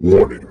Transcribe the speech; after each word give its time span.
Warning. 0.00 0.46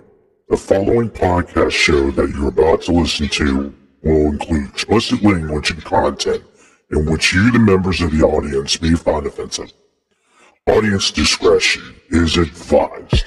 The 0.49 0.57
following 0.57 1.09
podcast 1.09 1.71
show 1.71 2.11
that 2.11 2.29
you're 2.29 2.47
about 2.49 2.81
to 2.83 2.91
listen 2.93 3.27
to 3.29 3.73
will 4.01 4.27
include 4.31 4.69
explicit 4.69 5.21
language 5.23 5.71
and 5.71 5.83
content 5.83 6.43
in 6.91 7.05
which 7.05 7.33
you, 7.33 7.51
the 7.51 7.59
members 7.59 8.01
of 8.01 8.11
the 8.11 8.23
audience, 8.23 8.81
may 8.81 8.93
find 8.93 9.25
offensive. 9.25 9.73
Audience 10.67 11.11
discretion 11.11 11.95
is 12.09 12.37
advised. 12.37 13.25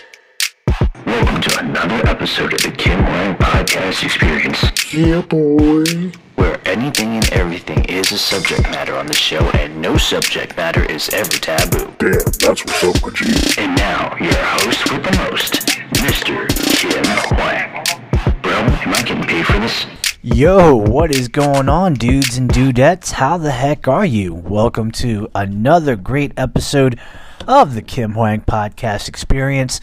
Welcome 1.04 1.40
to 1.42 1.58
another 1.60 2.06
episode 2.08 2.52
of 2.54 2.62
the 2.62 2.70
Kim 2.72 3.02
Hoang 3.02 3.36
Podcast 3.36 4.02
Experience, 4.04 4.92
Yeah, 4.94 5.20
boy. 5.22 6.12
where 6.36 6.60
anything 6.66 7.16
and 7.16 7.30
everything 7.32 7.84
is 7.86 8.10
a 8.12 8.18
subject 8.18 8.62
matter 8.70 8.94
on 8.96 9.06
the 9.06 9.14
show, 9.14 9.40
and 9.50 9.80
no 9.80 9.96
subject 9.96 10.56
matter 10.56 10.84
is 10.84 11.08
ever 11.10 11.28
taboo. 11.30 11.92
Damn, 11.98 12.12
that's 12.40 12.64
what's 12.64 12.84
up, 12.84 13.02
my 13.02 13.10
G. 13.10 13.60
And 13.60 13.76
now, 13.76 14.16
your 14.20 14.34
host 14.34 14.90
with 14.92 15.02
the 15.04 15.30
most, 15.30 15.75
Mr. 15.96 16.46
Kim 16.76 17.04
Hoang. 17.04 18.42
Bro, 18.42 18.52
am 18.52 18.94
I 18.94 19.02
getting 19.02 19.24
paid 19.24 19.46
for 19.46 19.58
this? 19.58 19.86
Yo, 20.22 20.76
what 20.76 21.10
is 21.10 21.28
going 21.28 21.68
on, 21.68 21.94
dudes 21.94 22.36
and 22.36 22.50
dudettes? 22.50 23.12
How 23.12 23.38
the 23.38 23.50
heck 23.50 23.88
are 23.88 24.04
you? 24.04 24.34
Welcome 24.34 24.90
to 24.92 25.30
another 25.34 25.96
great 25.96 26.32
episode 26.36 27.00
of 27.48 27.74
the 27.74 27.80
Kim 27.82 28.12
Hoang 28.12 28.42
Podcast 28.42 29.08
Experience. 29.08 29.80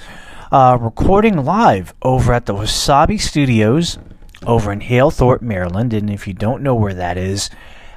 Uh, 0.52 0.78
recording 0.80 1.44
live 1.44 1.94
over 2.04 2.32
at 2.32 2.46
the 2.46 2.54
Wasabi 2.54 3.20
Studios 3.20 3.98
over 4.46 4.72
in 4.72 4.82
Halethorpe, 4.82 5.42
Maryland. 5.42 5.94
And 5.94 6.10
if 6.12 6.28
you 6.28 6.34
don't 6.34 6.62
know 6.62 6.76
where 6.76 6.94
that 6.94 7.18
is, 7.18 7.50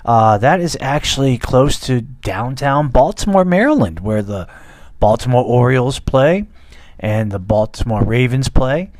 uh, 0.06 0.38
that 0.38 0.60
is 0.60 0.76
actually 0.80 1.36
close 1.36 1.78
to 1.80 2.00
downtown 2.00 2.88
Baltimore, 2.88 3.44
Maryland, 3.44 4.00
where 4.00 4.22
the 4.22 4.48
Baltimore 5.00 5.44
Orioles 5.44 5.98
play 5.98 6.46
and 6.98 7.30
the 7.30 7.38
Baltimore 7.38 8.02
Ravens 8.02 8.48
play. 8.48 8.90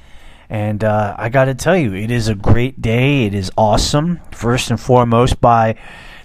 And 0.48 0.84
uh, 0.84 1.14
I 1.18 1.28
got 1.28 1.46
to 1.46 1.54
tell 1.54 1.76
you, 1.76 1.94
it 1.94 2.10
is 2.10 2.28
a 2.28 2.34
great 2.34 2.80
day. 2.80 3.24
It 3.24 3.34
is 3.34 3.50
awesome. 3.56 4.20
First 4.30 4.70
and 4.70 4.80
foremost, 4.80 5.40
by 5.40 5.76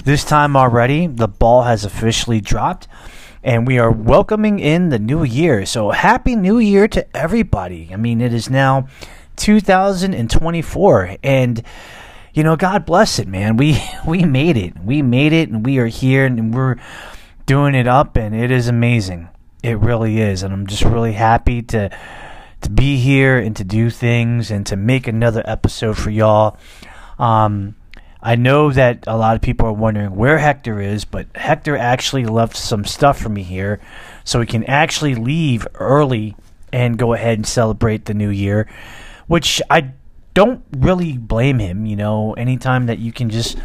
this 0.03 0.23
time 0.23 0.55
already, 0.55 1.07
the 1.07 1.27
ball 1.27 1.63
has 1.63 1.85
officially 1.85 2.39
dropped, 2.41 2.87
and 3.43 3.65
we 3.65 3.79
are 3.79 3.91
welcoming 3.91 4.59
in 4.59 4.89
the 4.89 4.99
new 4.99 5.23
year. 5.23 5.65
So, 5.65 5.89
happy 5.89 6.35
new 6.35 6.59
year 6.59 6.87
to 6.89 7.17
everybody. 7.17 7.89
I 7.91 7.95
mean, 7.95 8.21
it 8.21 8.33
is 8.33 8.49
now 8.49 8.87
2024, 9.37 11.17
and 11.23 11.63
you 12.33 12.43
know, 12.43 12.55
God 12.55 12.85
bless 12.85 13.19
it, 13.19 13.27
man. 13.27 13.57
We 13.57 13.83
we 14.07 14.23
made 14.23 14.57
it. 14.57 14.77
We 14.83 15.01
made 15.01 15.33
it, 15.33 15.49
and 15.49 15.65
we 15.65 15.79
are 15.79 15.87
here, 15.87 16.25
and 16.25 16.53
we're 16.53 16.77
doing 17.45 17.73
it 17.73 17.87
up, 17.87 18.15
and 18.17 18.35
it 18.35 18.51
is 18.51 18.67
amazing. 18.67 19.29
It 19.63 19.77
really 19.77 20.19
is, 20.19 20.41
and 20.41 20.53
I'm 20.53 20.65
just 20.65 20.83
really 20.83 21.13
happy 21.13 21.61
to 21.63 21.89
to 22.61 22.69
be 22.69 22.97
here 22.97 23.37
and 23.37 23.55
to 23.55 23.63
do 23.63 23.89
things 23.89 24.51
and 24.51 24.65
to 24.67 24.75
make 24.75 25.07
another 25.07 25.41
episode 25.45 25.97
for 25.97 26.09
y'all. 26.09 26.57
Um, 27.17 27.75
I 28.21 28.35
know 28.35 28.71
that 28.71 29.03
a 29.07 29.17
lot 29.17 29.35
of 29.35 29.41
people 29.41 29.67
are 29.67 29.73
wondering 29.73 30.15
where 30.15 30.37
Hector 30.37 30.79
is, 30.79 31.05
but 31.05 31.25
Hector 31.33 31.75
actually 31.75 32.25
left 32.25 32.55
some 32.55 32.85
stuff 32.85 33.19
for 33.19 33.29
me 33.29 33.43
here, 33.43 33.79
so 34.23 34.39
we 34.39 34.45
can 34.45 34.63
actually 34.65 35.15
leave 35.15 35.67
early 35.75 36.35
and 36.73 36.97
go 36.97 37.13
ahead 37.13 37.37
and 37.37 37.45
celebrate 37.45 38.05
the 38.05 38.13
new 38.13 38.29
year, 38.29 38.67
which 39.27 39.61
I 39.69 39.91
don't 40.33 40.63
really 40.71 41.17
blame 41.17 41.59
him. 41.59 41.85
You 41.85 41.97
know, 41.97 42.33
anytime 42.33 42.87
that 42.87 42.99
you 42.99 43.11
can 43.11 43.29
just 43.29 43.57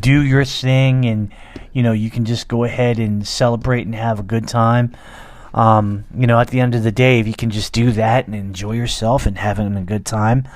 do 0.00 0.22
your 0.22 0.44
thing 0.44 1.04
and 1.04 1.30
you 1.72 1.82
know 1.82 1.92
you 1.92 2.10
can 2.10 2.24
just 2.24 2.48
go 2.48 2.64
ahead 2.64 2.98
and 2.98 3.26
celebrate 3.26 3.86
and 3.86 3.94
have 3.94 4.18
a 4.18 4.24
good 4.24 4.48
time. 4.48 4.92
Um, 5.56 6.04
you 6.14 6.26
know, 6.26 6.38
at 6.38 6.48
the 6.48 6.60
end 6.60 6.74
of 6.74 6.82
the 6.82 6.92
day, 6.92 7.18
if 7.18 7.26
you 7.26 7.32
can 7.32 7.50
just 7.50 7.72
do 7.72 7.90
that 7.92 8.26
and 8.26 8.34
enjoy 8.34 8.72
yourself 8.72 9.24
and 9.24 9.38
having 9.38 9.74
a 9.74 9.82
good 9.82 10.04
time, 10.04 10.46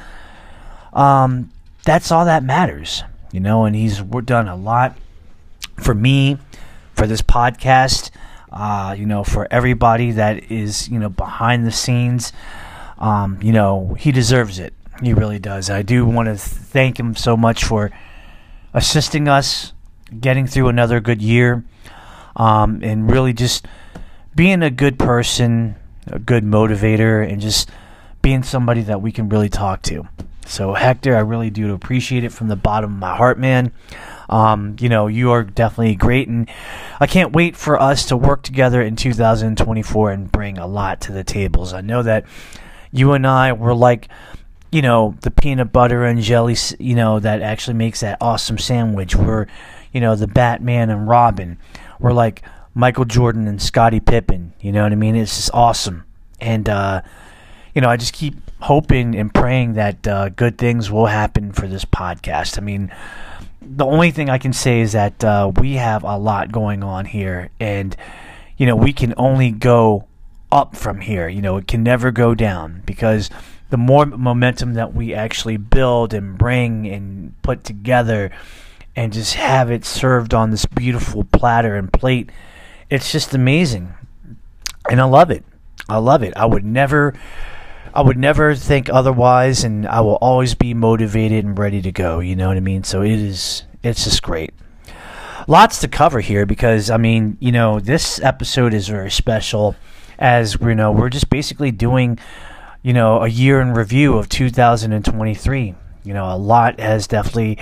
um, 0.92 1.50
that's 1.84 2.12
all 2.12 2.26
that 2.26 2.44
matters. 2.44 3.02
You 3.32 3.40
know, 3.40 3.64
and 3.64 3.74
he's 3.74 4.00
done 4.00 4.46
a 4.46 4.56
lot 4.56 4.96
for 5.78 5.94
me, 5.94 6.36
for 6.94 7.06
this 7.06 7.22
podcast. 7.22 8.10
Uh, 8.52 8.94
you 8.98 9.06
know, 9.06 9.24
for 9.24 9.48
everybody 9.50 10.10
that 10.10 10.50
is 10.50 10.88
you 10.88 10.98
know 10.98 11.08
behind 11.08 11.66
the 11.66 11.72
scenes. 11.72 12.32
Um, 12.98 13.38
you 13.40 13.52
know, 13.52 13.94
he 13.98 14.12
deserves 14.12 14.58
it. 14.58 14.74
He 15.02 15.14
really 15.14 15.38
does. 15.38 15.70
I 15.70 15.80
do 15.80 16.04
want 16.04 16.28
to 16.28 16.36
thank 16.36 17.00
him 17.00 17.16
so 17.16 17.36
much 17.36 17.64
for 17.64 17.90
assisting 18.74 19.28
us, 19.28 19.72
getting 20.20 20.46
through 20.46 20.68
another 20.68 21.00
good 21.00 21.22
year, 21.22 21.64
um, 22.36 22.80
and 22.82 23.10
really 23.10 23.32
just 23.32 23.66
being 24.34 24.62
a 24.62 24.70
good 24.70 24.98
person, 24.98 25.76
a 26.06 26.18
good 26.18 26.44
motivator, 26.44 27.26
and 27.30 27.40
just 27.40 27.70
being 28.22 28.42
somebody 28.42 28.82
that 28.82 29.02
we 29.02 29.12
can 29.12 29.28
really 29.28 29.48
talk 29.48 29.82
to. 29.82 30.08
So, 30.46 30.74
Hector, 30.74 31.16
I 31.16 31.20
really 31.20 31.50
do 31.50 31.72
appreciate 31.74 32.24
it 32.24 32.32
from 32.32 32.48
the 32.48 32.56
bottom 32.56 32.92
of 32.92 32.98
my 32.98 33.16
heart, 33.16 33.38
man. 33.38 33.72
Um, 34.28 34.76
you 34.80 34.88
know, 34.88 35.06
you 35.06 35.30
are 35.30 35.44
definitely 35.44 35.94
great, 35.94 36.28
and 36.28 36.48
I 36.98 37.06
can't 37.06 37.32
wait 37.32 37.56
for 37.56 37.80
us 37.80 38.06
to 38.06 38.16
work 38.16 38.42
together 38.42 38.82
in 38.82 38.96
2024 38.96 40.10
and 40.10 40.32
bring 40.32 40.58
a 40.58 40.66
lot 40.66 41.00
to 41.02 41.12
the 41.12 41.24
tables. 41.24 41.72
I 41.72 41.82
know 41.82 42.02
that 42.02 42.24
you 42.90 43.12
and 43.12 43.26
I 43.26 43.52
were 43.52 43.74
like, 43.74 44.08
you 44.72 44.82
know, 44.82 45.16
the 45.22 45.30
peanut 45.30 45.72
butter 45.72 46.04
and 46.04 46.20
jelly, 46.20 46.56
you 46.78 46.94
know, 46.94 47.18
that 47.20 47.42
actually 47.42 47.74
makes 47.74 48.00
that 48.00 48.18
awesome 48.20 48.58
sandwich. 48.58 49.14
We're, 49.14 49.46
you 49.92 50.00
know, 50.00 50.14
the 50.14 50.28
Batman 50.28 50.90
and 50.90 51.08
Robin. 51.08 51.58
We're 51.98 52.12
like 52.12 52.42
Michael 52.74 53.04
Jordan 53.04 53.48
and 53.48 53.60
Scottie 53.60 54.00
Pippen. 54.00 54.52
You 54.60 54.72
know 54.72 54.82
what 54.82 54.92
I 54.92 54.96
mean? 54.96 55.16
It's 55.16 55.36
just 55.36 55.50
awesome. 55.52 56.04
And, 56.40 56.68
uh, 56.68 57.02
you 57.74 57.80
know, 57.80 57.88
I 57.88 57.96
just 57.96 58.12
keep 58.12 58.34
hoping 58.60 59.14
and 59.16 59.32
praying 59.32 59.74
that 59.74 60.06
uh, 60.06 60.28
good 60.30 60.58
things 60.58 60.90
will 60.90 61.06
happen 61.06 61.52
for 61.52 61.66
this 61.66 61.84
podcast. 61.84 62.58
I 62.58 62.62
mean, 62.62 62.92
the 63.60 63.84
only 63.84 64.10
thing 64.10 64.30
I 64.30 64.38
can 64.38 64.52
say 64.52 64.80
is 64.80 64.92
that 64.92 65.22
uh, 65.22 65.52
we 65.56 65.74
have 65.74 66.02
a 66.02 66.16
lot 66.16 66.52
going 66.52 66.82
on 66.82 67.04
here, 67.04 67.50
and 67.60 67.96
you 68.56 68.66
know, 68.66 68.76
we 68.76 68.92
can 68.92 69.14
only 69.16 69.50
go 69.50 70.06
up 70.50 70.76
from 70.76 71.00
here. 71.00 71.28
You 71.28 71.42
know, 71.42 71.56
it 71.56 71.68
can 71.68 71.82
never 71.82 72.10
go 72.10 72.34
down 72.34 72.82
because 72.86 73.30
the 73.70 73.76
more 73.76 74.06
momentum 74.06 74.74
that 74.74 74.94
we 74.94 75.14
actually 75.14 75.56
build 75.56 76.12
and 76.12 76.36
bring 76.36 76.86
and 76.86 77.40
put 77.42 77.64
together, 77.64 78.30
and 78.96 79.12
just 79.12 79.34
have 79.34 79.70
it 79.70 79.84
served 79.84 80.34
on 80.34 80.50
this 80.50 80.66
beautiful 80.66 81.24
platter 81.24 81.76
and 81.76 81.92
plate, 81.92 82.30
it's 82.90 83.12
just 83.12 83.34
amazing, 83.34 83.94
and 84.90 85.00
I 85.00 85.04
love 85.04 85.30
it. 85.30 85.44
I 85.88 85.98
love 85.98 86.22
it. 86.22 86.34
I 86.36 86.46
would 86.46 86.64
never. 86.64 87.14
I 87.92 88.02
would 88.02 88.16
never 88.16 88.54
think 88.54 88.88
otherwise, 88.88 89.64
and 89.64 89.86
I 89.86 90.00
will 90.00 90.14
always 90.16 90.54
be 90.54 90.74
motivated 90.74 91.44
and 91.44 91.58
ready 91.58 91.82
to 91.82 91.90
go. 91.90 92.20
You 92.20 92.36
know 92.36 92.46
what 92.46 92.56
I 92.56 92.60
mean? 92.60 92.84
So 92.84 93.02
it 93.02 93.10
is. 93.10 93.64
It's 93.82 94.04
just 94.04 94.22
great. 94.22 94.54
Lots 95.48 95.80
to 95.80 95.88
cover 95.88 96.20
here 96.20 96.46
because 96.46 96.90
I 96.90 96.98
mean, 96.98 97.36
you 97.40 97.50
know, 97.50 97.80
this 97.80 98.20
episode 98.20 98.74
is 98.74 98.88
very 98.88 99.10
special, 99.10 99.74
as 100.18 100.56
you 100.60 100.74
know, 100.74 100.92
we're 100.92 101.08
just 101.08 101.30
basically 101.30 101.72
doing, 101.72 102.18
you 102.82 102.92
know, 102.92 103.22
a 103.22 103.28
year 103.28 103.60
in 103.60 103.72
review 103.72 104.16
of 104.18 104.28
2023. 104.28 105.74
You 106.04 106.14
know, 106.14 106.32
a 106.32 106.36
lot 106.36 106.78
has 106.78 107.06
definitely 107.06 107.58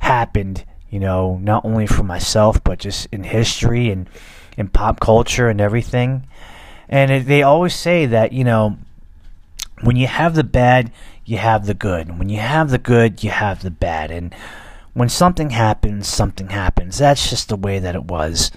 happened. 0.00 0.64
You 0.90 1.00
know, 1.00 1.38
not 1.38 1.64
only 1.64 1.88
for 1.88 2.04
myself, 2.04 2.62
but 2.62 2.78
just 2.78 3.08
in 3.10 3.24
history 3.24 3.90
and 3.90 4.08
in 4.56 4.68
pop 4.68 5.00
culture 5.00 5.48
and 5.48 5.60
everything. 5.60 6.26
And 6.88 7.10
it, 7.10 7.26
they 7.26 7.42
always 7.42 7.74
say 7.74 8.06
that 8.06 8.32
you 8.32 8.44
know 8.44 8.78
when 9.82 9.96
you 9.96 10.06
have 10.06 10.34
the 10.34 10.44
bad, 10.44 10.92
you 11.24 11.38
have 11.38 11.66
the 11.66 11.74
good. 11.74 12.18
When 12.18 12.28
you 12.28 12.38
have 12.38 12.70
the 12.70 12.78
good, 12.78 13.22
you 13.22 13.30
have 13.30 13.62
the 13.62 13.70
bad. 13.70 14.10
And 14.10 14.34
when 14.92 15.08
something 15.08 15.50
happens, 15.50 16.08
something 16.08 16.48
happens. 16.48 16.98
That's 16.98 17.28
just 17.28 17.48
the 17.48 17.56
way 17.56 17.78
that 17.78 17.94
it 17.94 18.04
was. 18.04 18.50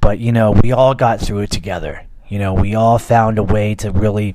But, 0.00 0.18
you 0.18 0.32
know, 0.32 0.52
we 0.52 0.72
all 0.72 0.94
got 0.94 1.20
through 1.20 1.40
it 1.40 1.50
together. 1.50 2.06
You 2.28 2.38
know, 2.38 2.54
we 2.54 2.74
all 2.74 2.98
found 2.98 3.38
a 3.38 3.42
way 3.42 3.74
to 3.76 3.90
really 3.90 4.34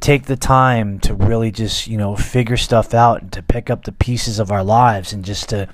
take 0.00 0.24
the 0.24 0.36
time 0.36 0.98
to 1.00 1.14
really 1.14 1.50
just, 1.50 1.86
you 1.86 1.96
know, 1.96 2.16
figure 2.16 2.56
stuff 2.56 2.94
out 2.94 3.22
and 3.22 3.32
to 3.32 3.42
pick 3.42 3.70
up 3.70 3.84
the 3.84 3.92
pieces 3.92 4.38
of 4.38 4.50
our 4.50 4.64
lives 4.64 5.12
and 5.12 5.24
just 5.24 5.48
to 5.50 5.68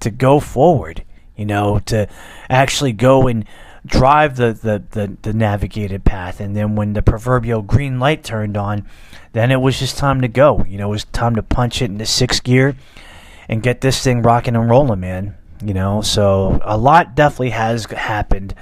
to 0.00 0.10
go 0.10 0.40
forward, 0.40 1.04
you 1.36 1.46
know, 1.46 1.78
to 1.78 2.06
actually 2.50 2.92
go 2.92 3.26
and 3.26 3.46
drive 3.86 4.36
the, 4.36 4.52
the, 4.52 4.82
the, 4.90 5.16
the 5.22 5.32
navigated 5.32 6.04
path. 6.04 6.40
And 6.40 6.56
then 6.56 6.76
when 6.76 6.92
the 6.94 7.02
proverbial 7.02 7.62
green 7.62 8.00
light 8.00 8.24
turned 8.24 8.56
on, 8.56 8.86
then 9.32 9.50
it 9.50 9.60
was 9.60 9.78
just 9.78 9.98
time 9.98 10.20
to 10.22 10.28
go. 10.28 10.64
You 10.64 10.78
know, 10.78 10.88
it 10.88 10.90
was 10.90 11.04
time 11.04 11.36
to 11.36 11.42
punch 11.42 11.82
it 11.82 11.90
into 11.90 12.06
sixth 12.06 12.42
gear 12.42 12.76
and 13.48 13.62
get 13.62 13.80
this 13.80 14.02
thing 14.02 14.22
rocking 14.22 14.56
and 14.56 14.70
rolling, 14.70 15.00
man. 15.00 15.36
You 15.62 15.74
know, 15.74 16.02
so 16.02 16.60
a 16.62 16.76
lot 16.76 17.14
definitely 17.14 17.50
has 17.50 17.86
happened 17.86 18.54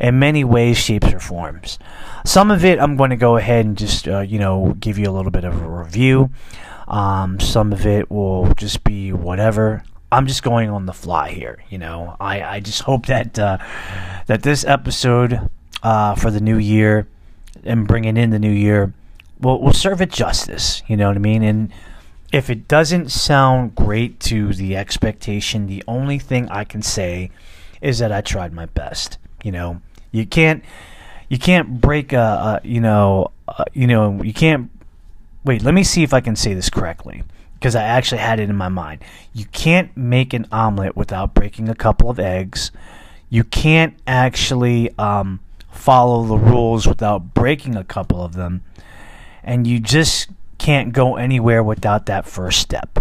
in 0.00 0.18
many 0.18 0.44
ways, 0.44 0.78
shapes, 0.78 1.12
or 1.12 1.20
forms. 1.20 1.78
Some 2.24 2.50
of 2.50 2.64
it 2.64 2.78
I'm 2.78 2.96
going 2.96 3.10
to 3.10 3.16
go 3.16 3.36
ahead 3.36 3.66
and 3.66 3.76
just, 3.76 4.08
uh, 4.08 4.20
you 4.20 4.38
know, 4.38 4.74
give 4.78 4.98
you 4.98 5.08
a 5.08 5.12
little 5.12 5.30
bit 5.30 5.44
of 5.44 5.60
a 5.60 5.68
review. 5.68 6.30
Um, 6.88 7.40
some 7.40 7.72
of 7.72 7.86
it 7.86 8.10
will 8.10 8.52
just 8.54 8.84
be 8.84 9.12
whatever. 9.12 9.82
I'm 10.16 10.26
just 10.26 10.42
going 10.42 10.70
on 10.70 10.86
the 10.86 10.94
fly 10.94 11.32
here. 11.32 11.62
You 11.68 11.76
know, 11.76 12.16
I, 12.18 12.42
I 12.42 12.60
just 12.60 12.80
hope 12.82 13.04
that 13.06 13.38
uh, 13.38 13.58
that 14.26 14.42
this 14.42 14.64
episode 14.64 15.50
uh, 15.82 16.14
for 16.14 16.30
the 16.30 16.40
new 16.40 16.56
year 16.56 17.06
and 17.64 17.86
bringing 17.86 18.16
in 18.16 18.30
the 18.30 18.38
new 18.38 18.50
year 18.50 18.94
we'll, 19.40 19.60
we'll 19.60 19.74
serve 19.74 20.00
it 20.00 20.10
justice. 20.10 20.82
You 20.86 20.96
know 20.96 21.08
what 21.08 21.16
I 21.16 21.20
mean? 21.20 21.42
And 21.42 21.70
if 22.32 22.48
it 22.48 22.66
doesn't 22.66 23.10
sound 23.10 23.74
great 23.74 24.18
to 24.20 24.54
the 24.54 24.74
expectation, 24.74 25.66
the 25.66 25.84
only 25.86 26.18
thing 26.18 26.48
I 26.48 26.64
can 26.64 26.80
say 26.80 27.30
is 27.82 27.98
that 27.98 28.10
I 28.10 28.22
tried 28.22 28.54
my 28.54 28.64
best. 28.64 29.18
You 29.44 29.52
know, 29.52 29.82
you 30.12 30.24
can't 30.24 30.64
you 31.28 31.38
can't 31.38 31.78
break 31.78 32.14
a, 32.14 32.60
a 32.62 32.66
you 32.66 32.80
know 32.80 33.32
you 33.74 33.86
know 33.86 34.22
you 34.22 34.32
can't 34.32 34.70
wait. 35.44 35.62
Let 35.62 35.74
me 35.74 35.84
see 35.84 36.02
if 36.02 36.14
I 36.14 36.22
can 36.22 36.36
say 36.36 36.54
this 36.54 36.70
correctly 36.70 37.22
because 37.58 37.74
I 37.74 37.82
actually 37.82 38.18
had 38.18 38.38
it 38.38 38.48
in 38.48 38.56
my 38.56 38.68
mind. 38.68 39.02
You 39.32 39.46
can't 39.46 39.96
make 39.96 40.32
an 40.32 40.46
omelet 40.52 40.96
without 40.96 41.34
breaking 41.34 41.68
a 41.68 41.74
couple 41.74 42.10
of 42.10 42.18
eggs. 42.18 42.70
You 43.28 43.44
can't 43.44 43.96
actually 44.06 44.96
um, 44.98 45.40
follow 45.70 46.24
the 46.24 46.36
rules 46.36 46.86
without 46.86 47.34
breaking 47.34 47.76
a 47.76 47.84
couple 47.84 48.22
of 48.22 48.34
them, 48.34 48.62
and 49.42 49.66
you 49.66 49.80
just 49.80 50.28
can't 50.58 50.92
go 50.92 51.16
anywhere 51.16 51.62
without 51.62 52.06
that 52.06 52.26
first 52.26 52.60
step. 52.60 52.98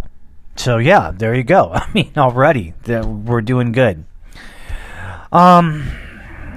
So 0.55 0.77
yeah, 0.77 1.11
there 1.13 1.35
you 1.35 1.43
go. 1.43 1.71
I 1.73 1.89
mean, 1.93 2.13
already 2.17 2.73
we're 2.87 3.41
doing 3.41 3.71
good. 3.71 4.05
Um, 5.31 5.91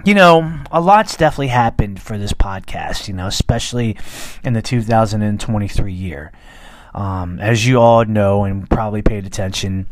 you 0.04 0.14
know, 0.14 0.60
a 0.70 0.80
lot's 0.80 1.16
definitely 1.16 1.48
happened 1.48 2.00
for 2.00 2.16
this 2.16 2.32
podcast. 2.32 3.08
You 3.08 3.14
know, 3.14 3.26
especially 3.26 3.96
in 4.44 4.52
the 4.52 4.62
2023 4.62 5.92
year. 5.92 6.32
Um, 6.94 7.38
as 7.38 7.66
you 7.66 7.80
all 7.80 8.04
know 8.04 8.44
and 8.44 8.68
probably 8.68 9.02
paid 9.02 9.26
attention, 9.26 9.86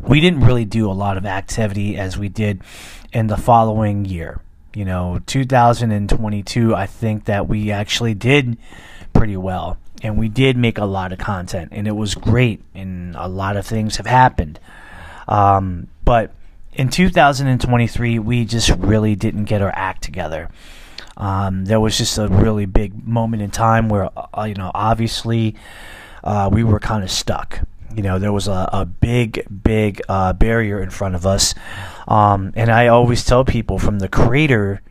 we 0.00 0.20
didn't 0.20 0.40
really 0.40 0.64
do 0.64 0.90
a 0.90 0.92
lot 0.92 1.16
of 1.16 1.26
activity 1.26 1.96
as 1.96 2.16
we 2.16 2.28
did 2.28 2.62
in 3.12 3.26
the 3.26 3.36
following 3.36 4.04
year. 4.04 4.40
You 4.74 4.84
know, 4.84 5.20
2022, 5.26 6.74
I 6.74 6.86
think 6.86 7.24
that 7.24 7.48
we 7.48 7.70
actually 7.70 8.14
did 8.14 8.58
pretty 9.12 9.36
well 9.36 9.78
and 10.02 10.18
we 10.18 10.28
did 10.28 10.56
make 10.56 10.78
a 10.78 10.84
lot 10.84 11.12
of 11.12 11.18
content 11.18 11.70
and 11.72 11.86
it 11.88 11.92
was 11.92 12.14
great 12.14 12.62
and 12.74 13.16
a 13.16 13.26
lot 13.28 13.56
of 13.56 13.66
things 13.66 13.96
have 13.96 14.06
happened 14.06 14.60
um, 15.28 15.88
but 16.04 16.32
in 16.74 16.88
2023 16.88 18.18
we 18.18 18.44
just 18.44 18.70
really 18.70 19.16
didn't 19.16 19.44
get 19.44 19.62
our 19.62 19.72
act 19.74 20.02
together 20.02 20.50
um, 21.16 21.64
there 21.64 21.80
was 21.80 21.96
just 21.96 22.18
a 22.18 22.28
really 22.28 22.66
big 22.66 23.06
moment 23.06 23.42
in 23.42 23.50
time 23.50 23.88
where 23.88 24.10
uh, 24.16 24.44
you 24.44 24.54
know 24.54 24.70
obviously 24.74 25.54
uh, 26.24 26.48
we 26.52 26.64
were 26.64 26.80
kind 26.80 27.02
of 27.02 27.10
stuck 27.10 27.60
you 27.94 28.02
know 28.02 28.18
there 28.18 28.32
was 28.32 28.48
a, 28.48 28.68
a 28.72 28.84
big 28.84 29.46
big 29.62 30.02
uh, 30.08 30.32
barrier 30.32 30.82
in 30.82 30.90
front 30.90 31.14
of 31.14 31.26
us 31.26 31.54
um, 32.08 32.52
and 32.56 32.70
i 32.70 32.88
always 32.88 33.24
tell 33.24 33.44
people 33.44 33.78
from 33.78 33.98
the 33.98 34.08
creator 34.08 34.82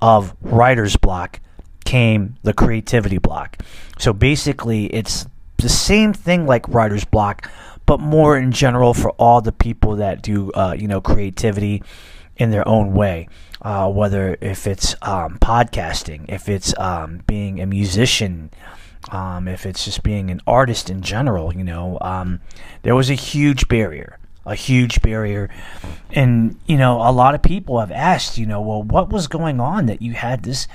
of 0.00 0.34
writer's 0.40 0.96
block 0.96 1.40
came 1.88 2.36
the 2.42 2.52
creativity 2.52 3.16
block. 3.16 3.62
So 3.98 4.12
basically, 4.12 4.86
it's 4.86 5.26
the 5.56 5.70
same 5.70 6.12
thing 6.12 6.46
like 6.46 6.68
writer's 6.68 7.06
block, 7.06 7.50
but 7.86 7.98
more 7.98 8.36
in 8.36 8.52
general 8.52 8.92
for 8.92 9.10
all 9.12 9.40
the 9.40 9.52
people 9.52 9.96
that 9.96 10.22
do, 10.22 10.52
uh, 10.52 10.76
you 10.78 10.86
know, 10.86 11.00
creativity 11.00 11.82
in 12.36 12.50
their 12.50 12.66
own 12.68 12.92
way. 12.92 13.28
Uh, 13.60 13.90
whether 13.90 14.36
if 14.40 14.66
it's 14.66 14.94
um, 15.02 15.36
podcasting, 15.40 16.24
if 16.28 16.48
it's 16.48 16.78
um, 16.78 17.22
being 17.26 17.60
a 17.60 17.66
musician, 17.66 18.50
um, 19.10 19.48
if 19.48 19.66
it's 19.66 19.84
just 19.84 20.02
being 20.02 20.30
an 20.30 20.40
artist 20.46 20.88
in 20.88 21.02
general, 21.02 21.52
you 21.52 21.64
know, 21.64 21.98
um, 22.00 22.40
there 22.82 22.94
was 22.94 23.10
a 23.10 23.14
huge 23.14 23.66
barrier, 23.66 24.18
a 24.46 24.54
huge 24.54 25.02
barrier, 25.02 25.50
and 26.12 26.56
you 26.66 26.76
know, 26.76 26.96
a 26.98 27.10
lot 27.10 27.34
of 27.34 27.42
people 27.42 27.80
have 27.80 27.90
asked, 27.90 28.38
you 28.38 28.46
know, 28.46 28.60
well, 28.60 28.82
what 28.82 29.10
was 29.10 29.26
going 29.26 29.60
on 29.60 29.86
that 29.86 30.02
you 30.02 30.12
had 30.12 30.44
this 30.44 30.68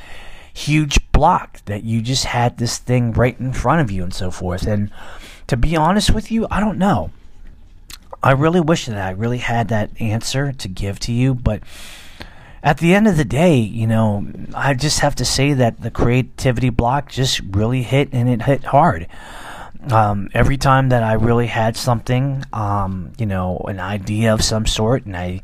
huge 0.53 1.00
block 1.12 1.63
that 1.65 1.83
you 1.83 2.01
just 2.01 2.25
had 2.25 2.57
this 2.57 2.77
thing 2.77 3.12
right 3.13 3.39
in 3.39 3.53
front 3.53 3.81
of 3.81 3.89
you 3.89 4.03
and 4.03 4.13
so 4.13 4.29
forth. 4.29 4.68
And 4.68 4.91
to 5.47 5.57
be 5.57 5.75
honest 5.75 6.12
with 6.12 6.31
you, 6.31 6.47
I 6.51 6.59
don't 6.59 6.77
know. 6.77 7.12
I 8.21 8.31
really 8.31 8.62
wish 8.62 8.86
that 8.86 8.97
I 8.97 9.12
really 9.12 9.39
had 9.39 9.68
that 9.69 9.89
answer 10.00 10.53
to 10.53 10.68
give 10.68 11.00
to 11.01 11.12
you, 11.12 11.33
but 11.33 11.62
at 12.63 12.77
the 12.77 12.95
end 12.95 13.10
of 13.10 13.18
the 13.18 13.25
day, 13.25 13.57
you 13.57 13.86
know, 13.86 14.25
I 14.56 14.74
just 14.74 15.01
have 15.01 15.15
to 15.15 15.25
say 15.25 15.54
that 15.54 15.81
the 15.81 15.92
creativity 15.92 16.69
block 16.69 17.12
just 17.12 17.42
really 17.51 17.83
hit 17.83 18.10
and 18.13 18.30
it 18.30 18.44
hit 18.44 18.63
hard. 18.63 19.07
Um, 19.92 20.30
every 20.33 20.56
time 20.56 20.88
that 20.89 21.04
I 21.04 21.13
really 21.13 21.48
had 21.48 21.75
something, 21.75 22.45
um, 22.54 23.12
you 23.18 23.25
know, 23.25 23.57
an 23.68 23.81
idea 23.81 24.33
of 24.33 24.42
some 24.42 24.65
sort, 24.65 25.06
and 25.06 25.18
I 25.18 25.42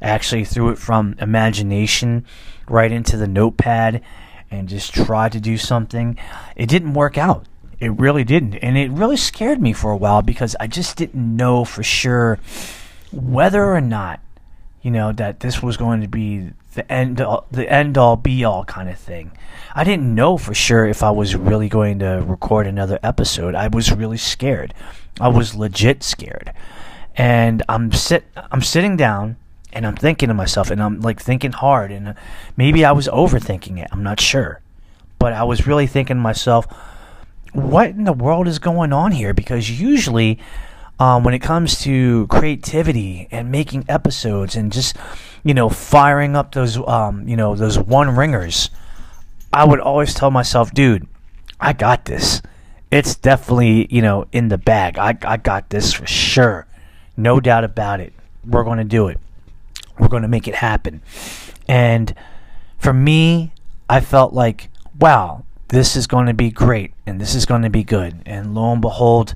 actually 0.00 0.46
threw 0.46 0.70
it 0.70 0.78
from 0.78 1.14
imagination 1.20 2.24
right 2.66 2.90
into 2.90 3.18
the 3.18 3.28
notepad 3.28 4.00
and 4.50 4.66
just 4.66 4.94
tried 4.94 5.32
to 5.32 5.40
do 5.40 5.58
something, 5.58 6.16
it 6.56 6.70
didn't 6.70 6.94
work 6.94 7.18
out. 7.18 7.44
It 7.80 7.90
really 8.00 8.24
didn't. 8.24 8.54
And 8.56 8.78
it 8.78 8.90
really 8.90 9.18
scared 9.18 9.60
me 9.60 9.74
for 9.74 9.90
a 9.90 9.96
while 9.96 10.22
because 10.22 10.56
I 10.58 10.68
just 10.68 10.96
didn't 10.96 11.36
know 11.36 11.66
for 11.66 11.82
sure 11.82 12.38
whether 13.12 13.62
or 13.62 13.80
not, 13.82 14.20
you 14.80 14.90
know, 14.90 15.12
that 15.12 15.40
this 15.40 15.62
was 15.62 15.76
going 15.76 16.00
to 16.00 16.08
be 16.08 16.52
the 16.74 16.90
end 16.90 17.20
all, 17.20 17.46
the 17.50 17.70
end 17.70 17.98
all 17.98 18.16
be 18.16 18.44
all 18.44 18.64
kind 18.64 18.88
of 18.88 18.98
thing. 18.98 19.32
I 19.74 19.84
didn't 19.84 20.14
know 20.14 20.36
for 20.36 20.54
sure 20.54 20.86
if 20.86 21.02
I 21.02 21.10
was 21.10 21.34
really 21.34 21.68
going 21.68 21.98
to 22.00 22.24
record 22.26 22.66
another 22.66 22.98
episode. 23.02 23.54
I 23.54 23.68
was 23.68 23.92
really 23.92 24.18
scared. 24.18 24.74
I 25.20 25.28
was 25.28 25.54
legit 25.54 26.02
scared. 26.02 26.52
And 27.14 27.62
I'm 27.68 27.92
sit 27.92 28.24
I'm 28.50 28.62
sitting 28.62 28.96
down 28.96 29.36
and 29.72 29.86
I'm 29.86 29.96
thinking 29.96 30.28
to 30.28 30.34
myself, 30.34 30.70
and 30.70 30.82
I'm 30.82 31.00
like 31.00 31.20
thinking 31.20 31.52
hard, 31.52 31.90
and 31.90 32.08
uh, 32.08 32.14
maybe 32.56 32.84
I 32.84 32.92
was 32.92 33.08
overthinking 33.08 33.78
it. 33.78 33.88
I'm 33.90 34.02
not 34.02 34.20
sure, 34.20 34.60
but 35.18 35.32
I 35.32 35.44
was 35.44 35.66
really 35.66 35.86
thinking 35.86 36.16
to 36.16 36.22
myself, 36.22 36.66
what 37.52 37.90
in 37.90 38.04
the 38.04 38.12
world 38.12 38.48
is 38.48 38.58
going 38.58 38.92
on 38.92 39.12
here? 39.12 39.32
Because 39.32 39.80
usually, 39.80 40.38
um, 41.02 41.24
when 41.24 41.34
it 41.34 41.40
comes 41.40 41.80
to 41.80 42.28
creativity 42.28 43.26
and 43.32 43.50
making 43.50 43.84
episodes 43.88 44.54
and 44.54 44.70
just 44.70 44.96
you 45.42 45.52
know 45.52 45.68
firing 45.68 46.36
up 46.36 46.52
those 46.52 46.76
um, 46.86 47.26
you 47.26 47.36
know 47.36 47.56
those 47.56 47.76
one 47.76 48.14
ringers, 48.14 48.70
I 49.52 49.64
would 49.64 49.80
always 49.80 50.14
tell 50.14 50.30
myself, 50.30 50.72
dude, 50.72 51.08
I 51.58 51.72
got 51.72 52.04
this. 52.04 52.40
It's 52.92 53.16
definitely 53.16 53.88
you 53.90 54.00
know 54.00 54.26
in 54.30 54.46
the 54.46 54.58
bag. 54.58 54.96
I 54.96 55.18
I 55.22 55.38
got 55.38 55.70
this 55.70 55.92
for 55.92 56.06
sure, 56.06 56.68
no 57.16 57.40
doubt 57.40 57.64
about 57.64 57.98
it. 57.98 58.12
We're 58.46 58.62
going 58.62 58.78
to 58.78 58.84
do 58.84 59.08
it. 59.08 59.18
We're 59.98 60.08
going 60.08 60.22
to 60.22 60.28
make 60.28 60.46
it 60.46 60.54
happen. 60.54 61.02
And 61.66 62.14
for 62.78 62.92
me, 62.92 63.50
I 63.88 64.00
felt 64.00 64.34
like, 64.34 64.68
wow, 65.00 65.44
this 65.68 65.96
is 65.96 66.06
going 66.06 66.26
to 66.26 66.34
be 66.34 66.50
great 66.50 66.92
and 67.06 67.20
this 67.20 67.34
is 67.34 67.44
going 67.44 67.62
to 67.62 67.70
be 67.70 67.82
good. 67.82 68.22
And 68.24 68.54
lo 68.54 68.72
and 68.72 68.80
behold, 68.80 69.34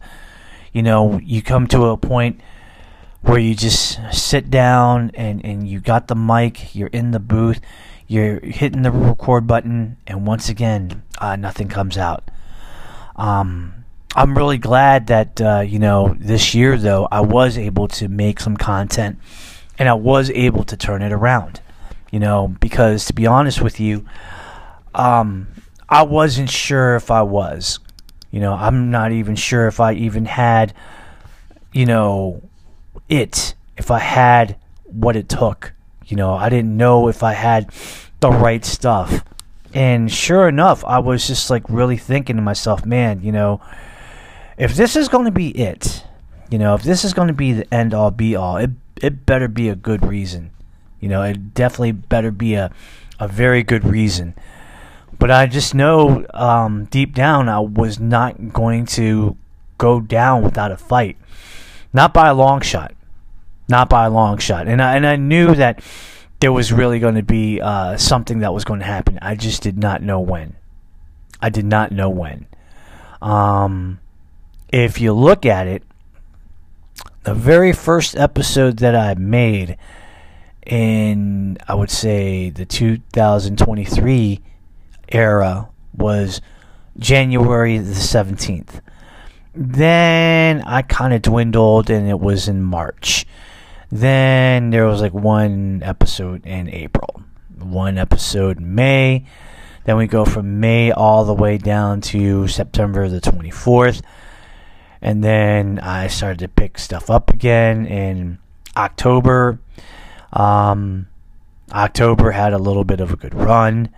you 0.76 0.82
know, 0.82 1.18
you 1.24 1.40
come 1.40 1.66
to 1.66 1.86
a 1.86 1.96
point 1.96 2.38
where 3.22 3.38
you 3.38 3.54
just 3.54 3.98
sit 4.12 4.50
down 4.50 5.10
and, 5.14 5.42
and 5.42 5.66
you 5.66 5.80
got 5.80 6.06
the 6.06 6.14
mic, 6.14 6.74
you're 6.74 6.88
in 6.88 7.12
the 7.12 7.18
booth, 7.18 7.62
you're 8.06 8.40
hitting 8.40 8.82
the 8.82 8.90
record 8.90 9.46
button, 9.46 9.96
and 10.06 10.26
once 10.26 10.50
again, 10.50 11.02
uh, 11.16 11.34
nothing 11.34 11.68
comes 11.68 11.96
out. 11.96 12.30
Um, 13.16 13.86
I'm 14.14 14.36
really 14.36 14.58
glad 14.58 15.06
that, 15.06 15.40
uh, 15.40 15.60
you 15.60 15.78
know, 15.78 16.14
this 16.18 16.54
year, 16.54 16.76
though, 16.76 17.08
I 17.10 17.22
was 17.22 17.56
able 17.56 17.88
to 17.88 18.08
make 18.08 18.38
some 18.38 18.58
content 18.58 19.18
and 19.78 19.88
I 19.88 19.94
was 19.94 20.28
able 20.28 20.64
to 20.64 20.76
turn 20.76 21.00
it 21.00 21.10
around. 21.10 21.62
You 22.10 22.20
know, 22.20 22.54
because 22.60 23.06
to 23.06 23.14
be 23.14 23.26
honest 23.26 23.62
with 23.62 23.80
you, 23.80 24.04
um, 24.94 25.48
I 25.88 26.02
wasn't 26.02 26.50
sure 26.50 26.96
if 26.96 27.10
I 27.10 27.22
was. 27.22 27.78
You 28.36 28.42
know, 28.42 28.52
I'm 28.52 28.90
not 28.90 29.12
even 29.12 29.34
sure 29.34 29.66
if 29.66 29.80
I 29.80 29.94
even 29.94 30.26
had, 30.26 30.74
you 31.72 31.86
know, 31.86 32.42
it, 33.08 33.54
if 33.78 33.90
I 33.90 33.98
had 33.98 34.56
what 34.84 35.16
it 35.16 35.30
took. 35.30 35.72
You 36.04 36.18
know, 36.18 36.34
I 36.34 36.50
didn't 36.50 36.76
know 36.76 37.08
if 37.08 37.22
I 37.22 37.32
had 37.32 37.70
the 38.20 38.28
right 38.28 38.62
stuff. 38.62 39.24
And 39.72 40.12
sure 40.12 40.50
enough, 40.50 40.84
I 40.84 40.98
was 40.98 41.26
just 41.26 41.48
like 41.48 41.62
really 41.70 41.96
thinking 41.96 42.36
to 42.36 42.42
myself, 42.42 42.84
man, 42.84 43.22
you 43.22 43.32
know, 43.32 43.62
if 44.58 44.74
this 44.74 44.96
is 44.96 45.08
going 45.08 45.24
to 45.24 45.30
be 45.30 45.48
it, 45.52 46.04
you 46.50 46.58
know, 46.58 46.74
if 46.74 46.82
this 46.82 47.04
is 47.04 47.14
going 47.14 47.28
to 47.28 47.34
be 47.34 47.54
the 47.54 47.74
end 47.74 47.94
all 47.94 48.10
be 48.10 48.36
all, 48.36 48.58
it 48.58 48.72
it 49.00 49.24
better 49.24 49.48
be 49.48 49.70
a 49.70 49.74
good 49.74 50.04
reason. 50.04 50.50
You 51.00 51.08
know, 51.08 51.22
it 51.22 51.54
definitely 51.54 51.92
better 51.92 52.30
be 52.30 52.52
a 52.52 52.70
a 53.18 53.28
very 53.28 53.62
good 53.62 53.86
reason. 53.86 54.34
But 55.18 55.30
I 55.30 55.46
just 55.46 55.74
know 55.74 56.26
um, 56.34 56.84
deep 56.86 57.14
down 57.14 57.48
I 57.48 57.60
was 57.60 57.98
not 57.98 58.52
going 58.52 58.86
to 58.86 59.36
go 59.78 60.00
down 60.00 60.42
without 60.42 60.72
a 60.72 60.76
fight, 60.76 61.16
not 61.92 62.12
by 62.12 62.28
a 62.28 62.34
long 62.34 62.60
shot, 62.60 62.94
not 63.68 63.88
by 63.88 64.06
a 64.06 64.10
long 64.10 64.38
shot. 64.38 64.68
And 64.68 64.82
I 64.82 64.96
and 64.96 65.06
I 65.06 65.16
knew 65.16 65.54
that 65.54 65.82
there 66.40 66.52
was 66.52 66.72
really 66.72 66.98
going 66.98 67.14
to 67.14 67.22
be 67.22 67.60
uh, 67.60 67.96
something 67.96 68.40
that 68.40 68.52
was 68.52 68.64
going 68.64 68.80
to 68.80 68.86
happen. 68.86 69.18
I 69.22 69.34
just 69.34 69.62
did 69.62 69.78
not 69.78 70.02
know 70.02 70.20
when. 70.20 70.56
I 71.40 71.48
did 71.48 71.64
not 71.64 71.92
know 71.92 72.10
when. 72.10 72.46
Um, 73.22 74.00
if 74.68 75.00
you 75.00 75.12
look 75.12 75.46
at 75.46 75.66
it, 75.66 75.82
the 77.22 77.34
very 77.34 77.72
first 77.72 78.16
episode 78.16 78.78
that 78.78 78.94
I 78.94 79.14
made 79.14 79.78
in, 80.64 81.58
I 81.66 81.74
would 81.74 81.90
say, 81.90 82.50
the 82.50 82.66
2023 82.66 84.40
era 85.08 85.68
was 85.96 86.40
January 86.98 87.78
the 87.78 87.92
17th. 87.92 88.80
Then 89.54 90.62
I 90.62 90.82
kind 90.82 91.14
of 91.14 91.22
dwindled 91.22 91.90
and 91.90 92.08
it 92.08 92.20
was 92.20 92.48
in 92.48 92.62
March. 92.62 93.26
Then 93.90 94.70
there 94.70 94.86
was 94.86 95.00
like 95.00 95.14
one 95.14 95.82
episode 95.82 96.44
in 96.44 96.68
April, 96.68 97.22
one 97.58 97.98
episode 97.98 98.58
in 98.58 98.74
May. 98.74 99.24
Then 99.84 99.96
we 99.96 100.08
go 100.08 100.24
from 100.24 100.58
May 100.58 100.90
all 100.90 101.24
the 101.24 101.34
way 101.34 101.58
down 101.58 102.00
to 102.02 102.48
September 102.48 103.08
the 103.08 103.20
24th. 103.20 104.02
And 105.00 105.22
then 105.22 105.78
I 105.78 106.08
started 106.08 106.40
to 106.40 106.48
pick 106.48 106.78
stuff 106.78 107.08
up 107.08 107.30
again 107.30 107.86
in 107.86 108.38
October. 108.76 109.60
Um, 110.32 111.06
October 111.72 112.32
had 112.32 112.52
a 112.52 112.58
little 112.58 112.84
bit 112.84 113.00
of 113.00 113.12
a 113.12 113.16
good 113.16 113.34
run. 113.34 113.90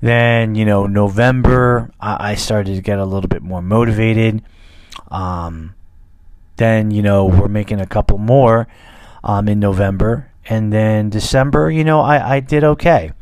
Then, 0.00 0.54
you 0.54 0.64
know, 0.64 0.86
November, 0.86 1.90
I, 2.00 2.32
I 2.32 2.34
started 2.34 2.74
to 2.74 2.80
get 2.80 2.98
a 2.98 3.04
little 3.04 3.28
bit 3.28 3.42
more 3.42 3.62
motivated. 3.62 4.42
Um, 5.10 5.74
then, 6.56 6.90
you 6.90 7.02
know, 7.02 7.26
we're 7.26 7.48
making 7.48 7.80
a 7.80 7.86
couple 7.86 8.18
more 8.18 8.66
um, 9.22 9.48
in 9.48 9.60
November. 9.60 10.30
And 10.46 10.72
then 10.72 11.10
December, 11.10 11.70
you 11.70 11.84
know, 11.84 12.00
I, 12.00 12.36
I 12.36 12.40
did 12.40 12.64
okay. 12.64 13.12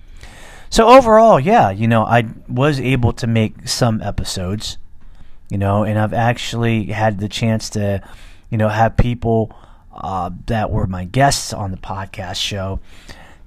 So 0.70 0.88
overall, 0.88 1.40
yeah, 1.40 1.70
you 1.70 1.88
know, 1.88 2.04
I 2.04 2.28
was 2.46 2.78
able 2.78 3.12
to 3.14 3.26
make 3.26 3.66
some 3.66 4.02
episodes, 4.02 4.78
you 5.50 5.58
know, 5.58 5.82
and 5.82 5.98
I've 5.98 6.12
actually 6.12 6.86
had 6.86 7.18
the 7.20 7.28
chance 7.28 7.70
to, 7.70 8.02
you 8.50 8.58
know, 8.58 8.68
have 8.68 8.96
people 8.96 9.56
uh, 9.94 10.30
that 10.46 10.70
were 10.70 10.86
my 10.86 11.04
guests 11.04 11.52
on 11.52 11.70
the 11.70 11.76
podcast 11.78 12.36
show 12.36 12.80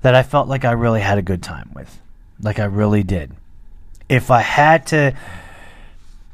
that 0.02 0.16
I 0.16 0.24
felt 0.24 0.48
like 0.48 0.66
I 0.66 0.72
really 0.72 1.02
had 1.02 1.18
a 1.18 1.22
good 1.22 1.44
time 1.44 1.72
with 1.76 2.02
like 2.42 2.60
I 2.60 2.66
really 2.66 3.04
did. 3.04 3.32
If 4.10 4.32
I 4.32 4.42
had 4.42 4.88
to 4.88 5.16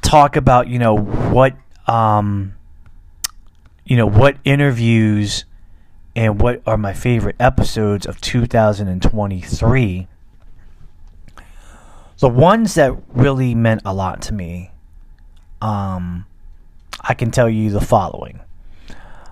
talk 0.02 0.36
about, 0.36 0.68
you 0.68 0.78
know, 0.78 0.96
what 0.96 1.54
um 1.86 2.54
you 3.84 3.96
know, 3.96 4.06
what 4.06 4.36
interviews 4.44 5.44
and 6.14 6.40
what 6.40 6.60
are 6.66 6.76
my 6.76 6.92
favorite 6.92 7.36
episodes 7.40 8.06
of 8.06 8.20
2023, 8.20 10.08
the 12.18 12.28
ones 12.28 12.74
that 12.74 12.92
really 13.08 13.54
meant 13.54 13.80
a 13.84 13.94
lot 13.94 14.20
to 14.22 14.34
me, 14.34 14.70
um, 15.62 16.26
I 17.00 17.14
can 17.14 17.30
tell 17.30 17.48
you 17.48 17.70
the 17.70 17.80
following. 17.80 18.40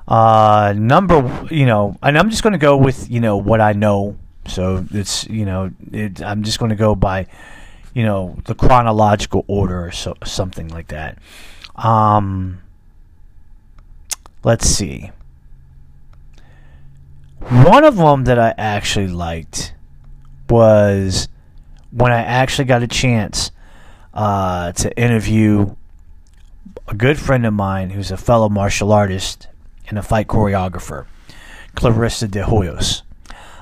Uh, 0.09 0.73
number, 0.77 1.47
you 1.51 1.67
know, 1.67 1.97
and 2.03 2.17
I'm 2.17 2.31
just 2.31 2.43
going 2.43 2.53
to 2.53 2.59
go 2.59 2.77
with, 2.77 3.11
you 3.11 3.21
know, 3.21 3.37
what 3.37 3.61
I 3.61 3.73
know 3.73 4.17
so 4.49 4.85
it's 4.91 5.27
you 5.29 5.45
know 5.45 5.71
it, 5.93 6.23
I'm 6.23 6.43
just 6.43 6.59
going 6.59 6.71
to 6.71 6.77
go 6.77 6.95
by 6.95 7.27
you 7.95 8.03
know 8.03 8.37
the 8.45 8.55
chronological 8.55 9.45
order 9.47 9.85
or 9.85 9.91
so, 9.91 10.15
something 10.25 10.69
like 10.69 10.89
that. 10.89 11.19
Um, 11.77 12.61
let's 14.45 14.67
see. 14.67 15.11
One 17.41 17.85
of 17.85 17.97
them 17.97 18.25
that 18.25 18.39
I 18.39 18.55
actually 18.59 19.09
liked 19.09 19.75
was 20.49 21.29
when 21.91 22.13
I 22.13 22.23
actually 22.23 22.65
got 22.65 22.83
a 22.83 22.87
chance 22.87 23.51
uh, 24.13 24.73
to 24.73 24.99
interview 24.99 25.77
a 26.89 26.95
good 26.95 27.19
friend 27.19 27.47
of 27.47 27.55
mine 27.55 27.91
who's 27.91 28.11
a 28.11 28.17
fellow 28.17 28.49
martial 28.49 28.93
artist 28.93 29.49
and 29.89 29.99
a 29.99 30.03
fight 30.03 30.27
choreographer, 30.27 31.07
Clarissa 31.75 32.29
de 32.29 32.43
Hoyos. 32.43 33.03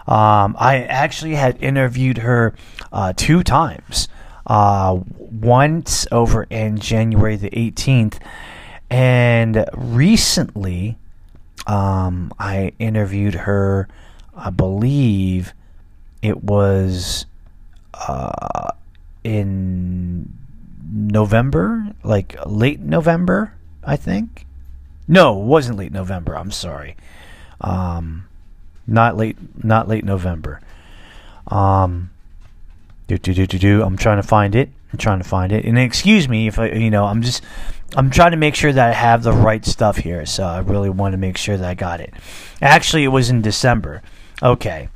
Um, 0.06 0.56
I 0.58 0.82
actually 0.82 1.34
had 1.34 1.62
interviewed 1.62 2.18
her 2.18 2.54
uh, 2.92 3.12
two 3.16 3.42
times. 3.42 4.08
Uh, 4.46 5.00
once 5.18 6.06
over 6.12 6.42
in 6.50 6.78
January 6.78 7.36
the 7.36 7.48
18th, 7.50 8.18
and 8.90 9.64
recently 9.72 10.98
um, 11.66 12.32
I 12.38 12.72
interviewed 12.78 13.34
her. 13.34 13.88
I 14.36 14.50
believe 14.50 15.54
it 16.20 16.42
was 16.44 17.26
uh, 17.94 18.72
in 19.22 20.36
November, 20.92 21.92
like 22.02 22.36
late 22.44 22.80
November, 22.80 23.54
I 23.82 23.96
think. 23.96 24.46
No, 25.06 25.40
it 25.40 25.44
wasn't 25.44 25.78
late 25.78 25.92
November. 25.92 26.36
I'm 26.36 26.50
sorry. 26.50 26.96
Um, 27.60 28.26
not 28.86 29.16
late, 29.16 29.36
not 29.64 29.88
late 29.88 30.04
November. 30.04 30.60
Um, 31.48 32.10
do 33.06 33.18
do 33.18 33.34
do 33.34 33.46
do 33.46 33.58
do. 33.58 33.82
I'm 33.82 33.96
trying 33.96 34.16
to 34.16 34.26
find 34.26 34.54
it. 34.54 34.70
I'm 34.92 34.98
trying 34.98 35.18
to 35.18 35.24
find 35.24 35.52
it. 35.52 35.64
And 35.64 35.78
excuse 35.78 36.28
me 36.28 36.46
if 36.46 36.58
I, 36.58 36.68
you 36.68 36.90
know, 36.90 37.04
I'm 37.04 37.20
just, 37.20 37.42
I'm 37.96 38.10
trying 38.10 38.30
to 38.30 38.36
make 38.36 38.54
sure 38.54 38.72
that 38.72 38.88
I 38.88 38.92
have 38.92 39.22
the 39.22 39.32
right 39.32 39.64
stuff 39.64 39.96
here. 39.96 40.24
So 40.24 40.44
I 40.44 40.60
really 40.60 40.90
want 40.90 41.12
to 41.12 41.18
make 41.18 41.36
sure 41.36 41.56
that 41.56 41.68
I 41.68 41.74
got 41.74 42.00
it. 42.00 42.14
Actually, 42.62 43.04
it 43.04 43.08
was 43.08 43.28
in 43.28 43.42
December. 43.42 44.02
Okay. 44.42 44.88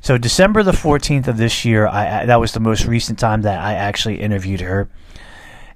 So 0.00 0.18
December 0.18 0.62
the 0.62 0.72
14th 0.72 1.28
of 1.28 1.36
this 1.36 1.64
year, 1.64 1.86
I 1.86 2.24
that 2.26 2.40
was 2.40 2.52
the 2.52 2.60
most 2.60 2.86
recent 2.86 3.18
time 3.18 3.42
that 3.42 3.60
I 3.60 3.74
actually 3.74 4.20
interviewed 4.20 4.60
her. 4.60 4.88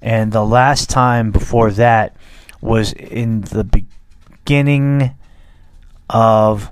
And 0.01 0.31
the 0.31 0.45
last 0.45 0.89
time 0.89 1.31
before 1.31 1.71
that 1.71 2.15
was 2.61 2.93
in 2.93 3.41
the 3.41 3.63
beginning 3.63 5.15
of 6.09 6.71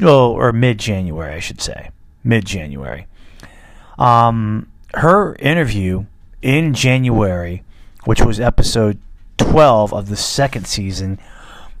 oh, 0.00 0.32
or 0.32 0.52
mid 0.52 0.78
January, 0.78 1.34
I 1.34 1.40
should 1.40 1.60
say, 1.60 1.90
mid 2.24 2.44
January. 2.44 3.06
Um, 3.98 4.68
her 4.94 5.34
interview 5.36 6.06
in 6.40 6.74
January, 6.74 7.62
which 8.04 8.22
was 8.22 8.40
episode 8.40 8.98
12 9.38 9.92
of 9.92 10.08
the 10.08 10.16
second 10.16 10.66
season, 10.66 11.18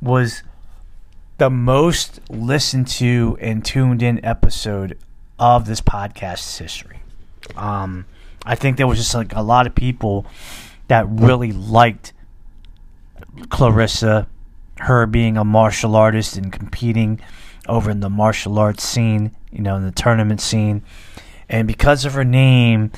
was 0.00 0.42
the 1.38 1.50
most 1.50 2.20
listened 2.30 2.86
to 2.86 3.36
and 3.40 3.64
tuned 3.64 4.02
in 4.02 4.24
episode 4.24 4.96
of 5.38 5.66
this 5.66 5.80
podcast's 5.80 6.58
history. 6.58 7.00
Um, 7.56 8.06
I 8.44 8.54
think 8.54 8.76
there 8.76 8.86
was 8.86 8.98
just 8.98 9.14
like 9.14 9.34
a 9.34 9.42
lot 9.42 9.66
of 9.66 9.74
people 9.74 10.26
that 10.88 11.06
really 11.08 11.52
liked 11.52 12.12
Clarissa, 13.48 14.26
her 14.78 15.06
being 15.06 15.36
a 15.36 15.44
martial 15.44 15.96
artist 15.96 16.36
and 16.36 16.52
competing 16.52 17.20
over 17.68 17.90
in 17.90 18.00
the 18.00 18.10
martial 18.10 18.58
arts 18.58 18.82
scene, 18.82 19.34
you 19.50 19.62
know, 19.62 19.76
in 19.76 19.84
the 19.84 19.92
tournament 19.92 20.40
scene. 20.40 20.82
And 21.48 21.66
because 21.68 22.04
of 22.04 22.14
her 22.14 22.24
name 22.24 22.90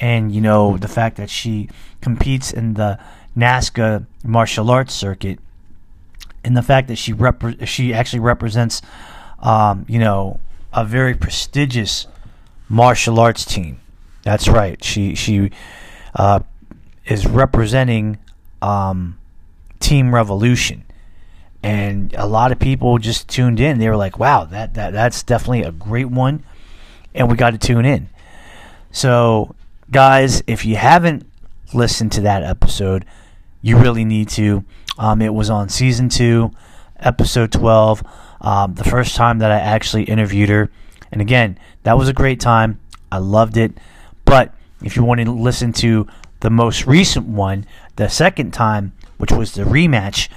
and, 0.00 0.32
you 0.32 0.40
know, 0.40 0.76
the 0.76 0.88
fact 0.88 1.16
that 1.16 1.30
she 1.30 1.68
competes 2.00 2.52
in 2.52 2.74
the 2.74 2.98
NASKA 3.36 4.06
martial 4.24 4.70
arts 4.70 4.94
circuit, 4.94 5.38
and 6.44 6.56
the 6.56 6.62
fact 6.62 6.88
that 6.88 6.96
she 6.96 7.12
rep- 7.12 7.64
she 7.66 7.92
actually 7.92 8.20
represents, 8.20 8.80
um, 9.40 9.84
you 9.88 9.98
know, 9.98 10.40
a 10.72 10.84
very 10.84 11.14
prestigious 11.14 12.06
martial 12.68 13.18
arts 13.18 13.44
team. 13.44 13.80
That's 14.22 14.48
right. 14.48 14.82
She 14.82 15.14
she 15.14 15.50
uh, 16.14 16.40
is 17.06 17.26
representing 17.26 18.18
um, 18.62 19.18
Team 19.80 20.14
Revolution 20.14 20.84
and 21.62 22.14
a 22.14 22.26
lot 22.26 22.52
of 22.52 22.58
people 22.58 22.98
just 22.98 23.28
tuned 23.28 23.60
in. 23.60 23.78
They 23.78 23.88
were 23.88 23.96
like, 23.96 24.18
"Wow, 24.18 24.44
that 24.44 24.74
that 24.74 24.92
that's 24.92 25.22
definitely 25.22 25.62
a 25.62 25.72
great 25.72 26.08
one," 26.08 26.44
and 27.14 27.30
we 27.30 27.36
got 27.36 27.50
to 27.50 27.58
tune 27.58 27.84
in. 27.84 28.08
So, 28.90 29.54
guys, 29.90 30.42
if 30.46 30.64
you 30.64 30.76
haven't 30.76 31.26
listened 31.74 32.12
to 32.12 32.20
that 32.22 32.42
episode, 32.42 33.04
you 33.62 33.76
really 33.76 34.04
need 34.04 34.28
to. 34.30 34.64
Um, 34.98 35.22
it 35.22 35.34
was 35.34 35.50
on 35.50 35.68
season 35.68 36.08
two, 36.08 36.52
episode 36.98 37.52
twelve. 37.52 38.02
Um, 38.40 38.74
the 38.74 38.84
first 38.84 39.16
time 39.16 39.38
that 39.38 39.50
I 39.50 39.58
actually 39.58 40.04
interviewed 40.04 40.48
her, 40.48 40.70
and 41.10 41.20
again, 41.20 41.58
that 41.82 41.98
was 41.98 42.08
a 42.08 42.12
great 42.12 42.40
time. 42.40 42.78
I 43.10 43.18
loved 43.18 43.56
it. 43.56 43.72
But 44.24 44.54
if 44.82 44.96
you 44.96 45.02
want 45.02 45.20
to 45.20 45.30
listen 45.32 45.72
to 45.74 46.06
the 46.40 46.50
most 46.50 46.86
recent 46.86 47.26
one, 47.26 47.66
the 47.96 48.08
second 48.08 48.52
time, 48.52 48.92
which 49.16 49.32
was 49.32 49.52
the 49.52 49.64
rematch 49.64 50.28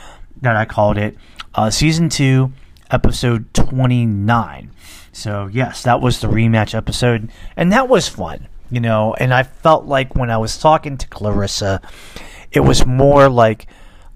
that 0.41 0.55
I 0.55 0.65
called 0.65 0.98
it 0.98 1.17
uh, 1.55 1.69
season 1.69 2.10
two, 2.10 2.51
episode 2.89 3.53
29. 3.53 4.71
So, 5.12 5.50
yes, 5.51 5.83
that 5.83 6.01
was 6.01 6.19
the 6.19 6.27
rematch 6.27 6.74
episode, 6.74 7.31
and 7.55 7.71
that 7.71 7.89
was 7.89 8.07
fun, 8.07 8.48
you 8.69 8.79
know. 8.79 9.13
And 9.13 9.33
I 9.33 9.43
felt 9.43 9.86
like 9.86 10.15
when 10.15 10.29
I 10.29 10.38
was 10.38 10.57
talking 10.57 10.98
to 10.98 11.07
Clarissa, 11.07 11.81
it 12.51 12.62
was 12.62 12.86
more 12.86 13.29
like 13.29 13.67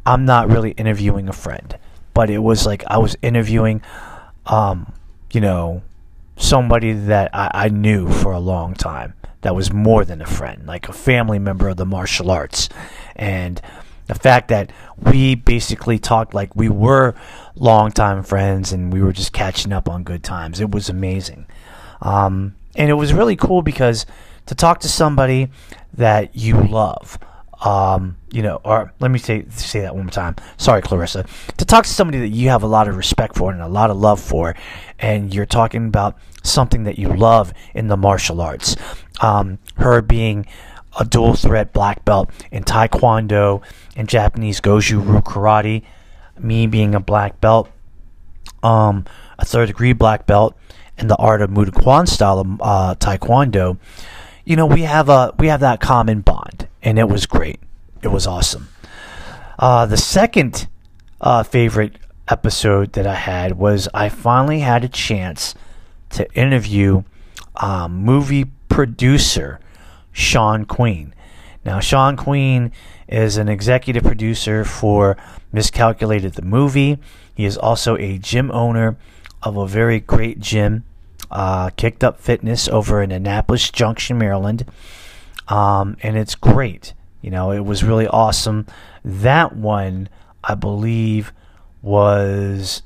I'm 0.05 0.25
not 0.25 0.49
really 0.49 0.71
interviewing 0.71 1.27
a 1.27 1.33
friend, 1.33 1.77
but 2.13 2.29
it 2.29 2.39
was 2.39 2.65
like 2.65 2.83
I 2.87 2.97
was 2.97 3.17
interviewing, 3.21 3.81
um, 4.45 4.93
you 5.33 5.41
know, 5.41 5.83
somebody 6.37 6.93
that 6.93 7.29
I, 7.33 7.51
I 7.53 7.69
knew 7.69 8.09
for 8.09 8.31
a 8.31 8.39
long 8.39 8.73
time 8.73 9.13
that 9.41 9.55
was 9.55 9.71
more 9.71 10.05
than 10.05 10.21
a 10.21 10.25
friend, 10.25 10.65
like 10.65 10.87
a 10.89 10.93
family 10.93 11.39
member 11.39 11.67
of 11.69 11.77
the 11.77 11.85
martial 11.85 12.31
arts. 12.31 12.69
And 13.15 13.61
the 14.07 14.15
fact 14.15 14.49
that 14.49 14.71
we 14.97 15.35
basically 15.35 15.99
talked 15.99 16.33
like 16.33 16.55
we 16.55 16.69
were 16.69 17.15
longtime 17.55 18.23
friends 18.23 18.71
and 18.71 18.93
we 18.93 19.01
were 19.01 19.13
just 19.13 19.33
catching 19.33 19.73
up 19.73 19.89
on 19.89 20.03
good 20.03 20.23
times. 20.23 20.59
It 20.59 20.71
was 20.71 20.89
amazing. 20.89 21.47
Um, 22.01 22.55
and 22.75 22.89
it 22.89 22.93
was 22.93 23.13
really 23.13 23.35
cool 23.35 23.61
because 23.61 24.05
to 24.45 24.55
talk 24.55 24.79
to 24.81 24.89
somebody 24.89 25.49
that 25.93 26.35
you 26.35 26.61
love. 26.61 27.17
Um, 27.63 28.17
you 28.31 28.41
know, 28.41 28.59
or 28.65 28.93
let 28.99 29.09
me 29.09 29.17
say 29.17 29.45
say 29.49 29.79
that 29.81 29.95
one 29.95 30.05
more 30.05 30.11
time. 30.11 30.35
Sorry, 30.57 30.81
Clarissa. 30.81 31.25
To 31.57 31.65
talk 31.65 31.85
to 31.85 31.89
somebody 31.89 32.19
that 32.19 32.27
you 32.27 32.49
have 32.49 32.63
a 32.63 32.67
lot 32.67 32.87
of 32.87 32.97
respect 32.97 33.37
for 33.37 33.51
and 33.51 33.61
a 33.61 33.67
lot 33.67 33.89
of 33.89 33.97
love 33.97 34.19
for, 34.19 34.55
and 34.99 35.33
you're 35.33 35.45
talking 35.45 35.87
about 35.87 36.17
something 36.43 36.83
that 36.83 36.99
you 36.99 37.07
love 37.07 37.53
in 37.73 37.87
the 37.87 37.97
martial 37.97 38.41
arts. 38.41 38.75
Um, 39.21 39.57
her 39.77 40.01
being 40.01 40.45
a 40.97 41.05
dual 41.05 41.33
threat 41.33 41.73
black 41.73 42.05
belt 42.05 42.29
in 42.51 42.63
Taekwondo 42.63 43.61
and 43.95 44.07
Japanese 44.07 44.61
Goju 44.61 45.05
Ryu 45.05 45.21
Karate, 45.21 45.83
me 46.39 46.67
being 46.67 46.95
a 46.95 46.99
black 46.99 47.39
belt, 47.41 47.69
um, 48.63 49.05
a 49.37 49.45
third 49.45 49.67
degree 49.67 49.93
black 49.93 50.25
belt 50.25 50.55
in 50.97 51.07
the 51.07 51.15
art 51.17 51.41
of 51.41 51.49
Muay 51.49 51.73
Kwan 51.73 52.07
style 52.07 52.39
of 52.39 52.47
uh, 52.61 52.95
Taekwondo. 52.95 53.77
You 54.45 54.55
know, 54.55 54.65
we 54.65 54.83
have 54.83 55.09
a 55.09 55.33
we 55.37 55.47
have 55.47 55.59
that 55.61 55.79
common 55.79 56.21
bond, 56.21 56.67
and 56.81 56.99
it 56.99 57.09
was 57.09 57.25
great. 57.25 57.59
It 58.01 58.09
was 58.09 58.27
awesome. 58.27 58.69
Uh, 59.57 59.85
the 59.85 59.97
second 59.97 60.67
uh, 61.21 61.43
favorite 61.43 61.97
episode 62.27 62.93
that 62.93 63.07
I 63.07 63.15
had 63.15 63.57
was 63.57 63.87
I 63.93 64.09
finally 64.09 64.59
had 64.59 64.83
a 64.83 64.89
chance 64.89 65.55
to 66.11 66.31
interview 66.33 67.03
um, 67.55 67.95
movie 67.97 68.45
producer 68.69 69.59
Sean 70.15 70.63
Queen. 70.63 71.13
Now, 71.65 71.81
Sean 71.81 72.15
Queen 72.15 72.71
is 73.09 73.35
an 73.35 73.49
executive 73.49 74.03
producer 74.03 74.63
for 74.63 75.17
Miscalculated 75.51 76.35
the 76.35 76.41
Movie. 76.41 76.97
He 77.35 77.43
is 77.43 77.57
also 77.57 77.97
a 77.97 78.17
gym 78.17 78.49
owner 78.51 78.95
of 79.43 79.57
a 79.57 79.67
very 79.67 79.99
great 79.99 80.39
gym, 80.39 80.85
uh, 81.29 81.69
Kicked 81.71 82.01
Up 82.01 82.21
Fitness, 82.21 82.69
over 82.69 83.03
in 83.03 83.11
Annapolis 83.11 83.69
Junction, 83.69 84.17
Maryland. 84.17 84.65
Um, 85.49 85.97
and 86.01 86.15
it's 86.15 86.33
great. 86.33 86.93
You 87.21 87.31
know, 87.31 87.51
it 87.51 87.65
was 87.65 87.83
really 87.83 88.07
awesome. 88.07 88.67
That 89.03 89.53
one, 89.53 90.07
I 90.45 90.55
believe, 90.55 91.33
was, 91.81 92.83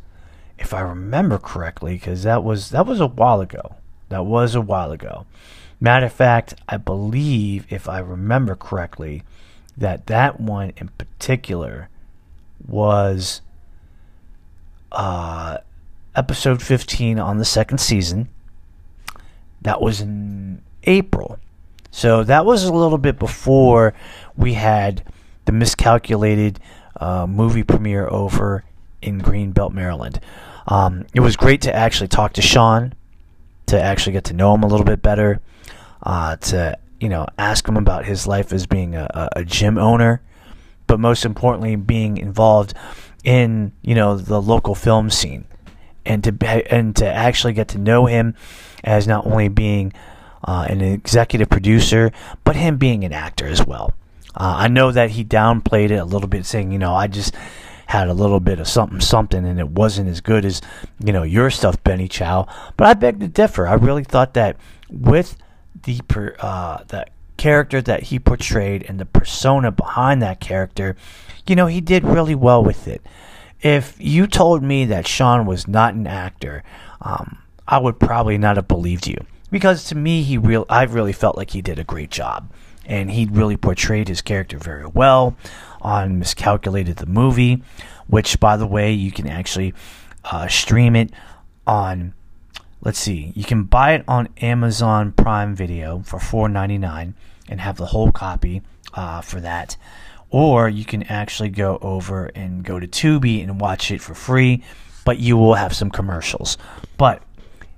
if 0.57 0.74
I 0.74 0.81
remember 0.81 1.38
correctly, 1.38 1.93
because 1.93 2.24
that 2.24 2.43
was 2.43 2.71
that 2.71 2.88
was 2.88 3.00
a 3.00 3.07
while 3.07 3.39
ago. 3.39 3.75
That 4.09 4.25
was 4.25 4.55
a 4.55 4.62
while 4.62 4.91
ago. 4.91 5.27
Matter 5.79 6.07
of 6.07 6.13
fact, 6.13 6.55
I 6.67 6.77
believe, 6.77 7.65
if 7.69 7.88
I 7.88 8.00
remember 8.00 8.55
correctly, 8.55 9.24
that 9.77 10.07
that 10.07 10.39
one 10.39 10.74
in 10.75 10.89
particular 10.89 11.89
was 12.67 13.41
uh, 14.91 15.59
episode 16.15 16.62
15 16.62 17.17
on 17.17 17.38
the 17.38 17.45
second 17.45 17.77
season. 17.77 18.29
That 19.62 19.81
was 19.81 20.01
in 20.01 20.62
April. 20.83 21.39
So 21.91 22.24
that 22.24 22.45
was 22.45 22.65
a 22.65 22.74
little 22.74 22.98
bit 22.98 23.17
before 23.17 23.93
we 24.36 24.53
had 24.53 25.03
the 25.45 25.51
miscalculated 25.51 26.59
uh, 26.98 27.25
movie 27.25 27.63
premiere 27.63 28.07
over 28.07 28.63
in 29.01 29.21
Greenbelt, 29.21 29.74
Maryland. 29.74 30.19
Um, 30.67 31.07
it 31.13 31.21
was 31.21 31.36
great 31.36 31.62
to 31.62 31.75
actually 31.75 32.09
talk 32.09 32.33
to 32.33 32.41
Sean, 32.41 32.93
to 33.67 33.81
actually 33.81 34.13
get 34.13 34.25
to 34.25 34.33
know 34.33 34.53
him 34.53 34.63
a 34.63 34.67
little 34.67 34.86
bit 34.86 35.01
better, 35.01 35.39
uh, 36.03 36.36
to 36.38 36.77
you 37.00 37.10
know 37.10 37.27
ask 37.38 37.68
him 37.68 37.77
about 37.77 38.06
his 38.06 38.27
life 38.27 38.51
as 38.51 38.65
being 38.65 38.96
a, 38.96 39.29
a 39.36 39.44
gym 39.44 39.77
owner, 39.77 40.22
but 40.88 41.00
most 41.00 41.25
importantly, 41.25 41.75
being 41.75 42.18
involved 42.18 42.74
in 43.24 43.72
you 43.82 43.96
know 43.96 44.18
the 44.18 44.41
local 44.41 44.75
film 44.75 45.10
scene, 45.10 45.46
and 46.06 46.24
to 46.24 46.74
and 46.74 46.96
to 46.96 47.06
actually 47.06 47.53
get 47.53 47.68
to 47.70 47.77
know 47.77 48.06
him 48.06 48.36
as 48.84 49.08
not 49.08 49.25
only 49.25 49.50
being 49.50 49.94
uh, 50.44 50.65
an 50.70 50.82
executive 50.82 51.50
producer, 51.50 52.12
but 52.44 52.56
him 52.56 52.77
being 52.77 53.03
an 53.03 53.13
actor 53.13 53.46
as 53.46 53.65
well. 53.65 53.94
Uh, 54.36 54.56
I 54.58 54.68
know 54.68 54.91
that 54.91 55.12
he 55.12 55.25
downplayed 55.25 55.91
it 55.91 55.98
a 55.98 56.06
little 56.06 56.27
bit, 56.27 56.46
saying, 56.46 56.72
you 56.72 56.79
know, 56.79 56.94
I 56.94 57.08
just 57.08 57.36
had 57.88 58.08
a 58.08 58.13
little 58.13 58.39
bit 58.39 58.60
of 58.60 58.68
something, 58.68 59.01
something, 59.01 59.46
and 59.46 59.59
it 59.59 59.70
wasn't 59.70 60.07
as 60.07 60.22
good 60.22 60.46
as, 60.46 60.62
you 61.03 61.12
know, 61.12 61.24
your 61.24 61.50
stuff, 61.50 61.83
Benny 61.83 62.07
Chow. 62.07 62.48
But 62.77 62.88
I 62.88 62.94
beg 62.94 63.20
to 63.20 63.27
differ. 63.27 63.68
I 63.68 63.74
really 63.74 64.03
thought 64.03 64.35
that 64.35 64.57
with 64.90 65.35
the 65.83 66.01
uh, 66.39 66.83
that 66.87 67.11
character 67.37 67.81
that 67.81 68.03
he 68.03 68.20
portrayed 68.20 68.83
and 68.87 69.00
the 69.00 69.05
persona 69.05 69.72
behind 69.72 70.22
that 70.22 70.39
character, 70.39 70.96
you 71.48 71.55
know, 71.55 71.68
he 71.68 71.81
did 71.81 72.03
really 72.03 72.35
well 72.35 72.63
with 72.63 72.87
it. 72.87 73.01
If 73.61 73.96
you 73.98 74.27
told 74.27 74.63
me 74.63 74.85
that 74.85 75.07
Sean 75.07 75.46
was 75.46 75.68
not 75.68 75.94
an 75.94 76.07
actor, 76.07 76.63
um, 77.01 77.39
I 77.68 77.77
would 77.79 78.00
probably 78.00 78.37
not 78.37 78.55
have 78.55 78.68
believed 78.68 79.07
you 79.07 79.18
because 79.51 79.85
to 79.85 79.96
me, 79.96 80.24
he 80.24 80.37
real 80.37 80.65
I 80.70 80.83
really 80.83 81.13
felt 81.13 81.37
like 81.37 81.51
he 81.51 81.61
did 81.61 81.79
a 81.79 81.83
great 81.83 82.11
job, 82.11 82.51
and 82.85 83.11
he 83.11 83.25
really 83.25 83.57
portrayed 83.57 84.07
his 84.07 84.22
character 84.22 84.57
very 84.57 84.85
well 84.85 85.35
on 85.81 86.20
Miscalculated 86.20 86.98
the 86.98 87.05
movie, 87.05 87.63
which 88.07 88.39
by 88.39 88.57
the 88.57 88.68
way, 88.68 88.92
you 88.92 89.11
can 89.11 89.27
actually 89.27 89.74
uh, 90.25 90.48
stream 90.48 90.96
it 90.96 91.11
on 91.65 92.13
let's 92.81 93.00
see, 93.00 93.33
you 93.35 93.44
can 93.44 93.63
buy 93.63 93.94
it 93.94 94.03
on 94.07 94.29
Amazon 94.42 95.11
Prime 95.11 95.55
Video 95.55 96.00
for 96.05 96.20
$4.99 96.20 97.13
and 97.50 97.61
have 97.61 97.77
the 97.77 97.87
whole 97.87 98.11
copy 98.11 98.61
uh, 98.94 99.22
for 99.22 99.39
that. 99.42 99.75
Or 100.29 100.70
you 100.70 100.85
can 100.85 101.03
actually 101.03 101.50
go 101.50 101.79
over 101.81 102.25
and 102.27 102.63
go 102.63 102.79
to 102.79 102.87
Tubi 102.87 103.42
and 103.42 103.59
watch 103.59 103.92
it 103.92 104.01
for 104.01 104.13
free, 104.13 104.63
but 105.03 105.20
you 105.20 105.37
will 105.37 105.55
have 105.55 105.75
some 105.75 105.89
commercials. 105.89 106.57
But 106.98 107.24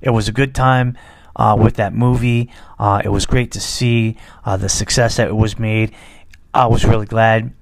it 0.02 0.10
was 0.10 0.28
a 0.28 0.34
good 0.34 0.54
time 0.54 0.98
uh, 1.36 1.56
with 1.58 1.76
that 1.76 1.94
movie. 1.94 2.52
Uh, 2.78 3.02
it 3.04 3.10
was 3.10 3.26
great 3.26 3.52
to 3.54 3.62
see 3.62 4.18
uh, 4.46 4.58
the 4.58 4.70
success 4.70 5.18
that 5.18 5.28
it 5.28 5.36
was 5.36 5.58
made. 5.58 5.94
I 6.54 6.68
was 6.68 6.84
really 6.84 7.06
glad 7.06 7.54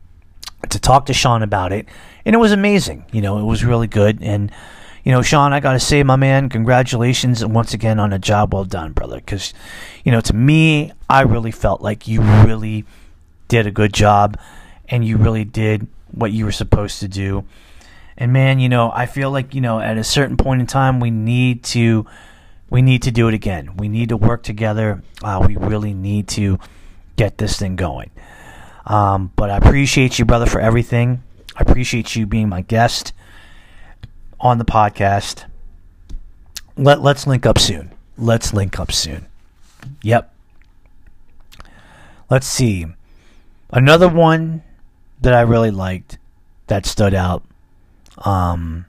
to 0.69 0.79
talk 0.79 1.05
to 1.05 1.13
Sean 1.13 1.43
about 1.43 1.71
it, 1.71 1.85
and 2.25 2.33
it 2.33 2.39
was 2.39 2.51
amazing. 2.51 3.05
You 3.11 3.21
know, 3.21 3.37
it 3.37 3.43
was 3.43 3.63
really 3.63 3.87
good 3.87 4.21
and 4.21 4.51
you 5.03 5.11
know, 5.11 5.21
Sean, 5.21 5.53
I 5.53 5.59
got 5.59 5.73
to 5.73 5.79
say, 5.79 6.03
my 6.03 6.15
man, 6.15 6.49
congratulations 6.49 7.45
once 7.45 7.73
again 7.73 7.99
on 7.99 8.13
a 8.13 8.19
job 8.19 8.53
well 8.53 8.65
done, 8.65 8.91
brother. 8.91 9.17
Because, 9.17 9.53
you 10.03 10.11
know, 10.11 10.21
to 10.21 10.35
me, 10.35 10.91
I 11.09 11.21
really 11.21 11.51
felt 11.51 11.81
like 11.81 12.07
you 12.07 12.21
really 12.21 12.85
did 13.47 13.65
a 13.65 13.71
good 13.71 13.93
job 13.93 14.37
and 14.87 15.05
you 15.05 15.17
really 15.17 15.45
did 15.45 15.87
what 16.11 16.31
you 16.31 16.45
were 16.45 16.51
supposed 16.51 16.99
to 16.99 17.07
do. 17.07 17.45
And 18.17 18.33
man, 18.33 18.59
you 18.59 18.67
know, 18.67 18.91
I 18.93 19.05
feel 19.05 19.31
like, 19.31 19.55
you 19.55 19.61
know, 19.61 19.79
at 19.79 19.97
a 19.97 20.03
certain 20.03 20.35
point 20.35 20.61
in 20.61 20.67
time, 20.67 20.99
we 20.99 21.11
need 21.11 21.63
to. 21.65 22.05
We 22.71 22.83
need 22.83 23.01
to 23.01 23.11
do 23.11 23.27
it 23.27 23.33
again. 23.33 23.77
We 23.77 23.89
need 23.89 24.09
to 24.09 24.17
work 24.17 24.43
together. 24.43 25.01
Uh, 25.23 25.43
we 25.47 25.55
really 25.55 25.95
need 25.95 26.27
to 26.27 26.59
get 27.15 27.39
this 27.39 27.57
thing 27.57 27.75
going. 27.75 28.11
Um, 28.85 29.31
but 29.35 29.49
I 29.49 29.57
appreciate 29.57 30.19
you, 30.19 30.25
brother, 30.25 30.45
for 30.45 30.61
everything. 30.61 31.23
I 31.55 31.63
appreciate 31.63 32.15
you 32.15 32.27
being 32.27 32.47
my 32.47 32.61
guest 32.61 33.11
on 34.39 34.57
the 34.57 34.65
podcast. 34.65 35.45
Let 36.77 37.01
let's 37.01 37.27
link 37.27 37.45
up 37.45 37.59
soon. 37.59 37.91
Let's 38.17 38.53
link 38.53 38.79
up 38.79 38.91
soon. 38.91 39.25
Yep. 40.01 40.33
Let's 42.29 42.47
see. 42.47 42.85
Another 43.71 44.07
one 44.07 44.63
that 45.21 45.33
I 45.33 45.41
really 45.41 45.71
liked 45.71 46.17
that 46.67 46.85
stood 46.85 47.13
out. 47.13 47.43
Um 48.19 48.85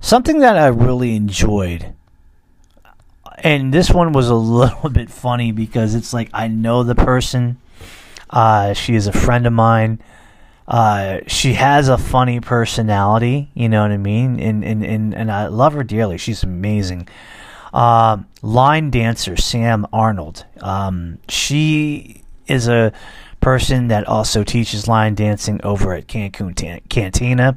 something 0.00 0.40
that 0.40 0.56
I 0.56 0.68
really 0.68 1.14
enjoyed. 1.16 1.94
And 3.38 3.72
this 3.72 3.90
one 3.90 4.12
was 4.12 4.28
a 4.28 4.34
little 4.62 4.90
bit 4.90 5.10
funny 5.10 5.52
because 5.52 5.94
it's 5.94 6.12
like 6.12 6.30
I 6.32 6.48
know 6.48 6.82
the 6.82 6.94
person. 6.94 7.58
Uh, 8.30 8.74
she 8.74 8.94
is 8.94 9.06
a 9.06 9.12
friend 9.12 9.46
of 9.46 9.52
mine. 9.52 10.00
Uh, 10.68 11.20
she 11.26 11.54
has 11.54 11.88
a 11.88 11.96
funny 11.96 12.40
personality, 12.40 13.48
you 13.54 13.70
know 13.70 13.80
what 13.80 13.90
I 13.90 13.96
mean? 13.96 14.38
And 14.38 14.62
and, 14.62 14.84
and, 14.84 15.14
and 15.14 15.32
I 15.32 15.46
love 15.46 15.72
her 15.72 15.82
dearly. 15.82 16.18
She's 16.18 16.42
amazing. 16.42 17.08
Uh, 17.72 18.18
line 18.42 18.90
dancer 18.90 19.34
Sam 19.36 19.86
Arnold. 19.94 20.44
Um, 20.60 21.20
she 21.26 22.22
is 22.46 22.68
a 22.68 22.92
person 23.40 23.88
that 23.88 24.06
also 24.06 24.44
teaches 24.44 24.86
line 24.86 25.14
dancing 25.14 25.58
over 25.64 25.94
at 25.94 26.06
Cancun 26.06 26.54
Cantina, 26.90 27.56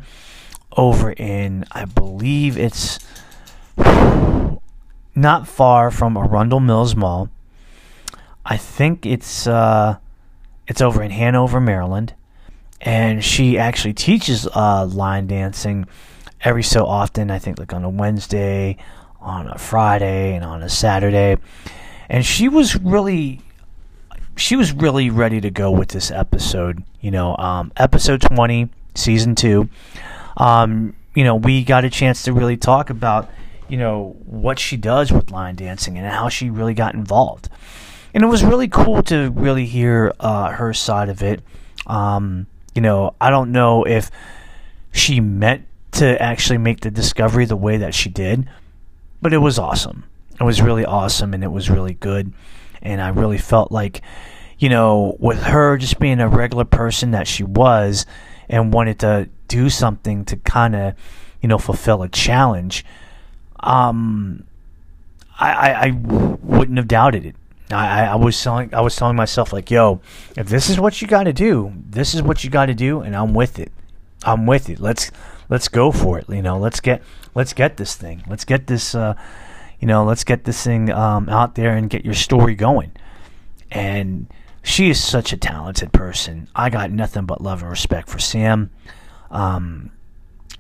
over 0.78 1.12
in 1.12 1.66
I 1.70 1.84
believe 1.84 2.58
it's 2.58 2.98
not 5.16 5.50
far 5.50 5.92
from 5.92 6.16
Arundel 6.16 6.62
Mills 6.62 6.96
Mall. 6.96 7.30
I 8.46 8.56
think 8.56 9.06
it's 9.06 9.48
uh, 9.48 9.98
it's 10.66 10.80
over 10.80 11.04
in 11.04 11.12
Hanover, 11.12 11.60
Maryland 11.60 12.14
and 12.82 13.24
she 13.24 13.58
actually 13.58 13.94
teaches 13.94 14.48
uh, 14.48 14.86
line 14.86 15.28
dancing 15.28 15.86
every 16.42 16.64
so 16.64 16.86
often. 16.86 17.32
I 17.32 17.40
think 17.40 17.60
like 17.60 17.74
on 17.74 17.84
a 17.84 17.90
Wednesday, 17.90 18.78
on 19.20 19.48
a 19.48 19.58
Friday, 19.58 20.36
and 20.36 20.44
on 20.44 20.64
a 20.64 20.70
Saturday. 20.70 21.38
And 22.10 22.26
she 22.26 22.50
was 22.50 22.76
really, 22.76 23.42
she 24.36 24.56
was 24.56 24.74
really 24.74 25.10
ready 25.10 25.40
to 25.40 25.50
go 25.50 25.72
with 25.72 25.90
this 25.90 26.12
episode. 26.12 26.84
You 27.00 27.12
know, 27.12 27.38
um, 27.38 27.72
episode 27.78 28.22
twenty, 28.22 28.70
season 28.96 29.36
two. 29.36 29.70
Um, 30.38 30.96
you 31.16 31.24
know, 31.24 31.36
we 31.36 31.64
got 31.64 31.86
a 31.86 31.90
chance 31.90 32.24
to 32.24 32.34
really 32.34 32.58
talk 32.58 32.90
about, 32.90 33.30
you 33.68 33.78
know, 33.78 34.16
what 34.26 34.60
she 34.60 34.78
does 34.78 35.12
with 35.12 35.30
line 35.30 35.56
dancing 35.56 35.98
and 35.98 36.08
how 36.08 36.30
she 36.30 36.50
really 36.50 36.74
got 36.74 36.96
involved. 36.96 37.50
And 38.14 38.24
it 38.24 38.28
was 38.28 38.44
really 38.44 38.68
cool 38.68 39.04
to 39.04 39.30
really 39.32 39.66
hear 39.66 40.14
uh, 40.20 40.52
her 40.52 40.74
side 40.74 41.10
of 41.10 41.22
it. 41.22 41.42
Um, 41.88 42.48
you 42.74 42.82
know, 42.82 43.16
I 43.20 43.30
don't 43.30 43.52
know 43.52 43.84
if 43.84 44.10
she 44.92 45.20
meant 45.20 45.66
to 45.94 46.22
actually 46.22 46.58
make 46.58 46.82
the 46.82 46.92
discovery 46.92 47.46
the 47.46 47.56
way 47.56 47.78
that 47.78 47.94
she 47.94 48.10
did, 48.10 48.48
but 49.22 49.34
it 49.34 49.40
was 49.40 49.60
awesome. 49.60 50.06
It 50.40 50.44
was 50.44 50.62
really 50.62 50.86
awesome 50.86 51.34
and 51.34 51.44
it 51.44 51.52
was 51.52 51.70
really 51.70 51.94
good. 51.94 52.34
And 52.82 53.02
I 53.02 53.10
really 53.10 53.38
felt 53.38 53.72
like, 53.72 54.02
you 54.58 54.70
know, 54.70 55.16
with 55.20 55.44
her 55.44 55.78
just 55.78 56.00
being 56.00 56.20
a 56.20 56.28
regular 56.28 56.66
person 56.66 57.12
that 57.12 57.28
she 57.28 57.44
was 57.44 58.06
and 58.50 58.74
wanted 58.74 59.00
to 59.00 59.30
do 59.48 59.70
something 59.70 60.26
to 60.26 60.38
kind 60.38 60.76
of, 60.76 60.94
you 61.42 61.50
know, 61.50 61.58
fulfill 61.58 62.04
a 62.04 62.10
challenge, 62.10 62.86
um, 63.60 64.46
I, 65.40 65.52
I, 65.52 65.88
I 65.88 65.92
wouldn't 65.92 66.78
have 66.78 66.88
doubted 66.88 67.26
it. 67.26 67.36
I, 67.74 68.06
I 68.06 68.16
was 68.16 68.42
telling 68.42 68.74
I 68.74 68.82
was 68.82 68.96
telling 68.96 69.16
myself 69.16 69.54
like, 69.54 69.72
yo, 69.72 70.02
if 70.38 70.48
this 70.48 70.70
is 70.70 70.80
what 70.80 71.02
you 71.02 71.08
got 71.08 71.24
to 71.24 71.34
do, 71.34 71.74
this 71.76 72.14
is 72.14 72.22
what 72.22 72.44
you 72.44 72.50
got 72.50 72.68
to 72.68 72.74
do, 72.74 73.02
and 73.02 73.16
I'm 73.16 73.34
with 73.34 73.60
it. 73.60 73.72
I'm 74.24 74.46
with 74.46 74.70
it. 74.70 74.80
Let's 74.80 75.12
let's 75.50 75.68
go 75.68 75.92
for 75.92 76.20
it. 76.20 76.30
You 76.30 76.42
know, 76.42 76.58
let's 76.58 76.80
get 76.80 77.02
let's 77.34 77.54
get 77.54 77.78
this 77.78 77.96
thing. 77.96 78.24
Let's 78.28 78.46
get 78.46 78.68
this. 78.68 78.96
Uh, 78.96 79.16
you 79.80 79.88
know, 79.88 80.04
let's 80.04 80.24
get 80.24 80.44
this 80.44 80.64
thing 80.64 80.92
um, 80.92 81.28
out 81.28 81.56
there 81.56 81.76
and 81.76 81.90
get 81.90 82.06
your 82.06 82.14
story 82.14 82.54
going. 82.54 82.92
And 83.72 84.28
she 84.62 84.92
is 84.92 85.04
such 85.04 85.34
a 85.34 85.38
talented 85.38 85.92
person. 85.92 86.48
I 86.56 86.70
got 86.70 86.92
nothing 86.92 87.26
but 87.26 87.42
love 87.42 87.62
and 87.62 87.72
respect 87.72 88.08
for 88.08 88.20
Sam. 88.20 88.70
Um, 89.32 89.92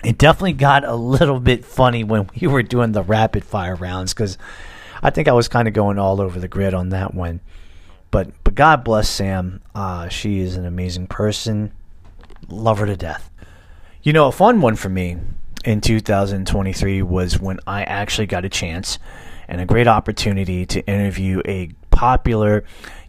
it 0.03 0.17
definitely 0.17 0.53
got 0.53 0.83
a 0.83 0.95
little 0.95 1.39
bit 1.39 1.63
funny 1.63 2.03
when 2.03 2.29
we 2.41 2.47
were 2.47 2.63
doing 2.63 2.93
the 2.93 3.03
rapid 3.03 3.43
fire 3.43 3.75
rounds 3.75 4.13
because 4.13 4.39
I 5.01 5.09
think 5.09 5.27
I 5.27 5.33
was 5.33 5.47
kind 5.47 5.67
of 5.67 5.73
going 5.73 5.97
all 5.97 6.21
over 6.21 6.39
the 6.39 6.47
grid 6.47 6.73
on 6.73 6.89
that 6.89 7.13
one. 7.13 7.39
But 8.11 8.31
but 8.43 8.55
God 8.55 8.83
bless 8.83 9.09
Sam. 9.09 9.61
Uh, 9.73 10.09
she 10.09 10.39
is 10.39 10.57
an 10.57 10.65
amazing 10.65 11.07
person. 11.07 11.71
Love 12.49 12.79
her 12.79 12.85
to 12.85 12.97
death. 12.97 13.29
You 14.03 14.13
know, 14.13 14.27
a 14.27 14.31
fun 14.31 14.61
one 14.61 14.75
for 14.75 14.89
me 14.89 15.17
in 15.63 15.79
2023 15.79 17.01
was 17.03 17.39
when 17.39 17.59
I 17.67 17.83
actually 17.83 18.27
got 18.27 18.45
a 18.45 18.49
chance 18.49 18.99
and 19.47 19.61
a 19.61 19.65
great 19.65 19.87
opportunity 19.87 20.65
to 20.65 20.85
interview 20.87 21.41
a 21.45 21.69
popular 21.91 22.63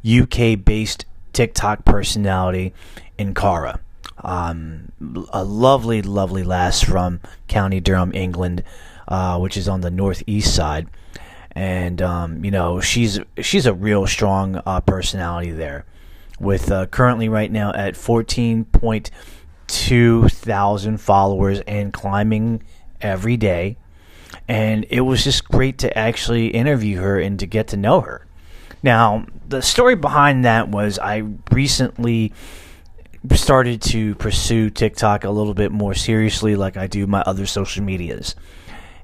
UK 0.05 0.63
based 0.63 1.07
TikTok 1.33 1.85
personality 1.85 2.75
in 3.19 3.35
Cara. 3.35 3.81
Um, 4.19 4.93
a 5.33 5.43
lovely, 5.43 6.03
lovely 6.03 6.45
lass 6.45 6.83
from 6.83 7.21
County 7.49 7.81
Durham, 7.81 8.13
England, 8.15 8.63
uh, 9.09 9.39
which 9.39 9.57
is 9.57 9.69
on 9.69 9.81
the 9.81 9.91
northeast 9.91 10.55
side. 10.55 10.89
And 11.55 12.01
um, 12.01 12.43
you 12.45 12.51
know 12.51 12.81
she's 12.81 13.21
she's 13.41 13.67
a 13.67 13.75
real 13.75 14.07
strong 14.07 14.63
uh, 14.65 14.81
personality 14.81 15.51
there, 15.51 15.85
with 16.41 16.71
uh, 16.71 16.87
currently 16.87 17.29
right 17.29 17.51
now 17.51 17.73
at 17.73 17.95
14.2 17.95 20.33
thousand 20.33 20.99
followers 20.99 21.61
and 21.67 21.93
climbing 21.93 22.63
every 23.01 23.37
day. 23.37 23.77
And 24.49 24.87
it 24.89 25.03
was 25.03 25.25
just 25.25 25.45
great 25.45 25.79
to 25.79 25.97
actually 25.97 26.49
interview 26.49 27.01
her 27.01 27.21
and 27.21 27.39
to 27.39 27.47
get 27.47 27.69
to 27.69 27.77
know 27.77 28.01
her. 28.01 28.27
Now, 28.83 29.27
the 29.49 29.63
story 29.63 29.95
behind 29.95 30.45
that 30.45 30.69
was 30.69 30.99
I 30.99 31.25
recently 31.51 32.33
started 33.33 33.81
to 33.83 34.15
pursue 34.17 34.71
TikTok 34.71 35.25
a 35.25 35.31
little 35.31 35.55
bit 35.55 35.71
more 35.71 35.95
seriously, 35.95 36.57
like 36.57 36.77
I 36.77 36.89
do 36.89 37.07
my 37.07 37.23
other 37.23 37.47
social 37.47 37.85
medias. 37.85 38.35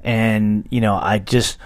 And, 0.03 0.67
you 0.71 0.81
know, 0.81 0.97
I 0.97 1.19
just 1.19 1.59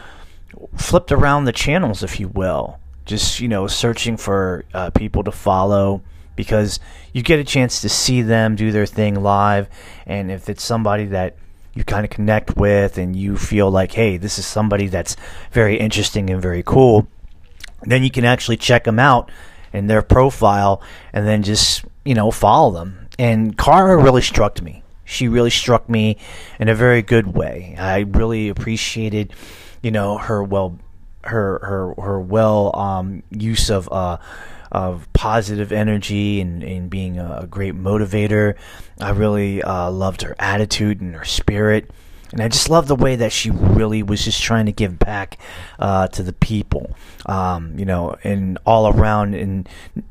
flipped 0.77 1.13
around 1.13 1.45
the 1.45 1.53
channels, 1.53 2.03
if 2.03 2.21
you 2.21 2.29
will, 2.29 2.79
just, 3.05 3.41
you 3.41 3.49
know, 3.49 3.67
searching 3.67 4.17
for 4.17 4.65
uh, 4.75 4.91
people 4.91 5.25
to 5.25 5.33
follow 5.33 6.03
because 6.37 6.81
you 7.13 7.23
get 7.23 7.39
a 7.39 7.45
chance 7.45 7.81
to 7.83 7.89
see 7.89 8.23
them 8.23 8.57
do 8.57 8.73
their 8.73 8.87
thing 8.87 9.23
live. 9.23 9.69
And 10.07 10.31
if 10.31 10.49
it's 10.49 10.65
somebody 10.65 11.07
that 11.07 11.37
you 11.75 11.85
kind 11.85 12.05
of 12.05 12.11
connect 12.11 12.57
with 12.57 12.99
and 12.99 13.17
you 13.17 13.37
feel 13.37 13.71
like, 13.71 13.93
hey, 13.93 14.17
this 14.17 14.39
is 14.39 14.47
somebody 14.47 14.89
that's 14.89 15.17
very 15.53 15.79
interesting 15.79 16.31
and 16.31 16.41
very 16.41 16.63
cool, 16.63 17.07
then 17.83 18.03
you 18.03 18.11
can 18.11 18.25
actually 18.25 18.57
check 18.57 18.85
them 18.85 18.99
out 18.99 19.31
and 19.73 19.89
their 19.89 20.03
profile 20.03 20.83
and 21.13 21.27
then 21.27 21.43
just 21.43 21.85
you 22.05 22.15
know 22.15 22.31
follow 22.31 22.71
them. 22.73 23.09
And 23.19 23.57
Cara 23.57 23.97
really 23.97 24.23
struck 24.23 24.61
me. 24.63 24.83
She 25.05 25.29
really 25.29 25.51
struck 25.51 25.89
me 25.89 26.17
in 26.59 26.69
a 26.69 26.75
very 26.75 27.03
good 27.03 27.35
way. 27.35 27.77
I 27.79 28.01
really 28.01 28.49
appreciated 28.49 29.33
you 29.83 29.91
know 29.91 30.19
her 30.19 30.43
well 30.43 30.79
her 31.25 31.59
her 31.63 31.95
her 32.03 32.21
well 32.21 32.75
um, 32.77 33.23
use 33.31 33.71
of 33.71 33.89
uh, 33.93 34.19
of 34.73 35.13
positive 35.13 35.71
energy 35.71 36.41
and, 36.41 36.63
and 36.65 36.89
being 36.89 37.19
a, 37.19 37.47
great 37.49 37.75
motivator. 37.75 38.57
I 39.01 39.11
really 39.11 39.63
uh, 39.63 39.91
loved 39.91 40.23
her 40.23 40.35
attitude 40.39 41.01
and 41.03 41.15
her 41.15 41.25
spirit. 41.25 41.91
And 42.33 42.41
I 42.41 42.49
just 42.49 42.71
love 42.71 42.89
the 42.89 42.97
way 42.97 43.17
that 43.17 43.31
she 43.31 43.51
really 43.51 44.03
was 44.03 44.25
just 44.25 44.43
trying 44.43 44.65
to 44.65 44.73
give 44.73 44.99
back 44.99 45.39
uh, 45.79 46.09
to 46.09 46.23
the 46.23 46.33
people, 46.33 46.97
um, 47.27 47.79
you 47.79 47.85
know, 47.85 48.17
and 48.25 48.59
all 48.65 48.89
around 48.89 49.35
in 49.35 49.67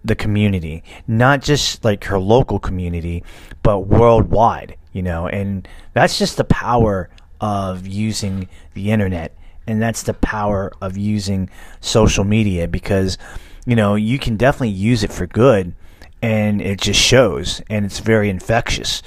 the 0.06 0.16
community, 0.16 0.84
not 1.08 1.42
just 1.42 1.84
like 1.84 2.04
her 2.04 2.20
local 2.20 2.60
community, 2.60 3.24
but 3.64 3.88
worldwide, 3.88 4.78
you 4.94 5.02
know, 5.02 5.28
and 5.28 5.68
that's 5.94 6.20
just 6.20 6.38
the 6.38 6.44
power 6.44 7.10
of 7.40 7.88
using 7.88 8.48
the 8.76 8.92
internet, 8.92 9.36
and 9.72 9.82
that's 9.82 10.04
the 10.04 10.14
power 10.14 10.72
of 10.82 10.98
using 10.98 11.50
social 11.80 12.26
media 12.26 12.68
because, 12.68 13.18
you 13.66 13.76
know, 13.76 13.96
you 13.96 14.20
can 14.20 14.36
definitely 14.36 14.70
use 14.70 15.02
it 15.02 15.14
for 15.14 15.26
good, 15.26 15.74
and 16.22 16.62
it 16.62 16.82
just 16.82 17.00
shows, 17.00 17.62
and 17.70 17.86
it's 17.86 18.00
very 18.00 18.30
infectious. 18.30 19.02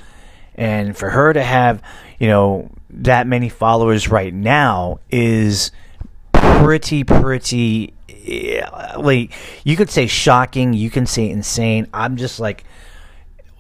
And 0.55 0.97
for 0.97 1.11
her 1.11 1.33
to 1.33 1.43
have, 1.43 1.83
you 2.19 2.29
know, 2.29 2.71
that 2.89 3.27
many 3.27 3.49
followers 3.49 4.09
right 4.09 4.33
now 4.33 5.01
is 5.11 5.71
pretty, 6.33 7.05
pretty. 7.05 7.93
Like 8.97 9.33
you 9.65 9.77
could 9.77 9.91
say 9.91 10.07
shocking, 10.07 10.73
you 10.73 10.89
can 10.89 11.05
say 11.05 11.29
insane. 11.29 11.89
I'm 11.93 12.17
just 12.17 12.41
like 12.41 12.65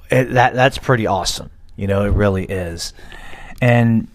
that. 0.08 0.54
That's 0.54 0.78
pretty 0.78 1.06
awesome. 1.06 1.50
You 1.76 1.86
know, 1.86 2.04
it 2.04 2.12
really 2.12 2.44
is. 2.44 2.94
And 3.60 4.08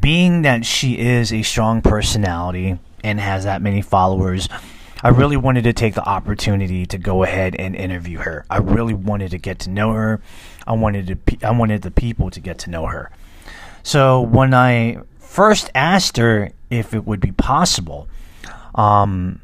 being 0.00 0.42
that 0.42 0.64
she 0.64 0.98
is 0.98 1.32
a 1.32 1.42
strong 1.42 1.82
personality 1.82 2.78
and 3.02 3.20
has 3.20 3.44
that 3.44 3.62
many 3.62 3.82
followers, 3.82 4.48
I 5.02 5.08
really 5.08 5.36
wanted 5.36 5.64
to 5.64 5.72
take 5.72 5.94
the 5.94 6.06
opportunity 6.06 6.84
to 6.86 6.98
go 6.98 7.22
ahead 7.22 7.56
and 7.58 7.74
interview 7.74 8.18
her. 8.18 8.44
I 8.50 8.58
really 8.58 8.94
wanted 8.94 9.30
to 9.30 9.38
get 9.38 9.60
to 9.60 9.70
know 9.70 9.92
her. 9.92 10.20
I 10.66 10.72
wanted 10.74 11.06
to. 11.26 11.46
I 11.46 11.52
wanted 11.52 11.82
the 11.82 11.90
people 11.90 12.30
to 12.30 12.40
get 12.40 12.58
to 12.60 12.70
know 12.70 12.86
her. 12.86 13.10
So 13.82 14.20
when 14.20 14.52
I 14.52 14.98
first 15.18 15.70
asked 15.74 16.18
her 16.18 16.50
if 16.68 16.92
it 16.92 17.06
would 17.06 17.20
be 17.20 17.32
possible, 17.32 18.08
um, 18.74 19.40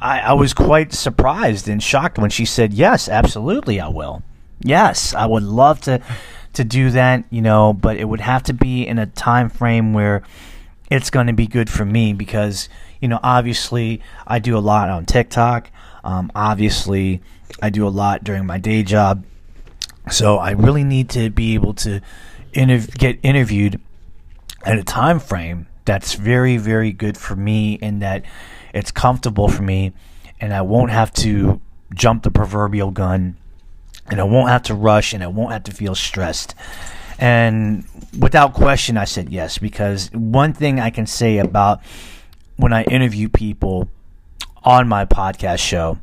I, 0.00 0.20
I 0.20 0.32
was 0.32 0.52
quite 0.52 0.92
surprised 0.92 1.68
and 1.68 1.80
shocked 1.80 2.18
when 2.18 2.30
she 2.30 2.44
said, 2.44 2.72
"Yes, 2.72 3.08
absolutely, 3.08 3.80
I 3.80 3.88
will. 3.88 4.22
Yes, 4.60 5.14
I 5.14 5.26
would 5.26 5.44
love 5.44 5.80
to 5.82 6.02
to 6.58 6.64
do 6.64 6.90
that. 6.90 7.24
You 7.30 7.42
know, 7.42 7.72
but 7.72 7.96
it 7.96 8.04
would 8.04 8.20
have 8.20 8.44
to 8.44 8.52
be 8.52 8.86
in 8.86 8.98
a 8.98 9.06
time 9.06 9.48
frame 9.48 9.92
where 9.92 10.22
it's 10.90 11.10
going 11.10 11.26
to 11.26 11.32
be 11.32 11.46
good 11.46 11.68
for 11.68 11.84
me 11.84 12.12
because 12.12 12.68
you 13.00 13.08
know, 13.08 13.20
obviously, 13.22 14.02
I 14.26 14.38
do 14.38 14.56
a 14.56 14.60
lot 14.60 14.90
on 14.90 15.06
TikTok. 15.06 15.70
Um, 16.04 16.30
obviously, 16.34 17.20
I 17.62 17.70
do 17.70 17.86
a 17.86 17.90
lot 17.90 18.24
during 18.24 18.46
my 18.46 18.58
day 18.58 18.82
job. 18.82 19.24
So 20.10 20.38
I 20.38 20.52
really 20.52 20.84
need 20.84 21.10
to 21.10 21.30
be 21.30 21.54
able 21.54 21.74
to 21.74 22.00
interv- 22.52 22.96
get 22.96 23.18
interviewed 23.22 23.80
at 24.64 24.78
a 24.78 24.82
time 24.82 25.20
frame 25.20 25.66
that's 25.84 26.14
very 26.14 26.56
very 26.56 26.92
good 26.92 27.16
for 27.16 27.36
me 27.36 27.78
and 27.80 28.02
that 28.02 28.24
it's 28.74 28.90
comfortable 28.90 29.48
for 29.48 29.62
me 29.62 29.92
and 30.40 30.52
I 30.52 30.62
won't 30.62 30.90
have 30.90 31.12
to 31.14 31.60
jump 31.94 32.22
the 32.22 32.30
proverbial 32.30 32.90
gun 32.90 33.36
and 34.10 34.20
I 34.20 34.24
won't 34.24 34.48
have 34.48 34.62
to 34.64 34.74
rush 34.74 35.12
and 35.12 35.22
I 35.22 35.26
won't 35.26 35.52
have 35.52 35.64
to 35.64 35.72
feel 35.72 35.94
stressed. 35.94 36.54
And 37.18 37.84
without 38.18 38.54
question 38.54 38.96
I 38.96 39.04
said 39.04 39.28
yes 39.30 39.58
because 39.58 40.10
one 40.12 40.52
thing 40.52 40.78
I 40.78 40.90
can 40.90 41.06
say 41.06 41.38
about 41.38 41.80
when 42.56 42.72
I 42.72 42.84
interview 42.84 43.28
people 43.28 43.88
on 44.62 44.88
my 44.88 45.04
podcast 45.04 45.58
show 45.58 45.98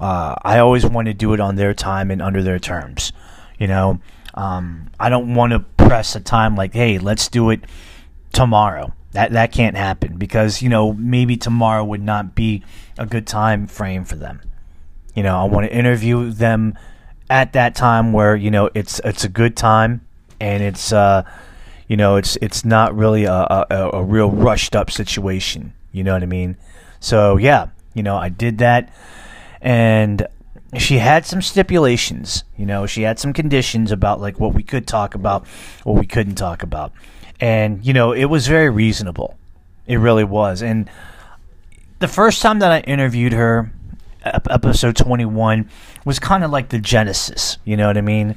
uh, 0.00 0.34
I 0.42 0.58
always 0.58 0.84
want 0.84 1.06
to 1.06 1.14
do 1.14 1.32
it 1.34 1.40
on 1.40 1.56
their 1.56 1.74
time 1.74 2.10
and 2.10 2.20
under 2.20 2.42
their 2.42 2.58
terms. 2.58 3.12
You 3.58 3.68
know, 3.68 4.00
um, 4.34 4.90
I 4.98 5.08
don't 5.08 5.34
want 5.34 5.52
to 5.52 5.60
press 5.60 6.16
a 6.16 6.20
time 6.20 6.56
like, 6.56 6.72
hey, 6.72 6.98
let's 6.98 7.28
do 7.28 7.50
it 7.50 7.60
tomorrow. 8.32 8.92
That 9.12 9.32
that 9.32 9.52
can't 9.52 9.76
happen 9.76 10.16
because 10.16 10.60
you 10.60 10.68
know 10.68 10.92
maybe 10.92 11.36
tomorrow 11.36 11.84
would 11.84 12.02
not 12.02 12.34
be 12.34 12.64
a 12.98 13.06
good 13.06 13.28
time 13.28 13.68
frame 13.68 14.04
for 14.04 14.16
them. 14.16 14.40
You 15.14 15.22
know, 15.22 15.38
I 15.38 15.44
want 15.44 15.66
to 15.66 15.72
interview 15.72 16.30
them 16.30 16.76
at 17.30 17.52
that 17.54 17.74
time 17.74 18.12
where 18.12 18.36
you 18.36 18.50
know 18.50 18.70
it's 18.74 19.00
it's 19.04 19.24
a 19.24 19.28
good 19.28 19.56
time 19.56 20.00
and 20.40 20.62
it's 20.62 20.92
uh, 20.92 21.22
You 21.86 21.96
know, 21.98 22.16
it's 22.16 22.36
it's 22.40 22.64
not 22.64 22.96
really 22.96 23.24
a, 23.24 23.66
a, 23.70 23.90
a 23.92 24.02
real 24.02 24.30
rushed 24.30 24.74
up 24.74 24.90
situation. 24.90 25.74
You 25.92 26.02
know 26.02 26.14
what 26.14 26.22
I 26.22 26.26
mean? 26.26 26.56
So 26.98 27.36
yeah, 27.36 27.68
you 27.92 28.02
know, 28.02 28.16
I 28.16 28.30
did 28.30 28.58
that, 28.58 28.88
and 29.60 30.26
she 30.78 30.98
had 30.98 31.26
some 31.26 31.42
stipulations. 31.42 32.44
You 32.56 32.64
know, 32.64 32.86
she 32.86 33.02
had 33.02 33.18
some 33.18 33.34
conditions 33.34 33.92
about 33.92 34.18
like 34.20 34.40
what 34.40 34.54
we 34.54 34.62
could 34.62 34.86
talk 34.86 35.14
about, 35.14 35.46
what 35.84 36.00
we 36.00 36.06
couldn't 36.06 36.36
talk 36.36 36.62
about, 36.62 36.92
and 37.38 37.84
you 37.84 37.92
know, 37.92 38.12
it 38.12 38.26
was 38.26 38.48
very 38.48 38.70
reasonable. 38.70 39.36
It 39.86 39.98
really 40.00 40.24
was. 40.24 40.62
And 40.62 40.88
the 42.00 42.08
first 42.08 42.40
time 42.40 42.60
that 42.60 42.72
I 42.72 42.80
interviewed 42.80 43.34
her, 43.34 43.70
episode 44.24 44.96
twenty 44.96 45.24
one, 45.24 45.68
was 46.04 46.18
kind 46.18 46.44
of 46.44 46.50
like 46.50 46.70
the 46.70 46.78
genesis. 46.78 47.58
You 47.64 47.76
know 47.76 47.86
what 47.86 47.98
I 47.98 48.02
mean? 48.02 48.36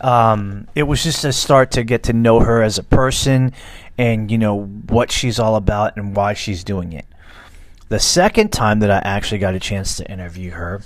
Um, 0.00 0.68
it 0.74 0.82
was 0.84 1.02
just 1.02 1.24
a 1.24 1.32
start 1.32 1.70
to 1.72 1.84
get 1.84 2.02
to 2.04 2.12
know 2.12 2.40
her 2.40 2.62
as 2.62 2.78
a 2.78 2.82
person 2.82 3.52
and 3.96 4.30
you 4.30 4.36
know 4.38 4.64
what 4.64 5.10
she's 5.10 5.38
all 5.38 5.56
about 5.56 5.96
and 5.96 6.14
why 6.16 6.34
she's 6.34 6.64
doing 6.64 6.92
it. 6.92 7.06
The 7.88 8.00
second 8.00 8.52
time 8.52 8.80
that 8.80 8.90
I 8.90 8.98
actually 8.98 9.38
got 9.38 9.54
a 9.54 9.60
chance 9.60 9.96
to 9.96 10.10
interview 10.10 10.50
her 10.52 10.82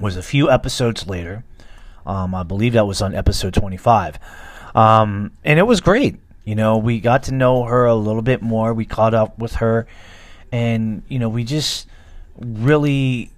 was 0.00 0.16
a 0.16 0.22
few 0.22 0.50
episodes 0.50 1.06
later. 1.06 1.44
Um, 2.06 2.34
I 2.34 2.42
believe 2.42 2.74
that 2.74 2.86
was 2.86 3.02
on 3.02 3.14
episode 3.14 3.54
25. 3.54 4.18
Um, 4.74 5.32
and 5.44 5.58
it 5.58 5.64
was 5.64 5.80
great. 5.80 6.16
You 6.44 6.54
know, 6.54 6.78
we 6.78 7.00
got 7.00 7.24
to 7.24 7.34
know 7.34 7.64
her 7.64 7.84
a 7.86 7.94
little 7.94 8.22
bit 8.22 8.42
more. 8.42 8.72
We 8.72 8.84
caught 8.84 9.14
up 9.14 9.38
with 9.38 9.56
her. 9.56 9.86
And, 10.52 11.02
you 11.08 11.18
know, 11.18 11.28
we 11.28 11.44
just 11.44 11.86
really 12.40 13.30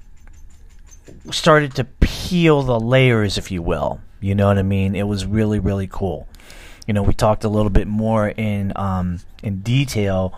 started 1.30 1.74
to 1.74 1.84
peel 1.84 2.62
the 2.62 2.78
layers, 2.78 3.38
if 3.38 3.50
you 3.50 3.62
will. 3.62 4.00
You 4.20 4.34
know 4.34 4.46
what 4.46 4.58
I 4.58 4.62
mean? 4.62 4.94
It 4.94 5.06
was 5.06 5.26
really, 5.26 5.58
really 5.58 5.88
cool. 5.90 6.28
You 6.86 6.94
know, 6.94 7.02
we 7.02 7.12
talked 7.12 7.44
a 7.44 7.48
little 7.48 7.70
bit 7.70 7.86
more 7.86 8.28
in 8.28 8.72
um, 8.76 9.20
in 9.42 9.60
detail 9.60 10.34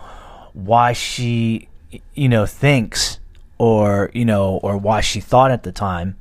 why 0.53 0.93
she, 0.93 1.69
you 2.13 2.29
know, 2.29 2.45
thinks 2.45 3.19
or 3.57 4.11
you 4.13 4.25
know, 4.25 4.57
or 4.63 4.77
why 4.77 5.01
she 5.01 5.19
thought 5.19 5.51
at 5.51 5.63
the 5.63 5.71
time 5.71 6.17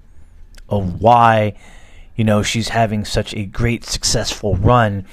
of 0.68 1.00
why, 1.00 1.54
you 2.16 2.24
know, 2.24 2.42
she's 2.42 2.68
having 2.68 3.04
such 3.04 3.34
a 3.34 3.44
great 3.44 3.84
successful 3.84 4.56
run 4.56 5.06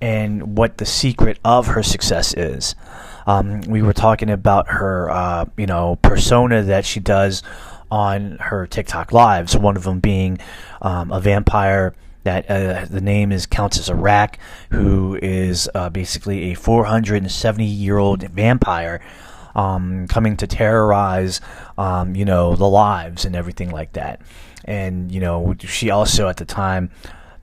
and 0.00 0.56
what 0.56 0.78
the 0.78 0.86
secret 0.86 1.38
of 1.44 1.68
her 1.68 1.82
success 1.82 2.34
is. 2.34 2.74
Um, 3.28 3.60
we 3.68 3.82
were 3.82 3.92
talking 3.92 4.30
about 4.30 4.68
her, 4.68 5.10
uh, 5.10 5.44
you 5.58 5.66
know, 5.66 5.96
persona 5.96 6.62
that 6.62 6.86
she 6.86 6.98
does 6.98 7.42
on 7.90 8.38
her 8.38 8.66
TikTok 8.66 9.12
lives. 9.12 9.54
One 9.54 9.76
of 9.76 9.82
them 9.84 10.00
being 10.00 10.38
um, 10.80 11.12
a 11.12 11.20
vampire 11.20 11.94
that 12.22 12.50
uh, 12.50 12.86
the 12.88 13.02
name 13.02 13.30
is 13.30 13.44
Countess 13.44 13.90
Arak, 13.90 14.38
who 14.70 15.18
is 15.20 15.68
uh, 15.74 15.90
basically 15.90 16.52
a 16.52 16.54
470 16.54 17.66
year 17.66 17.98
old 17.98 18.22
vampire. 18.22 19.02
Um, 19.54 20.06
coming 20.06 20.36
to 20.36 20.46
terrorize, 20.46 21.40
um, 21.76 22.14
you 22.14 22.24
know, 22.24 22.54
the 22.54 22.68
lives 22.68 23.24
and 23.24 23.34
everything 23.34 23.70
like 23.70 23.94
that. 23.94 24.20
And 24.64 25.10
you 25.10 25.20
know, 25.20 25.54
she 25.58 25.90
also 25.90 26.28
at 26.28 26.36
the 26.36 26.44
time 26.44 26.90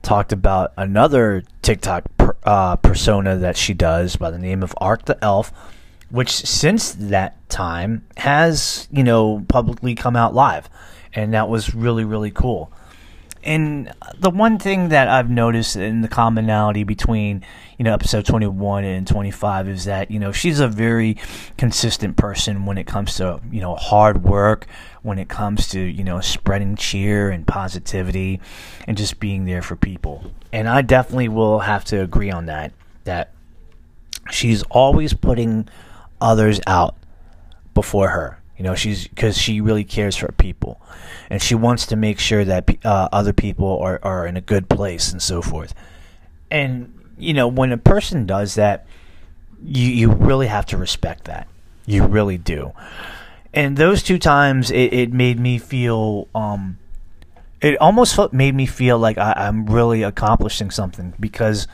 talked 0.02 0.32
about 0.32 0.72
another 0.78 1.42
TikTok 1.62 2.04
per, 2.16 2.36
uh, 2.44 2.76
persona 2.76 3.36
that 3.36 3.56
she 3.56 3.74
does 3.74 4.16
by 4.16 4.30
the 4.30 4.38
name 4.38 4.62
of 4.62 4.74
Arc 4.80 5.04
the 5.04 5.22
Elf, 5.22 5.52
which 6.10 6.30
since 6.30 6.92
that 6.92 7.48
time 7.48 8.06
has 8.16 8.88
you 8.90 9.02
know 9.02 9.44
publicly 9.48 9.94
come 9.94 10.16
out 10.16 10.34
live, 10.34 10.68
and 11.14 11.34
that 11.34 11.48
was 11.48 11.74
really 11.74 12.04
really 12.04 12.30
cool. 12.30 12.72
And 13.42 13.92
the 14.18 14.30
one 14.30 14.58
thing 14.58 14.88
that 14.88 15.06
I've 15.06 15.30
noticed 15.30 15.76
in 15.76 16.00
the 16.00 16.08
commonality 16.08 16.82
between 16.82 17.44
you 17.78 17.84
know 17.84 17.92
episode 17.92 18.26
21 18.26 18.84
and 18.84 19.06
25 19.06 19.68
is 19.68 19.84
that 19.84 20.10
you 20.10 20.18
know 20.18 20.32
she's 20.32 20.60
a 20.60 20.68
very 20.68 21.16
consistent 21.56 22.16
person 22.16 22.66
when 22.66 22.78
it 22.78 22.86
comes 22.86 23.16
to 23.16 23.40
you 23.50 23.60
know 23.60 23.76
hard 23.76 24.24
work 24.24 24.66
when 25.02 25.18
it 25.18 25.28
comes 25.28 25.68
to 25.68 25.80
you 25.80 26.02
know 26.02 26.20
spreading 26.20 26.74
cheer 26.74 27.30
and 27.30 27.46
positivity 27.46 28.40
and 28.86 28.96
just 28.96 29.20
being 29.20 29.44
there 29.44 29.62
for 29.62 29.76
people 29.76 30.24
and 30.52 30.68
i 30.68 30.80
definitely 30.80 31.28
will 31.28 31.60
have 31.60 31.84
to 31.84 32.00
agree 32.00 32.30
on 32.30 32.46
that 32.46 32.72
that 33.04 33.32
she's 34.30 34.62
always 34.64 35.12
putting 35.12 35.68
others 36.20 36.60
out 36.66 36.96
before 37.74 38.08
her 38.08 38.40
you 38.56 38.64
know 38.64 38.74
she's 38.74 39.06
because 39.08 39.36
she 39.36 39.60
really 39.60 39.84
cares 39.84 40.16
for 40.16 40.32
people 40.32 40.80
and 41.28 41.42
she 41.42 41.54
wants 41.54 41.86
to 41.86 41.96
make 41.96 42.18
sure 42.18 42.44
that 42.44 42.68
uh, 42.84 43.08
other 43.12 43.32
people 43.32 43.78
are, 43.80 44.00
are 44.02 44.26
in 44.26 44.36
a 44.36 44.40
good 44.40 44.68
place 44.68 45.12
and 45.12 45.20
so 45.20 45.42
forth 45.42 45.74
and 46.50 46.92
you 47.18 47.34
know, 47.34 47.48
when 47.48 47.72
a 47.72 47.78
person 47.78 48.26
does 48.26 48.54
that, 48.54 48.86
you 49.62 49.88
you 49.88 50.12
really 50.12 50.46
have 50.46 50.66
to 50.66 50.76
respect 50.76 51.24
that. 51.24 51.48
You 51.86 52.06
really 52.06 52.38
do. 52.38 52.72
And 53.54 53.76
those 53.76 54.02
two 54.02 54.18
times, 54.18 54.70
it, 54.70 54.92
it 54.92 55.12
made 55.12 55.40
me 55.40 55.58
feel. 55.58 56.28
Um, 56.34 56.78
it 57.62 57.78
almost 57.78 58.18
made 58.32 58.54
me 58.54 58.66
feel 58.66 58.98
like 58.98 59.16
I, 59.16 59.32
I'm 59.34 59.66
really 59.66 60.02
accomplishing 60.02 60.70
something 60.70 61.14
because 61.18 61.66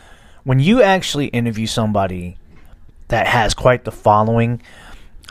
when 0.44 0.61
you 0.61 0.81
actually 0.81 1.26
interview 1.26 1.66
somebody 1.66 2.38
that 3.12 3.27
has 3.27 3.55
quite 3.55 3.85
the 3.85 3.92
following, 3.92 4.61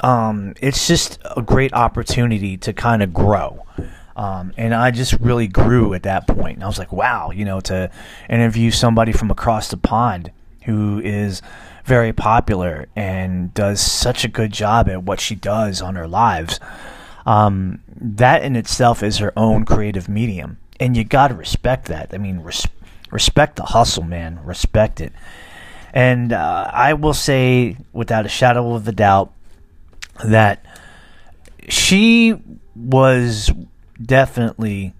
um, 0.02 0.54
it's 0.62 0.88
just 0.88 1.20
a 1.36 1.42
great 1.42 1.74
opportunity 1.74 2.58
to 2.58 2.74
kind 2.74 3.04
of 3.04 3.14
grow. 3.14 3.66
Um, 4.16 4.54
and 4.58 4.74
I 4.74 4.92
just 4.92 5.14
really 5.14 5.48
grew 5.48 5.94
at 5.94 6.04
that 6.04 6.28
point. 6.28 6.56
And 6.56 6.64
I 6.64 6.68
was 6.68 6.78
like, 6.78 6.92
wow, 6.92 7.32
you 7.32 7.46
know, 7.46 7.60
to 7.62 7.90
interview 8.30 8.72
somebody 8.72 9.12
from 9.12 9.32
across 9.32 9.70
the 9.70 9.78
pond 9.78 10.32
who 10.66 11.02
is 11.04 11.42
very 11.86 12.14
popular 12.14 12.88
and 12.96 13.54
does 13.54 13.82
such 13.82 14.24
a 14.24 14.28
good 14.28 14.52
job 14.52 14.88
at 14.88 15.04
what 15.04 15.20
she 15.20 15.34
does 15.34 15.82
on 15.82 15.96
her 15.96 16.08
lives. 16.08 16.60
Um, 17.26 17.82
that 17.96 18.44
in 18.44 18.56
itself 18.56 19.02
is 19.02 19.18
her 19.18 19.34
own 19.36 19.66
creative 19.66 20.08
medium. 20.08 20.58
And 20.80 20.96
you 20.96 21.04
got 21.04 21.30
to 21.30 21.36
respect 21.36 21.86
that. 21.88 22.10
I 22.14 22.18
mean, 22.18 22.40
res- 22.42 22.68
respect 23.12 23.56
the 23.56 23.64
hustle, 23.64 24.04
man. 24.04 24.40
Respect 24.44 25.02
it. 25.02 25.14
And 25.94 26.32
uh, 26.34 26.70
I 26.72 26.94
will 26.94 27.14
say, 27.14 27.78
without 27.92 28.26
a 28.26 28.30
shadow 28.30 28.74
of 28.74 28.88
a 28.88 28.92
doubt, 28.92 29.34
that 30.24 30.66
she 31.68 32.36
was 32.76 33.52
definitely 34.02 34.94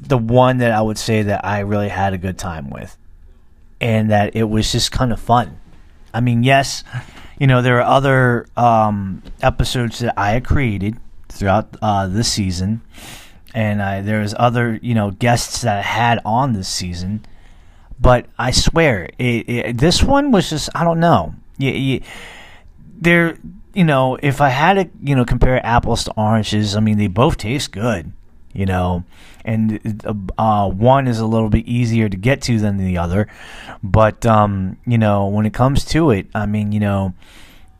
the 0.00 0.18
one 0.18 0.58
that 0.58 0.72
I 0.72 0.80
would 0.80 0.98
say 0.98 1.22
that 1.22 1.44
I 1.44 1.60
really 1.60 1.88
had 1.88 2.14
a 2.14 2.18
good 2.18 2.38
time 2.38 2.70
with. 2.70 2.96
And 3.82 4.10
that 4.10 4.36
it 4.36 4.44
was 4.44 4.72
just 4.72 4.92
kind 4.92 5.12
of 5.12 5.20
fun. 5.20 5.58
I 6.12 6.20
mean, 6.20 6.42
yes, 6.42 6.84
you 7.38 7.46
know, 7.46 7.62
there 7.62 7.78
are 7.78 7.96
other 7.96 8.46
um, 8.56 9.22
episodes 9.42 10.00
that 10.00 10.18
I 10.18 10.40
created 10.40 10.96
throughout 11.28 11.76
uh, 11.80 12.06
this 12.06 12.30
season. 12.30 12.82
And 13.54 13.82
I, 13.82 14.02
there's 14.02 14.34
other, 14.38 14.78
you 14.82 14.94
know, 14.94 15.10
guests 15.10 15.62
that 15.62 15.78
I 15.78 15.82
had 15.82 16.20
on 16.24 16.52
this 16.52 16.68
season. 16.68 17.24
But 18.00 18.26
I 18.38 18.50
swear, 18.50 19.10
it, 19.18 19.48
it, 19.48 19.78
this 19.78 20.02
one 20.02 20.30
was 20.30 20.48
just, 20.48 20.70
I 20.74 20.84
don't 20.84 21.00
know. 21.00 21.34
You, 21.58 21.70
you, 21.72 22.00
there, 22.98 23.36
you 23.74 23.84
know, 23.84 24.16
if 24.22 24.40
I 24.40 24.48
had 24.48 24.74
to, 24.74 24.88
you 25.02 25.14
know, 25.14 25.24
compare 25.24 25.64
apples 25.64 26.04
to 26.04 26.12
oranges, 26.16 26.74
I 26.74 26.80
mean, 26.80 26.96
they 26.96 27.08
both 27.08 27.36
taste 27.36 27.72
good, 27.72 28.12
you 28.54 28.64
know, 28.64 29.04
and 29.44 30.02
uh, 30.38 30.68
one 30.68 31.08
is 31.08 31.18
a 31.18 31.26
little 31.26 31.50
bit 31.50 31.66
easier 31.66 32.08
to 32.08 32.16
get 32.16 32.42
to 32.42 32.58
than 32.58 32.78
the 32.78 32.98
other. 32.98 33.28
But, 33.82 34.24
um, 34.24 34.78
you 34.86 34.98
know, 34.98 35.26
when 35.26 35.44
it 35.44 35.52
comes 35.52 35.84
to 35.86 36.10
it, 36.10 36.26
I 36.34 36.46
mean, 36.46 36.72
you 36.72 36.80
know, 36.80 37.14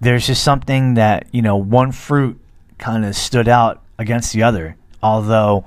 there's 0.00 0.26
just 0.26 0.42
something 0.42 0.94
that, 0.94 1.26
you 1.32 1.42
know, 1.42 1.56
one 1.56 1.92
fruit 1.92 2.38
kind 2.78 3.04
of 3.04 3.14
stood 3.16 3.48
out 3.48 3.82
against 3.98 4.32
the 4.32 4.42
other, 4.42 4.76
although 5.02 5.64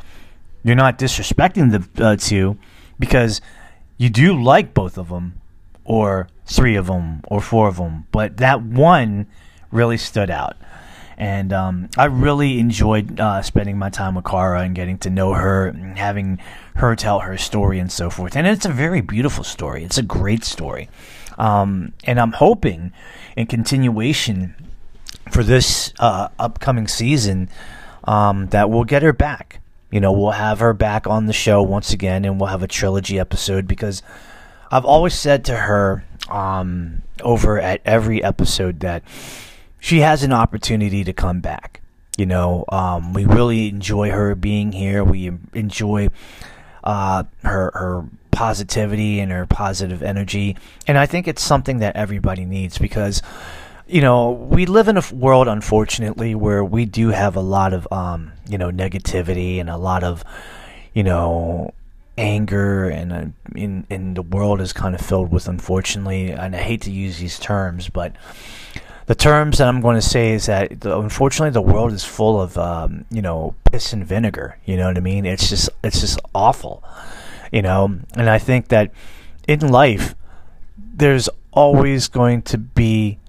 you're 0.63 0.75
not 0.75 0.97
disrespecting 0.97 1.71
the 1.71 2.03
uh, 2.03 2.15
two 2.15 2.57
because 2.99 3.41
you 3.97 4.09
do 4.09 4.41
like 4.41 4.73
both 4.73 4.97
of 4.97 5.09
them 5.09 5.41
or 5.85 6.27
three 6.45 6.75
of 6.75 6.87
them 6.87 7.21
or 7.27 7.41
four 7.41 7.67
of 7.67 7.77
them, 7.77 8.05
but 8.11 8.37
that 8.37 8.61
one 8.61 9.27
really 9.71 9.97
stood 9.97 10.29
out. 10.29 10.57
And 11.17 11.53
um, 11.53 11.89
I 11.97 12.05
really 12.05 12.59
enjoyed 12.59 13.19
uh, 13.19 13.41
spending 13.43 13.77
my 13.77 13.89
time 13.89 14.15
with 14.15 14.25
Cara 14.25 14.61
and 14.61 14.75
getting 14.75 14.97
to 14.99 15.09
know 15.09 15.33
her 15.33 15.67
and 15.67 15.97
having 15.97 16.39
her 16.75 16.95
tell 16.95 17.19
her 17.19 17.37
story 17.37 17.79
and 17.79 17.91
so 17.91 18.09
forth. 18.09 18.35
And 18.35 18.47
it's 18.47 18.65
a 18.65 18.71
very 18.71 19.01
beautiful 19.01 19.43
story. 19.43 19.83
It's 19.83 19.97
a 19.97 20.03
great 20.03 20.43
story. 20.43 20.89
Um, 21.37 21.93
and 22.03 22.19
I'm 22.19 22.31
hoping 22.31 22.91
in 23.37 23.45
continuation 23.47 24.55
for 25.31 25.43
this 25.43 25.93
uh, 25.99 26.29
upcoming 26.39 26.87
season 26.87 27.49
um, 28.05 28.47
that 28.47 28.69
we'll 28.69 28.83
get 28.83 29.03
her 29.03 29.13
back. 29.13 29.61
You 29.93 29.99
know, 29.99 30.11
we'll 30.11 30.31
have 30.31 30.59
her 30.59 30.73
back 30.73 31.05
on 31.05 31.27
the 31.27 31.33
show 31.33 31.61
once 31.61 31.93
again 31.93 32.25
and 32.25 32.39
we'll 32.39 32.49
have 32.49 32.63
a 32.63 32.67
trilogy 32.67 33.19
episode 33.19 33.67
because 33.67 34.01
I've 34.71 34.85
always 34.85 35.13
said 35.13 35.45
to 35.45 35.55
her 35.55 36.03
um, 36.31 37.03
over 37.21 37.59
at 37.59 37.79
every 37.85 38.23
episode 38.23 38.79
that 38.79 39.03
she 39.79 39.99
has 39.99 40.23
an 40.23 40.33
opportunity 40.33 41.03
to 41.03 41.13
come 41.13 41.41
back. 41.41 41.81
You 42.17 42.25
know, 42.25 42.65
um, 42.69 43.13
we 43.13 43.25
really 43.25 43.69
enjoy 43.69 44.09
her 44.09 44.33
being 44.33 44.71
here. 44.71 45.03
We 45.03 45.31
enjoy 45.53 46.09
uh, 46.83 47.25
her 47.43 47.71
her 47.75 48.05
positivity 48.31 49.19
and 49.19 49.31
her 49.31 49.45
positive 49.45 50.01
energy. 50.01 50.57
And 50.87 50.97
I 50.97 51.05
think 51.05 51.27
it's 51.27 51.43
something 51.43 51.77
that 51.79 51.95
everybody 51.95 52.45
needs 52.45 52.79
because, 52.79 53.21
you 53.87 54.01
know, 54.01 54.31
we 54.31 54.65
live 54.65 54.87
in 54.87 54.97
a 54.97 55.03
world, 55.13 55.47
unfortunately, 55.47 56.35
where 56.35 56.63
we 56.63 56.85
do 56.85 57.09
have 57.09 57.35
a 57.35 57.41
lot 57.41 57.73
of, 57.73 57.87
um, 57.91 58.31
you 58.47 58.57
know, 58.57 58.71
negativity 58.71 59.59
and 59.59 59.69
a 59.69 59.77
lot 59.77 60.03
of, 60.03 60.23
you 60.93 61.03
know, 61.03 61.73
anger 62.15 62.89
and 62.89 63.11
uh, 63.11 63.25
in 63.55 63.87
in 63.89 64.13
the 64.13 64.21
world 64.21 64.61
is 64.61 64.71
kind 64.71 64.93
of 64.93 65.01
filled 65.01 65.31
with 65.31 65.47
unfortunately 65.47 66.29
and 66.29 66.55
I 66.55 66.59
hate 66.59 66.81
to 66.81 66.91
use 66.91 67.17
these 67.17 67.39
terms 67.39 67.89
but 67.89 68.15
the 69.05 69.15
terms 69.15 69.57
that 69.57 69.67
I'm 69.67 69.81
going 69.81 69.95
to 69.95 70.01
say 70.01 70.31
is 70.31 70.45
that 70.45 70.81
the, 70.81 70.97
unfortunately 70.97 71.51
the 71.51 71.61
world 71.61 71.91
is 71.91 72.03
full 72.03 72.41
of 72.41 72.57
um, 72.57 73.05
you 73.11 73.21
know 73.21 73.55
piss 73.71 73.93
and 73.93 74.05
vinegar. 74.05 74.57
You 74.65 74.77
know 74.77 74.87
what 74.87 74.97
I 74.97 75.01
mean? 75.01 75.25
It's 75.25 75.49
just 75.49 75.69
it's 75.83 75.99
just 75.99 76.19
awful. 76.33 76.83
You 77.51 77.61
know, 77.61 77.99
and 78.15 78.29
I 78.29 78.39
think 78.39 78.69
that 78.69 78.91
in 79.47 79.59
life 79.59 80.15
there's 80.77 81.29
always 81.51 82.07
going 82.07 82.41
to 82.43 82.57
be 82.57 83.19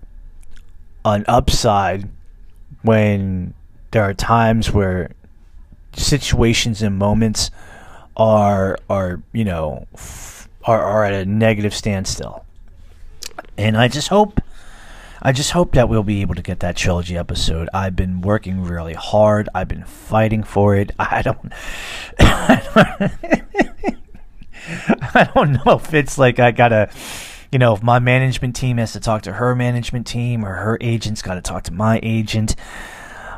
an 1.04 1.24
upside 1.28 2.08
when 2.82 3.54
there 3.90 4.02
are 4.02 4.14
times 4.14 4.72
where 4.72 5.10
situations 5.94 6.82
and 6.82 6.98
moments 6.98 7.50
are 8.16 8.78
are 8.90 9.22
you 9.32 9.44
know 9.44 9.86
f- 9.94 10.48
are 10.64 10.82
are 10.82 11.04
at 11.04 11.12
a 11.12 11.24
negative 11.24 11.74
standstill. 11.74 12.44
And 13.56 13.76
I 13.76 13.88
just 13.88 14.08
hope 14.08 14.40
I 15.26 15.32
just 15.32 15.52
hope 15.52 15.72
that 15.72 15.88
we'll 15.88 16.02
be 16.02 16.20
able 16.20 16.34
to 16.34 16.42
get 16.42 16.60
that 16.60 16.76
trilogy 16.76 17.16
episode. 17.16 17.70
I've 17.72 17.96
been 17.96 18.20
working 18.20 18.62
really 18.62 18.92
hard. 18.92 19.48
I've 19.54 19.68
been 19.68 19.84
fighting 19.84 20.42
for 20.42 20.76
it. 20.76 20.92
I 20.98 21.22
don't. 21.22 21.52
I 24.66 25.30
don't 25.34 25.64
know 25.64 25.76
if 25.76 25.94
it's 25.94 26.18
like 26.18 26.38
I 26.38 26.50
gotta, 26.50 26.90
you 27.54 27.58
know, 27.60 27.72
if 27.72 27.84
my 27.84 28.00
management 28.00 28.56
team 28.56 28.78
has 28.78 28.94
to 28.94 29.00
talk 29.00 29.22
to 29.22 29.32
her 29.32 29.54
management 29.54 30.08
team 30.08 30.44
or 30.44 30.56
her 30.56 30.76
agent's 30.80 31.22
got 31.22 31.36
to 31.36 31.40
talk 31.40 31.62
to 31.62 31.72
my 31.72 32.00
agent. 32.02 32.56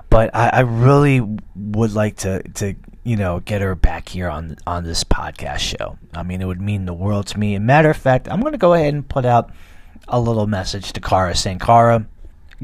But 0.09 0.35
I, 0.35 0.49
I 0.49 0.61
really 0.61 1.21
would 1.55 1.93
like 1.93 2.17
to 2.19 2.43
to 2.55 2.75
you 3.05 3.17
know 3.17 3.41
get 3.41 3.61
her 3.61 3.75
back 3.75 4.09
here 4.09 4.31
on 4.31 4.57
on 4.67 4.85
this 4.85 5.05
podcast 5.05 5.59
show. 5.59 5.99
I 6.15 6.23
mean, 6.23 6.41
it 6.41 6.47
would 6.47 6.63
mean 6.63 6.87
the 6.87 6.95
world 6.95 7.27
to 7.27 7.39
me. 7.39 7.55
And 7.57 7.67
matter 7.67 7.91
of 7.91 7.99
fact, 7.99 8.27
I'm 8.31 8.41
going 8.41 8.53
to 8.53 8.59
go 8.59 8.73
ahead 8.73 8.95
and 8.95 9.07
put 9.07 9.27
out 9.27 9.51
a 10.09 10.19
little 10.19 10.47
message 10.47 10.95
to 10.95 11.01
Kara 11.03 11.35
saying, 11.35 11.59
Kara, 11.59 12.07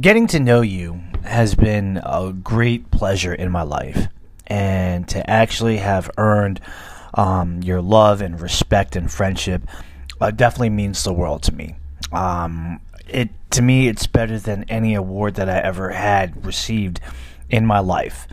getting 0.01 0.29
to 0.29 0.41
know 0.41 0.63
you 0.63 1.03
has 1.23 1.55
been 1.55 2.01
a 2.03 2.33
great 2.33 2.91
pleasure 2.91 3.35
in 3.35 3.51
my 3.51 3.63
life. 3.63 4.07
And 4.47 5.07
to 5.09 5.29
actually 5.29 5.77
have 5.79 6.11
earned 6.17 6.63
um, 7.13 7.63
your 7.63 7.83
love 7.83 8.23
and 8.23 8.41
respect 8.41 8.97
and 8.97 9.13
friendship 9.13 9.69
uh, 10.23 10.31
definitely 10.31 10.71
means 10.71 11.03
the 11.03 11.13
world 11.13 11.43
to 11.43 11.53
me. 11.53 11.75
Um, 12.13 12.81
it 13.09 13.31
to 13.51 13.61
me, 13.61 13.89
it's 13.89 14.07
better 14.07 14.39
than 14.39 14.65
any 14.69 14.95
award 14.95 15.35
that 15.35 15.49
I 15.49 15.59
ever 15.59 15.91
had 15.91 16.47
received 16.47 17.01
in 17.51 17.67
my 17.67 17.81
life. 17.81 18.29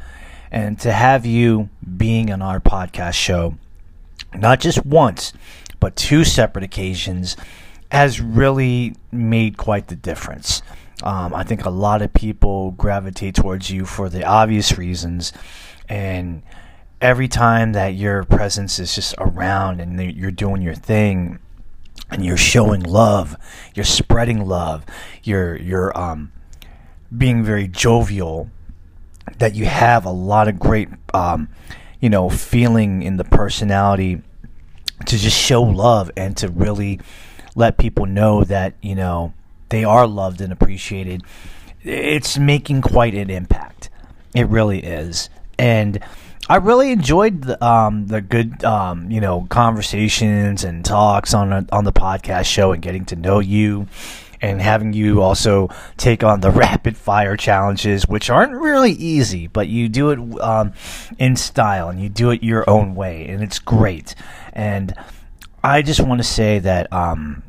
And 0.52 0.80
to 0.82 0.92
have 0.92 1.26
you 1.26 1.70
being 1.98 2.32
on 2.32 2.44
our 2.44 2.60
podcast 2.60 3.14
show, 3.14 3.56
not 4.36 4.60
just 4.60 4.86
once, 4.86 5.34
but 5.80 5.96
two 5.96 6.24
separate 6.24 6.64
occasions, 6.64 7.36
has 7.92 8.22
really 8.22 8.96
made 9.12 9.58
quite 9.58 9.88
the 9.88 9.96
difference. 9.96 10.62
Um, 11.02 11.34
I 11.34 11.44
think 11.44 11.66
a 11.66 11.72
lot 11.72 12.04
of 12.04 12.14
people 12.14 12.72
gravitate 12.72 13.34
towards 13.34 13.72
you 13.72 13.86
for 13.86 14.10
the 14.10 14.24
obvious 14.24 14.78
reasons, 14.78 15.34
and 15.88 16.44
every 17.02 17.28
time 17.28 17.72
that 17.74 17.96
your 17.96 18.26
presence 18.26 18.78
is 18.78 18.94
just 18.94 19.16
around 19.18 19.82
and 19.82 20.00
you're 20.16 20.30
doing 20.30 20.62
your 20.62 20.76
thing, 20.76 21.40
and 22.10 22.26
you're 22.26 22.38
showing 22.38 22.82
love, 22.82 23.38
you're 23.76 23.86
spreading 23.86 24.46
love, 24.46 24.86
you're 25.24 25.56
you're 25.58 25.98
um, 25.98 26.32
being 27.16 27.44
very 27.44 27.68
jovial, 27.68 28.50
that 29.38 29.56
you 29.56 29.66
have 29.66 30.06
a 30.06 30.12
lot 30.12 30.48
of 30.48 30.60
great, 30.60 30.90
um, 31.14 31.50
you 32.00 32.10
know, 32.10 32.30
feeling 32.30 33.04
in 33.04 33.18
the 33.18 33.24
personality 33.24 34.22
to 35.06 35.18
just 35.18 35.38
show 35.38 35.62
love 35.62 36.12
and 36.18 36.36
to 36.38 36.50
really 36.50 37.00
let 37.56 37.78
people 37.78 38.06
know 38.06 38.44
that 38.44 38.74
you 38.82 38.96
know 38.96 39.34
they 39.70 39.84
are 39.84 40.08
loved 40.08 40.42
and 40.42 40.52
appreciated, 40.52 41.24
it's 41.84 42.38
making 42.38 42.82
quite 42.82 43.14
an 43.14 43.30
impact. 43.30 43.90
It 44.36 44.48
really 44.48 44.80
is, 44.80 45.30
and 45.58 46.00
I 46.50 46.56
really 46.56 46.92
enjoyed 46.92 47.44
the 47.44 47.64
um, 47.64 48.08
the 48.08 48.22
good 48.22 48.64
um, 48.64 49.12
you 49.12 49.22
know 49.22 49.46
conversations 49.50 50.64
and 50.64 50.84
talks 50.84 51.36
on 51.36 51.68
on 51.72 51.84
the 51.84 51.94
podcast 51.94 52.46
show 52.46 52.72
and 52.72 52.82
getting 52.82 53.06
to 53.06 53.16
know 53.16 53.40
you 53.40 53.88
and 54.42 54.60
having 54.60 54.94
you 54.94 55.22
also 55.22 55.70
take 55.98 56.24
on 56.24 56.40
the 56.40 56.50
rapid 56.66 56.98
fire 56.98 57.38
challenges, 57.38 58.08
which 58.08 58.32
aren't 58.32 58.54
really 58.54 58.94
easy, 58.94 59.46
but 59.46 59.68
you 59.68 59.90
do 59.90 60.10
it 60.10 60.42
um, 60.42 60.74
in 61.20 61.36
style 61.36 61.90
and 61.90 62.02
you 62.02 62.10
do 62.10 62.32
it 62.32 62.42
your 62.42 62.68
own 62.68 62.96
way, 62.96 63.28
and 63.28 63.44
it's 63.44 63.60
great. 63.60 64.16
And 64.52 64.96
I 65.64 65.84
just 65.84 66.00
want 66.00 66.20
to 66.20 66.28
say 66.28 66.58
that 66.60 66.92
um, 66.92 67.44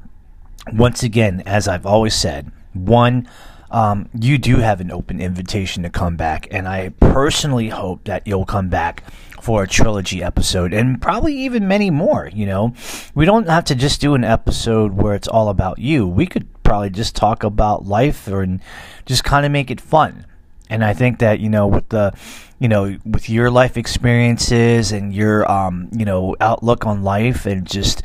once 0.75 1.03
again, 1.03 1.43
as 1.47 1.69
I've 1.69 1.87
always 1.87 2.15
said, 2.15 2.53
one, 2.75 3.29
um, 3.71 4.09
you 4.19 4.39
do 4.39 4.57
have 4.57 4.81
an 4.81 4.91
open 4.91 5.21
invitation 5.21 5.83
to 5.85 5.91
come 5.91 6.17
back, 6.17 6.49
and 6.51 6.67
I 6.67 6.91
personally 7.01 7.69
hope 7.69 8.05
that 8.05 8.27
you'll 8.27 8.45
come 8.45 8.69
back 8.69 9.05
for 9.41 9.63
a 9.63 9.69
trilogy 9.69 10.23
episode 10.23 10.73
and 10.75 11.01
probably 11.01 11.35
even 11.35 11.67
many 11.67 11.91
more. 11.91 12.29
You 12.33 12.47
know, 12.47 12.75
we 13.15 13.25
don't 13.25 13.49
have 13.49 13.65
to 13.67 13.75
just 13.75 14.01
do 14.01 14.15
an 14.15 14.25
episode 14.25 14.93
where 14.93 15.15
it's 15.15 15.29
all 15.29 15.49
about 15.49 15.79
you. 15.79 16.07
We 16.07 16.27
could 16.27 16.47
probably 16.63 16.91
just 16.91 17.17
talk 17.17 17.43
about 17.43 17.87
life 17.87 18.29
or 18.29 18.43
and 18.43 18.61
just 19.07 19.25
kind 19.25 19.47
of 19.47 19.53
make 19.53 19.71
it 19.71 19.81
fun. 19.81 20.27
And 20.69 20.85
I 20.85 20.93
think 20.93 21.19
that 21.19 21.41
you 21.41 21.49
know 21.49 21.67
with 21.67 21.89
the 21.89 22.13
you 22.59 22.69
know 22.69 22.97
with 23.05 23.29
your 23.29 23.51
life 23.51 23.77
experiences 23.77 24.93
and 24.93 25.13
your 25.13 25.51
um 25.51 25.89
you 25.93 26.05
know 26.05 26.37
outlook 26.41 26.87
on 26.87 27.03
life 27.03 27.47
and 27.47 27.67
just 27.67 28.03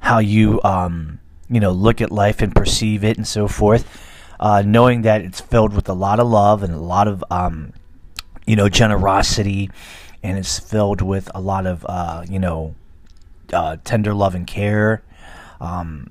how 0.00 0.18
you 0.18 0.60
um 0.64 1.20
you 1.48 1.60
know 1.60 1.70
look 1.70 2.00
at 2.00 2.10
life 2.10 2.42
and 2.42 2.54
perceive 2.54 3.04
it 3.04 3.16
and 3.16 3.26
so 3.26 3.46
forth. 3.46 4.07
Uh, 4.40 4.62
knowing 4.64 5.02
that 5.02 5.22
it's 5.22 5.40
filled 5.40 5.72
with 5.74 5.88
a 5.88 5.92
lot 5.92 6.20
of 6.20 6.28
love 6.28 6.62
and 6.62 6.72
a 6.72 6.78
lot 6.78 7.08
of 7.08 7.24
um, 7.30 7.72
you 8.46 8.56
know 8.56 8.68
generosity, 8.68 9.70
and 10.22 10.38
it's 10.38 10.58
filled 10.58 11.02
with 11.02 11.30
a 11.34 11.40
lot 11.40 11.66
of 11.66 11.84
uh, 11.88 12.24
you 12.28 12.38
know 12.38 12.74
uh, 13.52 13.76
tender 13.84 14.14
love 14.14 14.34
and 14.34 14.46
care. 14.46 15.02
Um, 15.60 16.10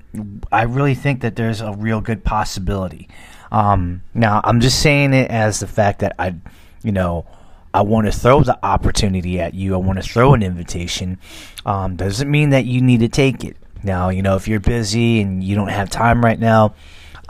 I 0.51 0.63
really 0.63 0.95
think 0.95 1.21
that 1.21 1.35
there's 1.35 1.61
a 1.61 1.73
real 1.73 2.01
good 2.01 2.23
possibility. 2.23 3.07
Um, 3.51 4.03
now, 4.13 4.41
I'm 4.43 4.59
just 4.59 4.81
saying 4.81 5.13
it 5.13 5.31
as 5.31 5.59
the 5.59 5.67
fact 5.67 5.99
that 5.99 6.15
I, 6.19 6.35
you 6.83 6.91
know, 6.91 7.25
I 7.73 7.81
want 7.81 8.07
to 8.07 8.11
throw 8.11 8.41
the 8.43 8.59
opportunity 8.65 9.39
at 9.39 9.53
you. 9.53 9.73
I 9.73 9.77
want 9.77 10.01
to 10.01 10.07
throw 10.07 10.33
an 10.33 10.43
invitation. 10.43 11.19
Um, 11.65 11.95
doesn't 11.95 12.29
mean 12.29 12.49
that 12.49 12.65
you 12.65 12.81
need 12.81 12.99
to 13.01 13.07
take 13.07 13.43
it. 13.43 13.55
Now, 13.83 14.09
you 14.09 14.21
know, 14.21 14.35
if 14.35 14.47
you're 14.47 14.59
busy 14.59 15.21
and 15.21 15.43
you 15.43 15.55
don't 15.55 15.69
have 15.69 15.89
time 15.89 16.23
right 16.23 16.39
now, 16.39 16.73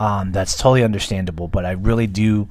um, 0.00 0.32
that's 0.32 0.56
totally 0.56 0.84
understandable. 0.84 1.48
But 1.48 1.64
I 1.64 1.72
really 1.72 2.06
do 2.06 2.48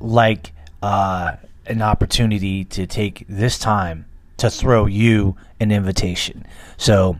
like 0.00 0.52
uh, 0.82 1.36
an 1.66 1.82
opportunity 1.82 2.64
to 2.64 2.86
take 2.86 3.24
this 3.28 3.58
time 3.58 4.06
to 4.38 4.50
throw 4.50 4.86
you 4.86 5.36
an 5.60 5.70
invitation. 5.70 6.46
So 6.76 7.18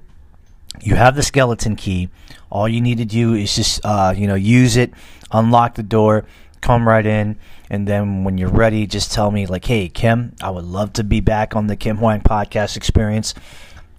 you 0.81 0.95
have 0.95 1.17
the 1.17 1.23
skeleton 1.23 1.77
key. 1.77 2.09
All 2.51 2.69
you 2.69 2.81
need 2.81 2.99
to 2.99 3.05
do 3.05 3.35
is 3.35 3.55
just 3.55 3.81
uh, 3.85 4.15
you 4.17 4.27
know 4.27 4.35
use 4.35 4.77
it, 4.77 4.93
unlock 5.31 5.75
the 5.75 5.83
door, 5.83 6.25
come 6.61 6.87
right 6.87 7.07
in, 7.07 7.39
and 7.69 7.87
then 7.87 8.25
when 8.25 8.39
you're 8.39 8.49
ready, 8.51 8.87
just 8.87 9.13
tell 9.13 9.31
me 9.31 9.47
like, 9.47 9.65
"Hey, 9.65 9.89
Kim, 9.89 10.35
I 10.43 10.51
would 10.51 10.65
love 10.65 10.93
to 10.95 11.05
be 11.05 11.21
back 11.21 11.55
on 11.55 11.69
the 11.69 11.77
Kim 11.77 11.99
Hoang 11.99 12.21
podcast 12.21 12.77
experience." 12.77 13.35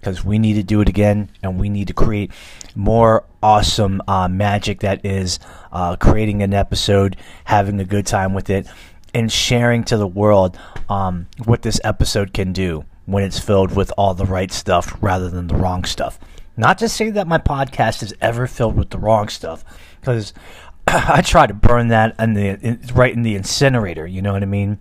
Because 0.02 0.24
we 0.24 0.36
need 0.36 0.54
to 0.54 0.64
do 0.64 0.80
it 0.80 0.88
again 0.88 1.30
and 1.44 1.60
we 1.60 1.68
need 1.68 1.86
to 1.86 1.94
create 1.94 2.32
more 2.74 3.24
awesome 3.40 4.02
uh, 4.08 4.26
magic 4.26 4.80
that 4.80 5.06
is 5.06 5.38
uh, 5.70 5.94
creating 5.94 6.42
an 6.42 6.52
episode, 6.52 7.16
having 7.44 7.78
a 7.78 7.84
good 7.84 8.04
time 8.04 8.34
with 8.34 8.50
it, 8.50 8.66
and 9.14 9.30
sharing 9.30 9.84
to 9.84 9.96
the 9.96 10.06
world 10.06 10.58
um, 10.88 11.28
what 11.44 11.62
this 11.62 11.80
episode 11.84 12.32
can 12.32 12.52
do 12.52 12.84
when 13.06 13.22
it's 13.22 13.38
filled 13.38 13.76
with 13.76 13.92
all 13.96 14.12
the 14.12 14.26
right 14.26 14.50
stuff 14.50 14.96
rather 15.00 15.30
than 15.30 15.46
the 15.46 15.54
wrong 15.54 15.84
stuff. 15.84 16.18
Not 16.56 16.78
to 16.78 16.88
say 16.88 17.10
that 17.10 17.28
my 17.28 17.38
podcast 17.38 18.02
is 18.02 18.12
ever 18.20 18.48
filled 18.48 18.76
with 18.76 18.90
the 18.90 18.98
wrong 18.98 19.28
stuff, 19.28 19.64
because 20.00 20.34
I 20.88 21.22
try 21.22 21.46
to 21.46 21.54
burn 21.54 21.88
that 21.88 22.16
in 22.18 22.34
the 22.34 22.58
in, 22.60 22.80
right 22.92 23.14
in 23.14 23.22
the 23.22 23.36
incinerator. 23.36 24.04
You 24.04 24.20
know 24.20 24.32
what 24.32 24.42
I 24.42 24.46
mean? 24.46 24.78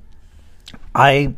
I, 0.95 1.35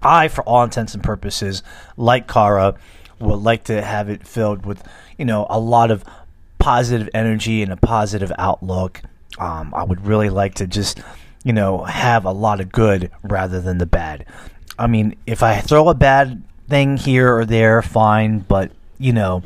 I, 0.00 0.28
for 0.28 0.42
all 0.44 0.62
intents 0.62 0.94
and 0.94 1.02
purposes, 1.02 1.64
like 1.96 2.28
Kara, 2.28 2.76
would 3.20 3.40
like 3.40 3.64
to 3.64 3.82
have 3.82 4.08
it 4.08 4.26
filled 4.26 4.66
with, 4.66 4.82
you 5.18 5.24
know, 5.24 5.46
a 5.48 5.58
lot 5.60 5.90
of 5.90 6.04
positive 6.58 7.08
energy 7.14 7.62
and 7.62 7.72
a 7.72 7.76
positive 7.76 8.32
outlook. 8.38 9.02
Um, 9.38 9.72
I 9.74 9.84
would 9.84 10.06
really 10.06 10.30
like 10.30 10.54
to 10.56 10.66
just, 10.66 11.00
you 11.44 11.52
know, 11.52 11.84
have 11.84 12.24
a 12.24 12.32
lot 12.32 12.60
of 12.60 12.72
good 12.72 13.10
rather 13.22 13.60
than 13.60 13.78
the 13.78 13.86
bad. 13.86 14.26
I 14.78 14.86
mean, 14.86 15.16
if 15.26 15.42
I 15.42 15.60
throw 15.60 15.88
a 15.88 15.94
bad 15.94 16.42
thing 16.68 16.96
here 16.96 17.34
or 17.34 17.44
there, 17.44 17.82
fine, 17.82 18.40
but, 18.40 18.72
you 18.98 19.12
know, 19.12 19.42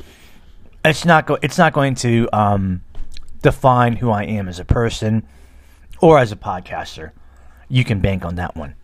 it's 0.85 1.05
not 1.05 1.27
go- 1.27 1.39
it's 1.43 1.59
not 1.59 1.73
going 1.73 1.95
to 1.97 2.29
um, 2.33 2.83
define 3.43 3.97
who 3.97 4.11
I 4.11 4.25
am 4.25 4.49
as 4.49 4.59
a 4.59 4.65
person 4.65 5.27
or 6.01 6.19
as 6.19 6.33
a 6.33 6.37
podcaster. 6.37 7.13
You 7.69 7.85
can 7.85 8.01
bank 8.01 8.25
on 8.25 8.35
that 8.37 8.57
one. 8.57 8.75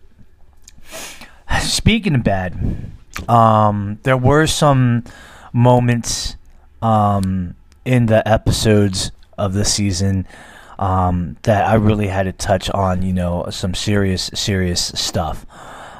Speaking 1.59 2.15
of 2.15 2.23
bad, 2.23 2.91
um, 3.27 3.99
there 4.03 4.17
were 4.17 4.47
some 4.47 5.03
moments 5.53 6.35
um, 6.81 7.55
in 7.85 8.05
the 8.07 8.27
episodes 8.27 9.11
of 9.37 9.53
the 9.53 9.65
season 9.65 10.27
um, 10.79 11.37
that 11.43 11.67
I 11.67 11.75
really 11.75 12.07
had 12.07 12.23
to 12.23 12.33
touch 12.33 12.69
on. 12.69 13.01
You 13.01 13.13
know, 13.13 13.47
some 13.49 13.73
serious, 13.73 14.29
serious 14.33 14.81
stuff. 14.95 15.45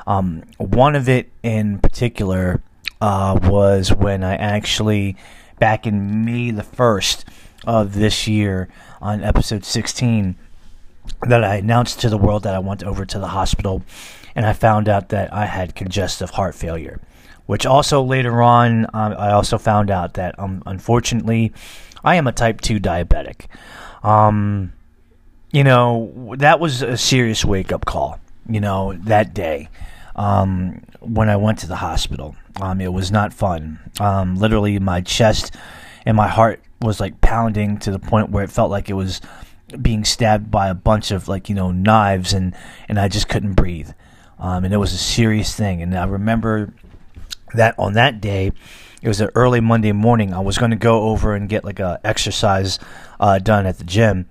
Um, 0.08 0.44
one 0.58 0.96
of 0.96 1.08
it 1.08 1.32
in 1.44 1.80
particular 1.80 2.62
uh, 3.00 3.40
was 3.44 3.94
when 3.94 4.24
I 4.24 4.36
actually, 4.36 5.16
back 5.60 5.86
in 5.86 6.26
May 6.26 6.52
the 6.52 6.64
1st 6.64 7.24
of 7.66 7.94
this 7.94 8.28
year, 8.28 8.68
on 9.02 9.24
episode 9.24 9.64
16, 9.64 10.36
that 11.28 11.44
I 11.44 11.56
announced 11.58 12.00
to 12.02 12.10
the 12.10 12.18
world 12.18 12.44
that 12.44 12.56
I 12.56 12.60
went 12.60 12.84
over 12.84 13.06
to 13.06 13.20
the 13.20 13.28
hospital 13.28 13.84
and 14.36 14.46
I 14.46 14.54
found 14.54 14.88
out 14.88 15.10
that 15.10 15.34
I 15.34 15.46
had 15.46 15.76
congestive 15.76 16.32
heart 16.32 16.56
failure. 16.56 17.00
Which 17.48 17.66
also 17.66 18.02
later 18.02 18.42
on, 18.42 18.86
um, 18.94 19.14
I 19.18 19.32
also 19.32 19.58
found 19.58 19.92
out 19.92 20.14
that 20.14 20.40
um, 20.40 20.64
unfortunately, 20.66 21.52
I 22.04 22.16
am 22.16 22.28
a 22.28 22.32
type 22.32 22.62
2 22.62 22.80
diabetic. 22.80 23.48
Um, 24.04 24.74
you 25.52 25.64
know, 25.64 26.36
that 26.38 26.60
was 26.60 26.82
a 26.82 26.98
serious 26.98 27.44
wake 27.44 27.74
up 27.74 27.86
call, 27.86 28.20
you 28.48 28.62
know, 28.62 28.94
that 28.94 29.34
day 29.34 29.70
um, 30.16 30.82
when 31.02 31.30
I 31.30 31.36
went 31.36 31.60
to 31.60 31.68
the 31.68 31.76
hospital. 31.76 32.36
Um, 32.62 32.80
it 32.80 32.94
was 32.94 33.12
not 33.12 33.34
fun. 33.34 33.80
Um, 34.00 34.36
literally, 34.36 34.80
my 34.80 35.02
chest 35.02 35.56
and 36.06 36.16
my 36.16 36.28
heart 36.28 36.62
was 36.82 37.00
like 37.00 37.22
pounding 37.22 37.78
to 37.80 37.92
the 37.92 38.00
point 38.00 38.30
where 38.30 38.44
it 38.44 38.50
felt 38.50 38.72
like 38.72 38.90
it 38.90 38.94
was 38.94 39.22
being 39.82 40.04
stabbed 40.04 40.52
by 40.52 40.68
a 40.68 40.74
bunch 40.74 41.12
of 41.12 41.28
like 41.28 41.48
you 41.48 41.56
know 41.56 41.72
knives 41.72 42.34
and 42.34 42.54
and 42.90 43.00
I 43.00 43.08
just 43.08 43.30
couldn't 43.30 43.54
breathe 43.54 43.92
um, 44.42 44.66
and 44.66 44.74
it 44.74 44.78
was 44.78 44.92
a 44.92 44.98
serious 44.98 45.56
thing. 45.56 45.82
And 45.82 45.98
I 45.98 46.06
remember 46.06 46.74
that 47.54 47.76
on 47.78 47.94
that 47.94 48.20
day 48.20 48.52
it 49.02 49.08
was 49.08 49.22
an 49.22 49.30
early 49.36 49.60
Monday 49.60 49.92
morning. 49.92 50.34
I 50.34 50.40
was 50.40 50.58
going 50.58 50.72
to 50.72 50.78
go 50.78 51.10
over 51.10 51.36
and 51.36 51.48
get 51.48 51.64
like 51.64 51.80
a 51.80 52.00
exercise 52.04 52.80
uh, 53.20 53.40
done 53.40 53.66
at 53.66 53.78
the 53.78 53.84
gym. 53.84 54.28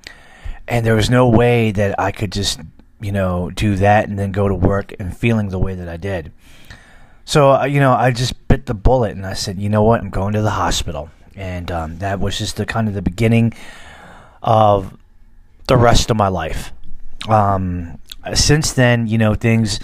And 0.68 0.84
there 0.84 0.94
was 0.94 1.10
no 1.10 1.28
way 1.28 1.70
that 1.72 1.98
I 1.98 2.12
could 2.12 2.32
just 2.32 2.60
you 3.00 3.12
know 3.12 3.50
do 3.50 3.76
that 3.76 4.08
and 4.08 4.18
then 4.18 4.30
go 4.30 4.46
to 4.46 4.54
work 4.54 4.92
and 5.00 5.16
feeling 5.16 5.48
the 5.48 5.58
way 5.58 5.74
that 5.74 5.88
I 5.88 5.96
did. 5.96 6.32
So 7.24 7.52
uh, 7.52 7.64
you 7.64 7.80
know 7.80 7.92
I 7.92 8.10
just 8.10 8.48
bit 8.48 8.66
the 8.66 8.74
bullet 8.74 9.12
and 9.12 9.24
I 9.24 9.34
said 9.34 9.58
you 9.58 9.68
know 9.68 9.82
what? 9.82 10.00
I'm 10.00 10.10
going 10.10 10.34
to 10.34 10.42
the 10.42 10.50
hospital. 10.50 11.10
And 11.36 11.70
um, 11.70 11.98
that 11.98 12.20
was 12.20 12.36
just 12.36 12.56
the 12.56 12.66
kind 12.66 12.88
of 12.88 12.94
the 12.94 13.02
beginning 13.02 13.54
of 14.42 14.96
the 15.68 15.76
rest 15.76 16.10
of 16.10 16.16
my 16.16 16.28
life. 16.28 16.72
Um, 17.28 17.98
since 18.34 18.72
then, 18.72 19.06
you 19.06 19.18
know, 19.18 19.34
things 19.34 19.80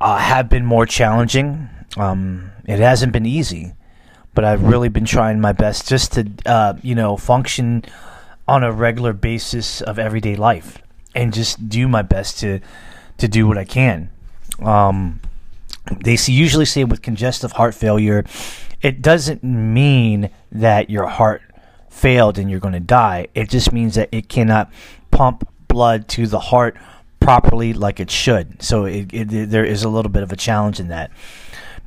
uh, 0.00 0.18
have 0.18 0.48
been 0.48 0.64
more 0.64 0.86
challenging. 0.86 1.68
Um, 1.96 2.50
it 2.66 2.78
hasn't 2.78 3.12
been 3.12 3.26
easy, 3.26 3.72
but 4.34 4.44
I've 4.44 4.64
really 4.64 4.88
been 4.88 5.04
trying 5.04 5.40
my 5.40 5.52
best 5.52 5.88
just 5.88 6.12
to, 6.14 6.30
uh, 6.46 6.74
you 6.82 6.94
know, 6.94 7.16
function 7.16 7.84
on 8.46 8.62
a 8.62 8.72
regular 8.72 9.12
basis 9.12 9.80
of 9.80 9.98
everyday 9.98 10.36
life 10.36 10.78
and 11.14 11.32
just 11.32 11.68
do 11.68 11.88
my 11.88 12.02
best 12.02 12.38
to 12.40 12.60
to 13.16 13.28
do 13.28 13.46
what 13.46 13.56
I 13.56 13.64
can. 13.64 14.10
Um, 14.60 15.20
they 16.02 16.16
usually 16.26 16.64
say 16.64 16.84
with 16.84 17.02
congestive 17.02 17.52
heart 17.52 17.74
failure, 17.74 18.24
it 18.82 19.00
doesn't 19.00 19.44
mean 19.44 20.30
that 20.50 20.90
your 20.90 21.06
heart 21.06 21.42
failed 21.88 22.38
and 22.38 22.50
you're 22.50 22.60
going 22.60 22.74
to 22.74 22.80
die. 22.80 23.28
It 23.34 23.48
just 23.50 23.72
means 23.72 23.94
that 23.94 24.08
it 24.10 24.28
cannot 24.28 24.72
pump 25.10 25.48
blood 25.68 26.08
to 26.08 26.26
the 26.26 26.40
heart 26.40 26.76
properly 27.24 27.72
like 27.72 28.00
it 28.00 28.10
should. 28.10 28.62
So 28.62 28.84
it, 28.84 29.12
it, 29.12 29.50
there 29.50 29.64
is 29.64 29.82
a 29.82 29.88
little 29.88 30.10
bit 30.10 30.22
of 30.22 30.30
a 30.30 30.36
challenge 30.36 30.78
in 30.78 30.88
that. 30.88 31.10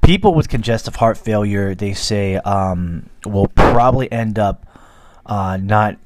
People 0.01 0.33
with 0.33 0.49
congestive 0.49 0.95
heart 0.95 1.17
failure, 1.17 1.75
they 1.75 1.93
say, 1.93 2.35
um, 2.37 3.09
will 3.25 3.47
probably 3.47 4.11
end 4.11 4.39
up 4.39 4.65
uh, 5.25 5.57
not. 5.57 5.97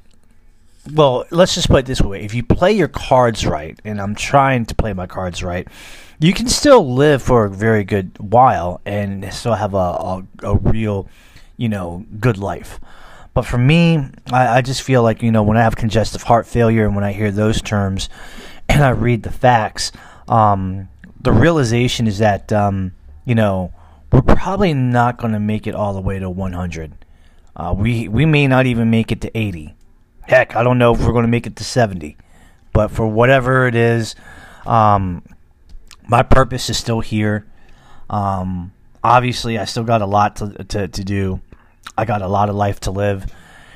Well, 0.94 1.26
let's 1.30 1.54
just 1.56 1.68
put 1.68 1.80
it 1.80 1.86
this 1.86 2.02
way: 2.02 2.24
if 2.24 2.34
you 2.34 2.44
play 2.44 2.72
your 2.74 2.88
cards 2.88 3.46
right, 3.46 3.80
and 3.86 4.02
I'm 4.02 4.16
trying 4.16 4.66
to 4.66 4.76
play 4.76 4.94
my 4.94 5.08
cards 5.08 5.44
right, 5.44 5.68
you 6.20 6.34
can 6.34 6.48
still 6.48 6.94
live 6.94 7.22
for 7.22 7.46
a 7.46 7.50
very 7.50 7.84
good 7.84 8.12
while 8.18 8.82
and 8.86 9.32
still 9.34 9.56
have 9.56 9.74
a, 9.74 9.78
a, 9.78 10.24
a 10.44 10.56
real, 10.56 11.08
you 11.58 11.70
know, 11.70 12.06
good 12.20 12.38
life. 12.38 12.80
But 13.34 13.44
for 13.44 13.58
me, 13.58 13.98
I, 14.32 14.58
I 14.58 14.62
just 14.62 14.82
feel 14.82 15.04
like, 15.04 15.22
you 15.22 15.32
know, 15.32 15.44
when 15.44 15.58
I 15.58 15.62
have 15.62 15.76
congestive 15.76 16.24
heart 16.24 16.48
failure 16.48 16.86
and 16.86 16.96
when 16.96 17.06
I 17.06 17.14
hear 17.14 17.32
those 17.32 17.62
terms 17.62 18.10
and 18.72 18.84
I 18.84 18.90
read 18.90 19.24
the 19.24 19.32
facts, 19.32 19.92
um, 20.28 20.88
the 21.20 21.32
realization 21.32 22.08
is 22.08 22.20
that, 22.20 22.52
um, 22.52 22.94
you 23.26 23.36
know, 23.36 23.74
we're 24.12 24.22
probably 24.22 24.74
not 24.74 25.18
going 25.18 25.34
to 25.34 25.40
make 25.40 25.68
it 25.68 25.76
all 25.76 25.94
the 25.94 26.02
way 26.02 26.20
to 26.20 26.30
100. 26.30 27.06
Uh, 27.56 27.74
we, 27.78 28.08
we 28.08 28.26
may 28.26 28.48
not 28.48 28.66
even 28.66 28.90
make 28.90 29.12
it 29.12 29.22
to 29.22 29.38
80. 29.38 29.76
Heck, 30.22 30.56
I 30.56 30.64
don't 30.64 30.78
know 30.78 30.94
if 30.94 31.02
we're 31.02 31.12
going 31.12 31.26
to 31.26 31.32
make 31.32 31.48
it 31.48 31.56
to 31.58 31.64
70. 31.64 32.18
But 32.74 32.90
for 32.90 33.08
whatever 33.08 33.68
it 33.68 33.76
is, 33.76 34.16
um, 34.66 35.24
my 36.08 36.24
purpose 36.24 36.70
is 36.70 36.78
still 36.78 37.02
here. 37.02 37.46
Um, 38.10 38.72
obviously, 39.04 39.58
I 39.58 39.66
still 39.66 39.84
got 39.84 40.02
a 40.02 40.06
lot 40.06 40.38
to, 40.38 40.64
to, 40.64 40.88
to 40.88 41.04
do. 41.04 41.42
I 41.98 42.06
got 42.06 42.22
a 42.22 42.28
lot 42.28 42.50
of 42.50 42.56
life 42.56 42.80
to 42.82 42.92
live. 42.92 43.32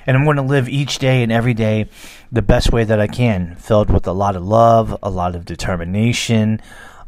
And 0.05 0.15
I'm 0.15 0.23
going 0.23 0.37
to 0.37 0.43
live 0.43 0.69
each 0.69 0.99
day 0.99 1.23
and 1.23 1.31
every 1.31 1.53
day 1.53 1.89
the 2.31 2.41
best 2.41 2.71
way 2.71 2.83
that 2.83 2.99
I 2.99 3.07
can, 3.07 3.55
filled 3.55 3.89
with 3.89 4.05
a 4.07 4.11
lot 4.11 4.35
of 4.35 4.43
love, 4.43 4.97
a 5.01 5.09
lot 5.09 5.35
of 5.35 5.45
determination, 5.45 6.61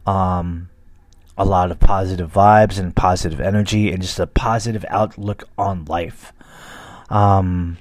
um, 0.05 0.69
a 1.37 1.45
lot 1.45 1.69
of 1.69 1.79
positive 1.79 2.31
vibes 2.31 2.79
and 2.79 2.95
positive 2.95 3.39
energy, 3.39 3.91
and 3.91 4.01
just 4.01 4.19
a 4.19 4.25
positive 4.25 4.83
outlook 4.89 5.47
on 5.57 5.85
life. 5.85 6.33
Um, 7.09 7.77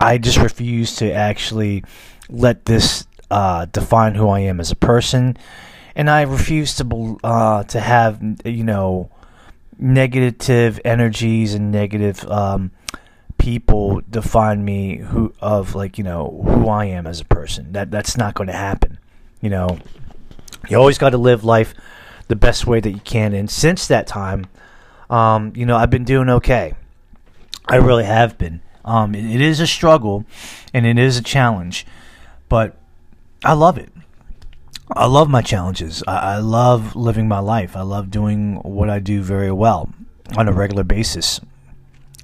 I 0.00 0.18
just 0.18 0.38
refuse 0.38 0.96
to 0.96 1.12
actually 1.12 1.84
let 2.28 2.64
this 2.64 3.06
uh, 3.30 3.66
define 3.66 4.14
who 4.14 4.28
I 4.28 4.40
am 4.40 4.60
as 4.60 4.70
a 4.70 4.76
person, 4.76 5.36
and 5.94 6.10
I 6.10 6.22
refuse 6.22 6.76
to 6.76 7.18
uh, 7.22 7.64
to 7.64 7.80
have 7.80 8.20
you 8.44 8.64
know 8.64 9.10
negative 9.78 10.80
energies 10.84 11.54
and 11.54 11.70
negative 11.70 12.24
um, 12.30 12.70
people 13.38 14.00
define 14.10 14.64
me 14.64 14.96
who 14.96 15.32
of 15.40 15.74
like 15.74 15.98
you 15.98 16.04
know 16.04 16.42
who 16.46 16.68
I 16.68 16.86
am 16.86 17.06
as 17.06 17.20
a 17.20 17.24
person. 17.24 17.72
That 17.72 17.90
that's 17.90 18.16
not 18.16 18.34
going 18.34 18.48
to 18.48 18.52
happen. 18.52 18.98
You 19.40 19.50
know, 19.50 19.78
you 20.68 20.76
always 20.76 20.98
got 20.98 21.10
to 21.10 21.18
live 21.18 21.44
life 21.44 21.74
the 22.28 22.36
best 22.36 22.66
way 22.66 22.80
that 22.80 22.90
you 22.90 23.00
can. 23.00 23.34
And 23.34 23.50
since 23.50 23.86
that 23.86 24.06
time, 24.06 24.46
um, 25.10 25.52
you 25.54 25.66
know, 25.66 25.76
I've 25.76 25.90
been 25.90 26.04
doing 26.04 26.28
okay. 26.28 26.74
I 27.68 27.76
really 27.76 28.04
have 28.04 28.38
been. 28.38 28.60
Um, 28.84 29.14
it, 29.14 29.24
it 29.24 29.40
is 29.40 29.60
a 29.60 29.66
struggle, 29.66 30.24
and 30.72 30.86
it 30.86 30.98
is 30.98 31.16
a 31.16 31.22
challenge, 31.22 31.86
but 32.48 32.76
I 33.44 33.52
love 33.52 33.78
it. 33.78 33.90
I 34.90 35.06
love 35.06 35.28
my 35.28 35.42
challenges. 35.42 36.04
I, 36.06 36.34
I, 36.34 36.38
love 36.38 36.94
living 36.94 37.26
my 37.26 37.40
life. 37.40 37.76
I 37.76 37.82
love 37.82 38.08
doing 38.08 38.56
what 38.56 38.88
I 38.88 39.00
do 39.00 39.20
very 39.20 39.50
well 39.50 39.92
on 40.36 40.46
a 40.46 40.52
regular 40.52 40.84
basis. 40.84 41.40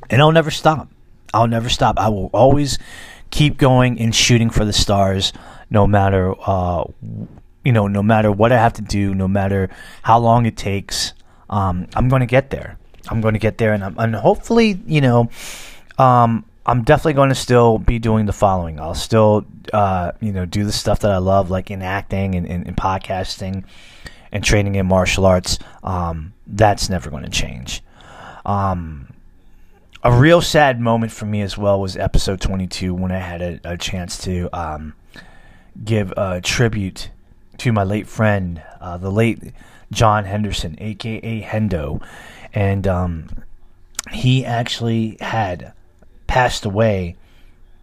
And 0.09 0.23
I'll 0.23 0.31
never 0.31 0.51
stop. 0.51 0.89
I'll 1.33 1.49
never 1.49 1.69
stop. 1.69 1.99
I 1.99 2.09
will 2.09 2.31
always 2.33 2.79
keep 3.31 3.57
going 3.57 3.99
and 3.99 4.15
shooting 4.15 4.51
for 4.51 4.65
the 4.65 4.73
stars 4.73 5.33
no 5.71 5.87
matter 5.87 6.35
uh, 6.47 6.85
you 7.65 7.73
know, 7.73 7.87
no 7.87 8.03
matter 8.03 8.31
what 8.31 8.53
I 8.53 8.57
have 8.57 8.73
to 8.75 8.83
do, 8.83 9.15
no 9.15 9.29
matter 9.29 9.71
how 10.03 10.19
long 10.19 10.47
it 10.47 10.57
takes, 10.57 11.13
um, 11.51 11.87
I'm 11.95 12.09
going 12.09 12.21
to 12.21 12.27
get 12.27 12.51
there. 12.51 12.79
I'm 13.09 13.21
going 13.21 13.35
to 13.35 13.41
get 13.41 13.59
there, 13.59 13.73
and, 13.73 13.83
I'm, 13.83 13.99
and 13.99 14.15
hopefully, 14.15 14.81
you 14.87 15.01
know, 15.01 15.29
um, 15.99 16.45
I'm 16.65 16.83
definitely 16.83 17.15
going 17.15 17.31
to 17.31 17.35
still 17.35 17.79
be 17.79 17.99
doing 17.99 18.27
the 18.27 18.33
following. 18.33 18.79
I'll 18.79 18.95
still, 18.95 19.45
uh, 19.73 20.13
you 20.21 20.33
know, 20.33 20.47
do 20.47 20.65
the 20.65 20.73
stuff 20.73 21.01
that 21.01 21.11
I 21.11 21.19
love, 21.19 21.51
like 21.51 21.71
in 21.71 21.83
acting 21.83 22.37
and 22.37 22.47
in, 22.47 22.75
podcasting 22.77 23.65
and 24.31 24.45
training 24.45 24.77
in 24.77 24.87
martial 24.87 25.27
arts. 25.27 25.59
Um, 25.83 26.33
that's 26.47 26.89
never 26.89 27.11
going 27.11 27.25
to 27.25 27.31
change. 27.31 27.83
Um, 28.47 29.12
a 30.03 30.13
real 30.13 30.41
sad 30.41 30.81
moment 30.81 31.13
for 31.13 31.27
me 31.27 31.43
as 31.43 31.57
well 31.57 31.81
was 31.81 31.97
episode 31.97 32.41
22 32.41 32.93
when 32.93 33.13
I 33.13 33.19
had 33.19 33.41
a, 33.41 33.61
a 33.65 33.77
chance 33.77 34.19
to 34.25 34.49
um, 34.53 34.95
give 35.85 36.13
a 36.17 36.41
tribute 36.41 37.11
to 37.59 37.73
my 37.73 37.85
late 37.85 38.09
friend, 38.09 38.63
uh, 38.81 38.97
the 38.97 39.11
late 39.11 39.53
John 39.93 40.25
Henderson, 40.25 40.77
aka 40.81 41.43
Hendo, 41.43 42.03
and 42.53 42.87
um, 42.89 43.29
he 44.11 44.45
actually 44.45 45.19
had 45.21 45.73
passed 46.27 46.65
away 46.65 47.17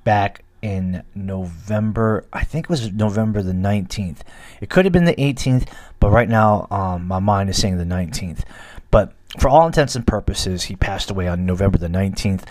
back 0.04 0.44
in 0.62 1.04
November. 1.16 2.26
I 2.34 2.44
think 2.44 2.66
it 2.66 2.70
was 2.70 2.92
November 2.92 3.42
the 3.42 3.54
19th. 3.54 4.20
It 4.60 4.70
could 4.70 4.84
have 4.84 4.92
been 4.92 5.06
the 5.06 5.16
18th, 5.16 5.70
but 6.02 6.10
right 6.10 6.28
now 6.28 6.68
um, 6.70 7.08
my 7.08 7.20
mind 7.20 7.50
is 7.50 7.58
saying 7.58 7.78
the 7.78 7.86
19th. 7.86 8.44
But 8.92 9.14
for 9.40 9.50
all 9.50 9.66
intents 9.66 9.96
and 9.96 10.06
purposes, 10.06 10.64
he 10.64 10.76
passed 10.76 11.10
away 11.10 11.28
on 11.28 11.46
November 11.46 11.78
the 11.78 11.88
19th. 11.88 12.44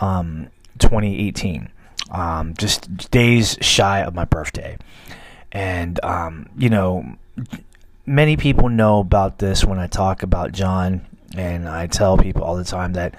um, 0.00 0.50
2018, 0.78 1.70
um, 2.10 2.54
just 2.54 3.10
days 3.10 3.56
shy 3.60 4.00
of 4.00 4.14
my 4.14 4.24
birthday. 4.24 4.76
And, 5.52 6.02
um, 6.02 6.48
you 6.56 6.70
know, 6.70 7.16
many 8.06 8.36
people 8.36 8.68
know 8.68 8.98
about 8.98 9.38
this 9.38 9.64
when 9.64 9.78
I 9.78 9.86
talk 9.86 10.22
about 10.22 10.52
John, 10.52 11.06
and 11.36 11.68
I 11.68 11.86
tell 11.86 12.16
people 12.16 12.42
all 12.42 12.56
the 12.56 12.64
time 12.64 12.94
that, 12.94 13.14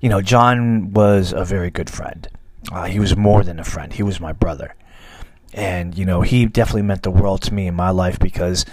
you 0.00 0.08
know, 0.08 0.22
John 0.22 0.92
was 0.92 1.32
a 1.32 1.44
very 1.44 1.70
good 1.70 1.90
friend. 1.90 2.26
Uh, 2.70 2.84
he 2.84 3.00
was 3.00 3.16
more 3.16 3.42
than 3.42 3.58
a 3.58 3.64
friend, 3.64 3.92
he 3.92 4.02
was 4.02 4.20
my 4.20 4.32
brother. 4.32 4.74
And, 5.54 5.98
you 5.98 6.06
know, 6.06 6.22
he 6.22 6.46
definitely 6.46 6.82
meant 6.82 7.02
the 7.02 7.10
world 7.10 7.42
to 7.42 7.52
me 7.52 7.66
in 7.66 7.74
my 7.74 7.90
life 7.90 8.18
because, 8.18 8.64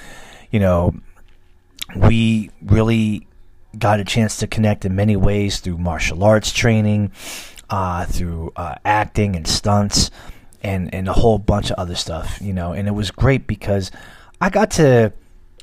you 0.49 0.61
know, 0.61 0.95
we 1.93 2.51
really 2.61 3.27
got 3.77 3.99
a 3.99 4.05
chance 4.05 4.37
to 4.37 4.47
connect 4.47 4.85
in 4.85 4.95
many 4.95 5.15
ways 5.15 5.59
through 5.59 5.77
martial 5.77 6.23
arts 6.23 6.51
training, 6.51 7.11
uh, 7.69 8.05
through 8.05 8.51
uh, 8.55 8.75
acting 8.83 9.35
and 9.35 9.47
stunts, 9.47 10.09
and 10.61 10.93
and 10.93 11.07
a 11.07 11.13
whole 11.13 11.37
bunch 11.37 11.69
of 11.71 11.77
other 11.77 11.95
stuff. 11.95 12.39
You 12.41 12.53
know, 12.53 12.73
and 12.73 12.87
it 12.87 12.91
was 12.91 13.11
great 13.11 13.47
because 13.47 13.91
I 14.41 14.49
got 14.49 14.71
to 14.71 15.13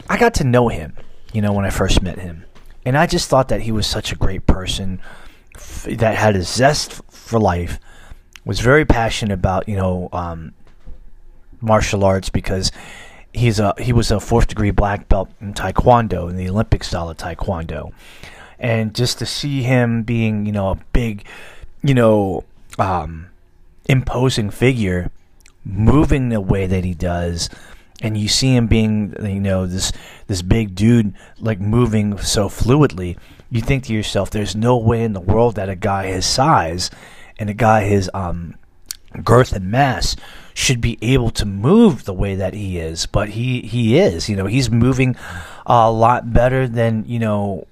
I 0.08 0.18
got 0.18 0.34
to 0.34 0.44
know 0.44 0.68
him. 0.68 0.94
You 1.32 1.42
know, 1.42 1.52
when 1.52 1.64
I 1.64 1.70
first 1.70 2.02
met 2.02 2.18
him, 2.18 2.44
and 2.84 2.96
I 2.96 3.06
just 3.06 3.28
thought 3.28 3.48
that 3.48 3.62
he 3.62 3.72
was 3.72 3.86
such 3.86 4.12
a 4.12 4.16
great 4.16 4.46
person 4.46 5.00
f- 5.54 5.86
that 5.90 6.16
had 6.16 6.36
a 6.36 6.42
zest 6.42 7.02
for 7.10 7.40
life, 7.40 7.80
was 8.44 8.60
very 8.60 8.84
passionate 8.84 9.34
about 9.34 9.68
you 9.68 9.76
know 9.76 10.08
um, 10.12 10.54
martial 11.60 12.04
arts 12.04 12.28
because 12.28 12.70
he's 13.36 13.60
a 13.60 13.74
he 13.78 13.92
was 13.92 14.10
a 14.10 14.18
fourth 14.18 14.48
degree 14.48 14.70
black 14.70 15.08
belt 15.08 15.28
in 15.40 15.52
taekwondo 15.54 16.28
in 16.28 16.36
the 16.36 16.48
Olympic 16.48 16.82
style 16.82 17.10
of 17.10 17.16
taekwondo, 17.16 17.92
and 18.58 18.94
just 18.94 19.18
to 19.18 19.26
see 19.26 19.62
him 19.62 20.02
being 20.02 20.46
you 20.46 20.52
know 20.52 20.70
a 20.70 20.76
big, 20.92 21.24
you 21.82 21.94
know, 21.94 22.44
um, 22.78 23.26
imposing 23.88 24.50
figure, 24.50 25.10
moving 25.64 26.30
the 26.30 26.40
way 26.40 26.66
that 26.66 26.84
he 26.84 26.94
does, 26.94 27.50
and 28.00 28.16
you 28.16 28.28
see 28.28 28.56
him 28.56 28.66
being 28.66 29.14
you 29.22 29.40
know 29.40 29.66
this 29.66 29.92
this 30.26 30.42
big 30.42 30.74
dude 30.74 31.14
like 31.38 31.60
moving 31.60 32.18
so 32.18 32.48
fluidly, 32.48 33.16
you 33.50 33.60
think 33.60 33.84
to 33.84 33.92
yourself, 33.92 34.30
there's 34.30 34.56
no 34.56 34.76
way 34.76 35.02
in 35.02 35.12
the 35.12 35.20
world 35.20 35.54
that 35.56 35.68
a 35.68 35.76
guy 35.76 36.06
his 36.06 36.26
size 36.26 36.90
and 37.38 37.50
a 37.50 37.54
guy 37.54 37.84
his 37.84 38.10
um 38.14 38.56
girth 39.22 39.52
and 39.52 39.70
mass 39.70 40.16
should 40.54 40.80
be 40.80 40.98
able 41.02 41.30
to 41.30 41.44
move 41.44 42.04
the 42.04 42.14
way 42.14 42.34
that 42.34 42.54
he 42.54 42.78
is, 42.78 43.06
but 43.06 43.30
he 43.30 43.60
he 43.60 43.98
is. 43.98 44.28
You 44.28 44.36
know, 44.36 44.46
he's 44.46 44.70
moving 44.70 45.16
a 45.66 45.90
lot 45.90 46.32
better 46.32 46.66
than 46.66 47.04
you 47.06 47.18
know 47.18 47.66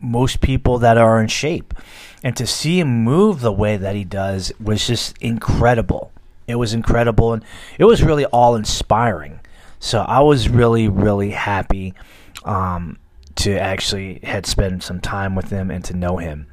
most 0.00 0.40
people 0.40 0.78
that 0.78 0.96
are 0.96 1.20
in 1.20 1.28
shape, 1.28 1.74
and 2.22 2.36
to 2.36 2.46
see 2.46 2.80
him 2.80 3.04
move 3.04 3.40
the 3.40 3.52
way 3.52 3.76
that 3.76 3.94
he 3.94 4.04
does 4.04 4.52
was 4.58 4.86
just 4.86 5.16
incredible. 5.18 6.12
It 6.46 6.56
was 6.56 6.72
incredible, 6.72 7.32
and 7.32 7.44
it 7.78 7.84
was 7.84 8.02
really 8.02 8.24
all 8.26 8.56
inspiring. 8.56 9.40
So 9.78 10.00
I 10.00 10.20
was 10.20 10.48
really 10.48 10.88
really 10.88 11.30
happy 11.30 11.94
um, 12.44 12.98
to 13.36 13.58
actually 13.58 14.20
had 14.22 14.46
spent 14.46 14.82
some 14.82 15.00
time 15.00 15.34
with 15.34 15.50
him 15.50 15.70
and 15.70 15.84
to 15.84 15.94
know 15.94 16.16
him, 16.16 16.46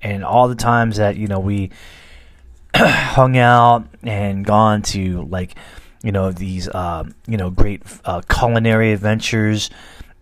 and 0.00 0.24
all 0.24 0.48
the 0.48 0.54
times 0.54 0.96
that 0.96 1.16
you 1.16 1.26
know 1.26 1.40
we 1.40 1.70
hung 2.76 3.36
out 3.36 3.86
and 4.02 4.44
gone 4.44 4.80
to 4.80 5.22
like 5.24 5.56
you 6.02 6.10
know 6.10 6.32
these 6.32 6.68
uh, 6.68 7.04
you 7.26 7.36
know 7.36 7.50
great 7.50 7.82
uh, 8.04 8.22
culinary 8.28 8.92
adventures 8.92 9.70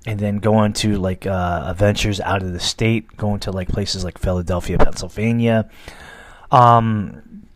and 0.07 0.18
then 0.18 0.38
going 0.38 0.72
to 0.72 0.98
like 0.98 1.26
uh, 1.26 1.64
adventures 1.66 2.20
out 2.20 2.42
of 2.42 2.53
the 2.53 2.61
state 2.61 3.16
going 3.16 3.38
to 3.40 3.53
like 3.53 3.68
places 3.68 4.05
like 4.05 4.18
philadelphia 4.18 4.78
pennsylvania. 4.78 5.68
Um 6.51 7.46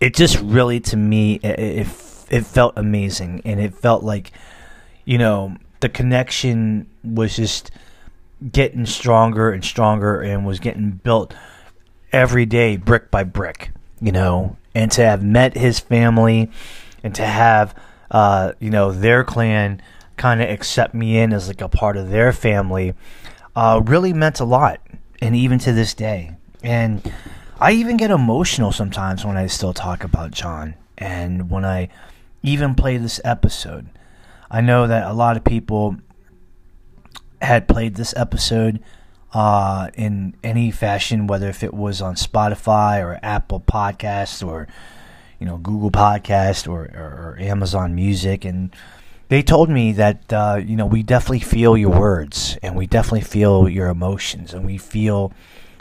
it 0.00 0.14
just 0.14 0.40
really 0.40 0.80
to 0.80 0.96
me 0.96 1.34
it, 1.42 1.58
it, 1.58 1.86
it 2.30 2.46
felt 2.46 2.74
amazing 2.76 3.42
and 3.44 3.60
it 3.60 3.74
felt 3.74 4.02
like 4.04 4.32
you 5.04 5.18
know 5.18 5.56
the 5.80 5.88
connection 5.88 6.88
was 7.02 7.36
just 7.36 7.70
getting 8.52 8.86
stronger 8.86 9.50
and 9.50 9.64
stronger 9.64 10.20
and 10.20 10.46
was 10.46 10.60
getting 10.60 10.92
built 10.92 11.34
every 12.12 12.46
day 12.46 12.76
brick 12.76 13.10
by 13.10 13.24
brick 13.24 13.72
you 14.00 14.12
know, 14.12 14.56
and 14.74 14.90
to 14.92 15.02
have 15.02 15.22
met 15.22 15.56
his 15.56 15.78
family 15.78 16.50
and 17.02 17.14
to 17.14 17.24
have, 17.24 17.74
uh, 18.10 18.52
you 18.60 18.70
know, 18.70 18.92
their 18.92 19.24
clan 19.24 19.80
kind 20.16 20.42
of 20.42 20.48
accept 20.48 20.94
me 20.94 21.18
in 21.18 21.32
as 21.32 21.48
like 21.48 21.60
a 21.60 21.68
part 21.68 21.96
of 21.96 22.10
their 22.10 22.32
family 22.32 22.94
uh, 23.56 23.80
really 23.84 24.12
meant 24.12 24.40
a 24.40 24.44
lot. 24.44 24.80
And 25.22 25.36
even 25.36 25.58
to 25.60 25.72
this 25.72 25.92
day. 25.92 26.36
And 26.62 27.12
I 27.60 27.72
even 27.72 27.98
get 27.98 28.10
emotional 28.10 28.72
sometimes 28.72 29.24
when 29.24 29.36
I 29.36 29.48
still 29.48 29.74
talk 29.74 30.02
about 30.02 30.30
John 30.30 30.74
and 30.96 31.50
when 31.50 31.64
I 31.64 31.90
even 32.42 32.74
play 32.74 32.96
this 32.96 33.20
episode. 33.22 33.86
I 34.50 34.62
know 34.62 34.86
that 34.86 35.06
a 35.06 35.12
lot 35.12 35.36
of 35.36 35.44
people 35.44 35.96
had 37.42 37.68
played 37.68 37.96
this 37.96 38.14
episode 38.16 38.80
uh, 39.32 39.88
in 39.94 40.34
any 40.42 40.70
fashion, 40.70 41.26
whether 41.26 41.48
if 41.48 41.62
it 41.62 41.72
was 41.72 42.02
on 42.02 42.14
Spotify 42.14 43.02
or 43.02 43.18
Apple 43.22 43.60
Podcast 43.60 44.46
or 44.46 44.66
you 45.38 45.46
know 45.46 45.56
Google 45.56 45.90
Podcast 45.90 46.68
or, 46.68 46.90
or, 46.94 47.34
or 47.34 47.36
Amazon 47.38 47.94
Music, 47.94 48.44
and 48.44 48.74
they 49.28 49.42
told 49.42 49.70
me 49.70 49.92
that 49.92 50.32
uh, 50.32 50.60
you 50.62 50.76
know 50.76 50.86
we 50.86 51.02
definitely 51.02 51.40
feel 51.40 51.76
your 51.76 51.98
words 51.98 52.58
and 52.62 52.76
we 52.76 52.86
definitely 52.86 53.20
feel 53.20 53.68
your 53.68 53.88
emotions 53.88 54.52
and 54.52 54.64
we 54.66 54.76
feel 54.78 55.32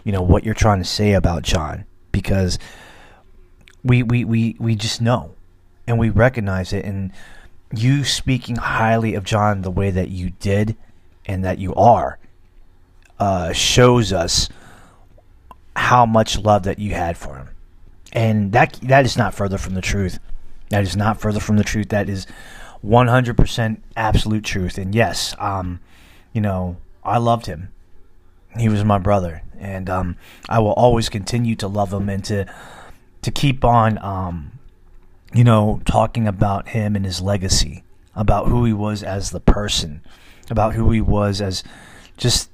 you 0.03 0.11
know 0.11 0.21
what 0.21 0.43
you're 0.43 0.53
trying 0.53 0.79
to 0.79 0.85
say 0.85 1.13
about 1.13 1.43
John 1.43 1.85
because 2.11 2.59
we 3.83 4.03
we 4.03 4.23
we, 4.23 4.55
we 4.59 4.75
just 4.75 5.01
know 5.01 5.33
and 5.87 5.97
we 5.97 6.09
recognize 6.09 6.71
it. 6.71 6.85
And 6.85 7.11
you 7.73 8.03
speaking 8.03 8.57
highly 8.57 9.15
of 9.15 9.23
John 9.23 9.63
the 9.63 9.71
way 9.71 9.91
that 9.91 10.09
you 10.09 10.29
did 10.29 10.77
and 11.25 11.43
that 11.43 11.59
you 11.59 11.73
are 11.75 12.19
uh, 13.19 13.53
shows 13.53 14.13
us 14.13 14.49
how 15.75 16.05
much 16.05 16.37
love 16.39 16.63
that 16.63 16.79
you 16.79 16.93
had 16.93 17.17
for 17.17 17.35
him, 17.37 17.49
and 18.13 18.51
that 18.51 18.73
that 18.83 19.05
is 19.05 19.17
not 19.17 19.33
further 19.33 19.57
from 19.57 19.75
the 19.75 19.81
truth. 19.81 20.19
That 20.69 20.83
is 20.83 20.95
not 20.95 21.19
further 21.19 21.39
from 21.39 21.57
the 21.57 21.63
truth. 21.63 21.89
That 21.89 22.09
is 22.09 22.27
100% 22.85 23.77
absolute 23.97 24.43
truth. 24.43 24.77
And 24.77 24.93
yes, 24.93 25.35
um, 25.39 25.79
you 26.31 26.41
know, 26.41 26.77
I 27.03 27.17
loved 27.17 27.47
him. 27.47 27.71
He 28.57 28.69
was 28.69 28.83
my 28.83 28.97
brother, 28.97 29.43
and 29.59 29.89
um, 29.89 30.15
I 30.47 30.59
will 30.59 30.73
always 30.73 31.09
continue 31.09 31.55
to 31.57 31.67
love 31.67 31.93
him 31.93 32.09
and 32.09 32.23
to 32.25 32.45
to 33.21 33.31
keep 33.31 33.65
on, 33.65 33.97
um, 34.03 34.51
you 35.33 35.43
know, 35.43 35.81
talking 35.85 36.25
about 36.27 36.69
him 36.69 36.95
and 36.95 37.05
his 37.05 37.21
legacy, 37.21 37.83
about 38.15 38.47
who 38.47 38.63
he 38.63 38.73
was 38.73 39.03
as 39.03 39.31
the 39.31 39.41
person, 39.41 40.01
about 40.49 40.73
who 40.73 40.89
he 40.91 41.01
was 41.01 41.41
as 41.41 41.63
just 42.17 42.49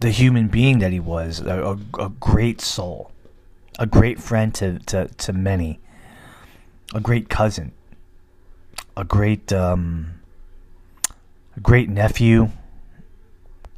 the 0.00 0.10
human 0.10 0.48
being 0.48 0.78
that 0.78 0.92
he 0.92 1.00
was, 1.00 1.40
a, 1.40 1.62
a, 1.98 2.04
a 2.04 2.08
great 2.20 2.60
soul, 2.60 3.10
a 3.78 3.86
great 3.86 4.20
friend 4.20 4.54
to, 4.54 4.78
to, 4.80 5.08
to 5.08 5.32
many, 5.32 5.80
a 6.94 7.00
great 7.00 7.28
cousin, 7.28 7.72
a 8.96 9.04
great 9.04 9.52
um, 9.52 10.20
a 11.56 11.60
great 11.60 11.88
nephew, 11.88 12.50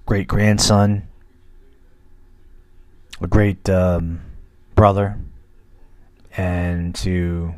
great 0.04 0.28
grandson, 0.28 1.08
a 3.22 3.26
great 3.26 3.68
um, 3.70 4.20
brother, 4.74 5.18
and 6.36 6.94
to 6.94 7.54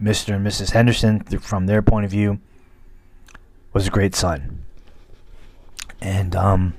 Mr. 0.00 0.36
and 0.36 0.46
Mrs. 0.46 0.70
Henderson, 0.70 1.20
from 1.40 1.66
their 1.66 1.82
point 1.82 2.04
of 2.04 2.12
view, 2.12 2.38
was 3.72 3.88
a 3.88 3.90
great 3.90 4.14
son. 4.14 4.64
And 6.00 6.36
um, 6.36 6.74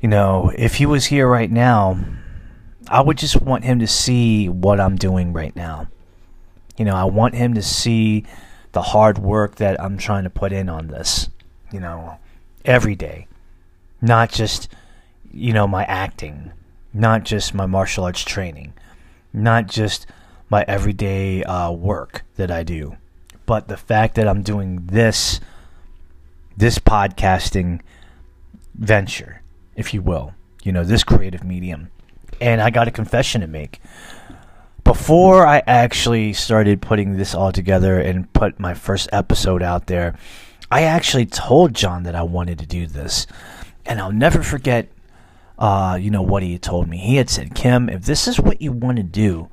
you 0.00 0.08
know, 0.08 0.52
if 0.56 0.76
he 0.76 0.86
was 0.86 1.06
here 1.06 1.26
right 1.26 1.50
now, 1.50 1.98
I 2.88 3.00
would 3.00 3.18
just 3.18 3.40
want 3.40 3.64
him 3.64 3.80
to 3.80 3.86
see 3.86 4.48
what 4.48 4.80
I'm 4.80 4.96
doing 4.96 5.32
right 5.32 5.54
now. 5.54 5.88
You 6.76 6.84
know, 6.84 6.94
I 6.94 7.04
want 7.04 7.34
him 7.34 7.54
to 7.54 7.62
see 7.62 8.24
the 8.72 8.82
hard 8.82 9.18
work 9.18 9.56
that 9.56 9.80
I'm 9.80 9.98
trying 9.98 10.24
to 10.24 10.30
put 10.30 10.52
in 10.52 10.68
on 10.68 10.86
this, 10.86 11.28
you 11.72 11.80
know, 11.80 12.18
every 12.64 12.94
day. 12.94 13.26
Not 14.00 14.30
just, 14.30 14.68
you 15.32 15.52
know, 15.52 15.66
my 15.66 15.84
acting, 15.84 16.52
not 16.94 17.24
just 17.24 17.52
my 17.52 17.66
martial 17.66 18.04
arts 18.04 18.22
training, 18.22 18.74
not 19.32 19.66
just 19.66 20.06
my 20.48 20.64
everyday 20.68 21.42
uh, 21.42 21.72
work 21.72 22.22
that 22.36 22.50
I 22.50 22.62
do, 22.62 22.96
but 23.44 23.66
the 23.66 23.76
fact 23.76 24.14
that 24.14 24.28
I'm 24.28 24.42
doing 24.42 24.86
this, 24.86 25.40
this 26.56 26.78
podcasting 26.78 27.80
venture 28.74 29.42
if 29.78 29.94
you 29.94 30.02
will, 30.02 30.34
you 30.62 30.72
know, 30.72 30.84
this 30.84 31.04
creative 31.04 31.44
medium. 31.44 31.90
And 32.40 32.60
I 32.60 32.70
got 32.70 32.88
a 32.88 32.90
confession 32.90 33.40
to 33.40 33.46
make. 33.46 33.80
Before 34.84 35.46
I 35.46 35.62
actually 35.66 36.32
started 36.32 36.82
putting 36.82 37.16
this 37.16 37.34
all 37.34 37.52
together 37.52 37.98
and 37.98 38.32
put 38.32 38.60
my 38.60 38.74
first 38.74 39.08
episode 39.12 39.62
out 39.62 39.86
there, 39.86 40.18
I 40.70 40.82
actually 40.82 41.26
told 41.26 41.74
John 41.74 42.02
that 42.02 42.14
I 42.14 42.22
wanted 42.22 42.58
to 42.58 42.66
do 42.66 42.86
this. 42.86 43.26
And 43.86 44.00
I'll 44.00 44.12
never 44.12 44.42
forget 44.42 44.88
uh, 45.58 45.98
you 46.00 46.10
know, 46.10 46.22
what 46.22 46.42
he 46.42 46.58
told 46.58 46.88
me. 46.88 46.98
He 46.98 47.16
had 47.16 47.28
said, 47.28 47.54
Kim, 47.54 47.88
if 47.88 48.04
this 48.04 48.28
is 48.28 48.38
what 48.38 48.62
you 48.62 48.72
want 48.72 48.96
to 48.98 49.02
do, 49.02 49.48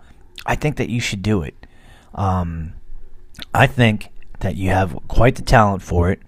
I 0.46 0.56
think 0.56 0.78
that 0.78 0.90
you 0.90 1.00
should 1.00 1.24
do 1.24 1.42
it. 1.42 1.56
Um, 2.14 2.74
I 3.54 3.68
think 3.68 4.10
that 4.40 4.56
you 4.56 4.70
have 4.70 4.98
quite 5.08 5.36
the 5.36 5.42
talent 5.42 5.82
for 5.82 6.12
it. 6.12 6.20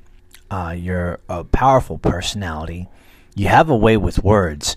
Uh, 0.50 0.74
you're 0.76 1.20
a 1.30 1.44
powerful 1.44 1.98
personality. 1.98 2.90
You 3.38 3.48
have 3.48 3.70
a 3.70 3.76
way 3.76 3.98
with 3.98 4.24
words. 4.24 4.76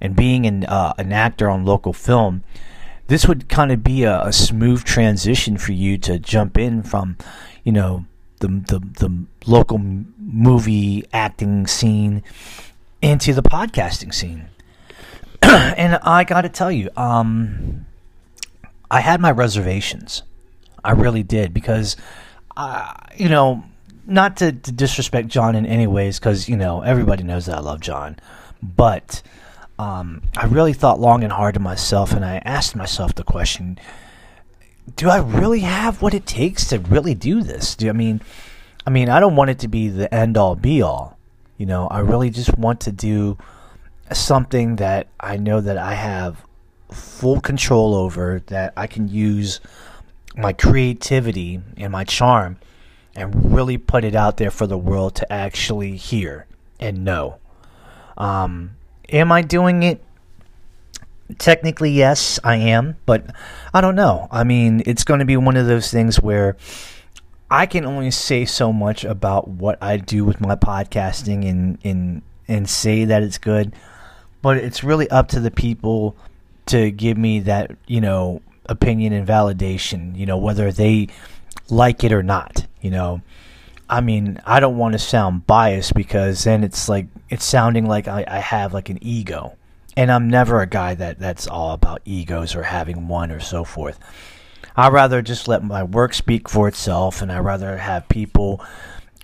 And 0.00 0.14
being 0.14 0.46
an, 0.46 0.64
uh, 0.64 0.94
an 0.98 1.12
actor 1.12 1.48
on 1.48 1.64
local 1.64 1.92
film, 1.92 2.42
this 3.06 3.26
would 3.26 3.48
kind 3.48 3.72
of 3.72 3.82
be 3.82 4.02
a, 4.02 4.22
a, 4.22 4.32
smooth 4.32 4.84
transition 4.84 5.56
for 5.56 5.72
you 5.72 5.96
to 5.98 6.18
jump 6.18 6.58
in 6.58 6.82
from, 6.82 7.16
you 7.62 7.72
know, 7.72 8.04
the, 8.40 8.48
the, 8.48 8.80
the 8.80 9.24
local 9.46 9.78
movie 9.78 11.04
acting 11.12 11.66
scene 11.66 12.22
into 13.00 13.32
the 13.32 13.42
podcasting 13.42 14.12
scene. 14.12 14.48
and 15.42 16.00
I 16.02 16.24
got 16.24 16.42
to 16.42 16.48
tell 16.48 16.72
you, 16.72 16.90
um, 16.96 17.86
I 18.90 19.00
had 19.00 19.20
my 19.20 19.30
reservations. 19.30 20.22
I 20.84 20.92
really 20.92 21.22
did 21.22 21.54
because, 21.54 21.96
uh, 22.56 22.92
you 23.16 23.28
know, 23.28 23.64
not 24.06 24.36
to, 24.38 24.52
to, 24.52 24.72
disrespect 24.72 25.28
John 25.28 25.54
in 25.54 25.66
any 25.66 25.86
ways, 25.86 26.18
because 26.18 26.48
you 26.48 26.56
know 26.56 26.82
everybody 26.82 27.22
knows 27.22 27.46
that 27.46 27.56
I 27.56 27.60
love 27.60 27.80
John, 27.80 28.18
but 28.62 29.22
um, 29.78 30.22
I 30.36 30.46
really 30.46 30.72
thought 30.72 31.00
long 31.00 31.22
and 31.22 31.32
hard 31.32 31.54
to 31.54 31.60
myself, 31.60 32.12
and 32.12 32.24
I 32.24 32.36
asked 32.44 32.76
myself 32.76 33.14
the 33.14 33.24
question: 33.24 33.78
Do 34.96 35.08
I 35.08 35.18
really 35.18 35.60
have 35.60 36.02
what 36.02 36.14
it 36.14 36.26
takes 36.26 36.66
to 36.68 36.78
really 36.78 37.14
do 37.14 37.42
this? 37.42 37.74
Do 37.74 37.88
I 37.88 37.92
mean, 37.92 38.20
I 38.86 38.90
mean, 38.90 39.08
I 39.08 39.20
don't 39.20 39.36
want 39.36 39.50
it 39.50 39.58
to 39.60 39.68
be 39.68 39.88
the 39.88 40.12
end 40.12 40.36
all 40.36 40.56
be 40.56 40.82
all. 40.82 41.18
You 41.56 41.66
know, 41.66 41.86
I 41.88 42.00
really 42.00 42.30
just 42.30 42.56
want 42.58 42.80
to 42.82 42.92
do 42.92 43.38
something 44.12 44.76
that 44.76 45.08
I 45.20 45.36
know 45.36 45.60
that 45.60 45.78
I 45.78 45.94
have 45.94 46.44
full 46.90 47.40
control 47.40 47.94
over, 47.94 48.42
that 48.46 48.72
I 48.76 48.86
can 48.86 49.08
use 49.08 49.60
my 50.36 50.52
creativity 50.52 51.60
and 51.76 51.92
my 51.92 52.04
charm 52.04 52.58
and 53.14 53.54
really 53.54 53.78
put 53.78 54.04
it 54.04 54.14
out 54.14 54.36
there 54.36 54.50
for 54.50 54.66
the 54.66 54.78
world 54.78 55.14
to 55.16 55.32
actually 55.32 55.96
hear 55.96 56.46
and 56.80 57.04
know. 57.04 57.38
Um, 58.16 58.76
am 59.10 59.32
I 59.32 59.42
doing 59.42 59.82
it? 59.82 60.02
Technically, 61.38 61.90
yes, 61.90 62.38
I 62.44 62.56
am, 62.56 62.96
but 63.06 63.24
I 63.72 63.80
don't 63.80 63.94
know. 63.94 64.28
I 64.30 64.44
mean, 64.44 64.82
it's 64.86 65.04
going 65.04 65.20
to 65.20 65.26
be 65.26 65.36
one 65.36 65.56
of 65.56 65.66
those 65.66 65.90
things 65.90 66.20
where 66.20 66.56
I 67.50 67.66
can 67.66 67.84
only 67.84 68.10
say 68.10 68.46
so 68.46 68.72
much 68.72 69.04
about 69.04 69.46
what 69.46 69.82
I 69.82 69.98
do 69.98 70.24
with 70.24 70.40
my 70.40 70.56
podcasting 70.56 71.48
and 71.48 71.78
and 71.84 72.22
and 72.48 72.68
say 72.68 73.04
that 73.04 73.22
it's 73.22 73.36
good, 73.36 73.74
but 74.40 74.56
it's 74.56 74.82
really 74.82 75.08
up 75.10 75.28
to 75.28 75.40
the 75.40 75.50
people 75.50 76.16
to 76.66 76.90
give 76.90 77.18
me 77.18 77.40
that 77.40 77.76
you 77.86 78.00
know 78.00 78.40
opinion 78.66 79.12
and 79.12 79.28
validation. 79.28 80.16
You 80.16 80.24
know 80.24 80.38
whether 80.38 80.72
they 80.72 81.08
like 81.72 82.04
it 82.04 82.12
or 82.12 82.22
not. 82.22 82.66
You 82.80 82.90
know, 82.90 83.22
I 83.88 84.00
mean, 84.00 84.40
I 84.46 84.60
don't 84.60 84.76
want 84.76 84.92
to 84.92 84.98
sound 84.98 85.46
biased 85.46 85.94
because 85.94 86.44
then 86.44 86.62
it's 86.62 86.88
like 86.88 87.06
it's 87.30 87.44
sounding 87.44 87.86
like 87.86 88.06
I, 88.06 88.24
I 88.28 88.38
have 88.38 88.74
like 88.74 88.90
an 88.90 88.98
ego, 89.00 89.56
and 89.96 90.12
I'm 90.12 90.28
never 90.28 90.60
a 90.60 90.66
guy 90.66 90.94
that 90.94 91.18
that's 91.18 91.46
all 91.46 91.72
about 91.72 92.02
egos 92.04 92.54
or 92.54 92.64
having 92.64 93.08
one 93.08 93.30
or 93.30 93.40
so 93.40 93.64
forth. 93.64 93.98
I'd 94.76 94.92
rather 94.92 95.20
just 95.22 95.48
let 95.48 95.64
my 95.64 95.82
work 95.82 96.14
speak 96.14 96.48
for 96.48 96.68
itself, 96.68 97.22
and 97.22 97.32
I'd 97.32 97.40
rather 97.40 97.76
have 97.78 98.08
people, 98.08 98.64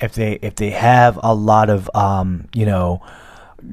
if 0.01 0.15
they 0.15 0.39
if 0.43 0.57
they 0.57 0.71
have 0.71 1.19
a 1.23 1.35
lot 1.35 1.71
of 1.71 1.91
um, 1.95 2.49
you 2.55 2.67
know 2.67 3.03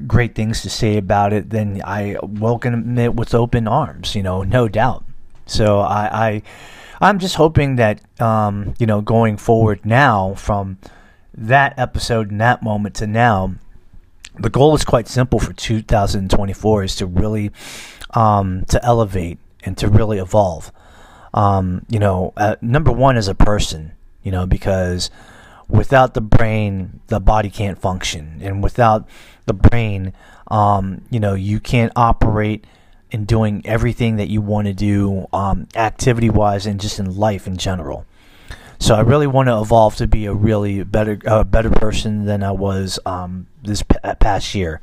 great 0.06 0.34
things 0.34 0.62
to 0.62 0.70
say 0.70 0.96
about 0.96 1.32
it, 1.32 1.50
then 1.50 1.80
I 1.84 2.16
welcome 2.22 2.98
it 2.98 3.14
with 3.14 3.34
open 3.34 3.68
arms. 3.68 4.14
You 4.14 4.22
know, 4.22 4.42
no 4.42 4.68
doubt. 4.68 5.04
So 5.46 5.78
I, 5.78 6.26
I 6.28 6.42
I'm 7.00 7.18
just 7.18 7.36
hoping 7.36 7.76
that 7.76 8.00
um, 8.20 8.74
you 8.78 8.86
know 8.86 9.00
going 9.00 9.36
forward 9.36 9.84
now 9.84 10.34
from 10.34 10.78
that 11.36 11.78
episode 11.78 12.30
and 12.30 12.40
that 12.40 12.62
moment 12.62 12.94
to 12.96 13.06
now, 13.06 13.54
the 14.38 14.50
goal 14.50 14.74
is 14.74 14.84
quite 14.84 15.08
simple 15.08 15.38
for 15.38 15.52
2024 15.52 16.84
is 16.84 16.96
to 16.96 17.06
really 17.06 17.52
um, 18.10 18.64
to 18.66 18.82
elevate 18.84 19.38
and 19.64 19.76
to 19.78 19.88
really 19.88 20.18
evolve. 20.18 20.72
Um, 21.34 21.84
you 21.88 21.98
know, 21.98 22.32
uh, 22.36 22.56
number 22.62 22.90
one 22.90 23.16
as 23.16 23.28
a 23.28 23.34
person, 23.34 23.92
you 24.22 24.32
know, 24.32 24.46
because 24.46 25.10
without 25.68 26.14
the 26.14 26.20
brain, 26.20 27.00
the 27.08 27.20
body 27.20 27.50
can't 27.50 27.78
function, 27.78 28.38
and 28.40 28.62
without 28.62 29.06
the 29.44 29.52
brain, 29.52 30.14
um, 30.48 31.02
you 31.10 31.20
know, 31.20 31.34
you 31.34 31.60
can't 31.60 31.92
operate 31.94 32.64
in 33.10 33.24
doing 33.24 33.62
everything 33.64 34.16
that 34.16 34.28
you 34.28 34.40
want 34.40 34.66
to 34.66 34.74
do, 34.74 35.26
um, 35.32 35.68
activity 35.74 36.30
wise, 36.30 36.66
and 36.66 36.80
just 36.80 36.98
in 36.98 37.16
life 37.16 37.46
in 37.46 37.56
general. 37.56 38.04
So 38.78 38.94
I 38.94 39.00
really 39.00 39.26
want 39.26 39.48
to 39.48 39.58
evolve 39.58 39.96
to 39.96 40.06
be 40.06 40.26
a 40.26 40.34
really 40.34 40.84
better, 40.84 41.18
uh, 41.26 41.44
better 41.44 41.70
person 41.70 42.26
than 42.26 42.42
I 42.42 42.52
was 42.52 42.98
um, 43.06 43.46
this 43.62 43.82
p- 43.82 43.96
past 44.20 44.54
year. 44.54 44.80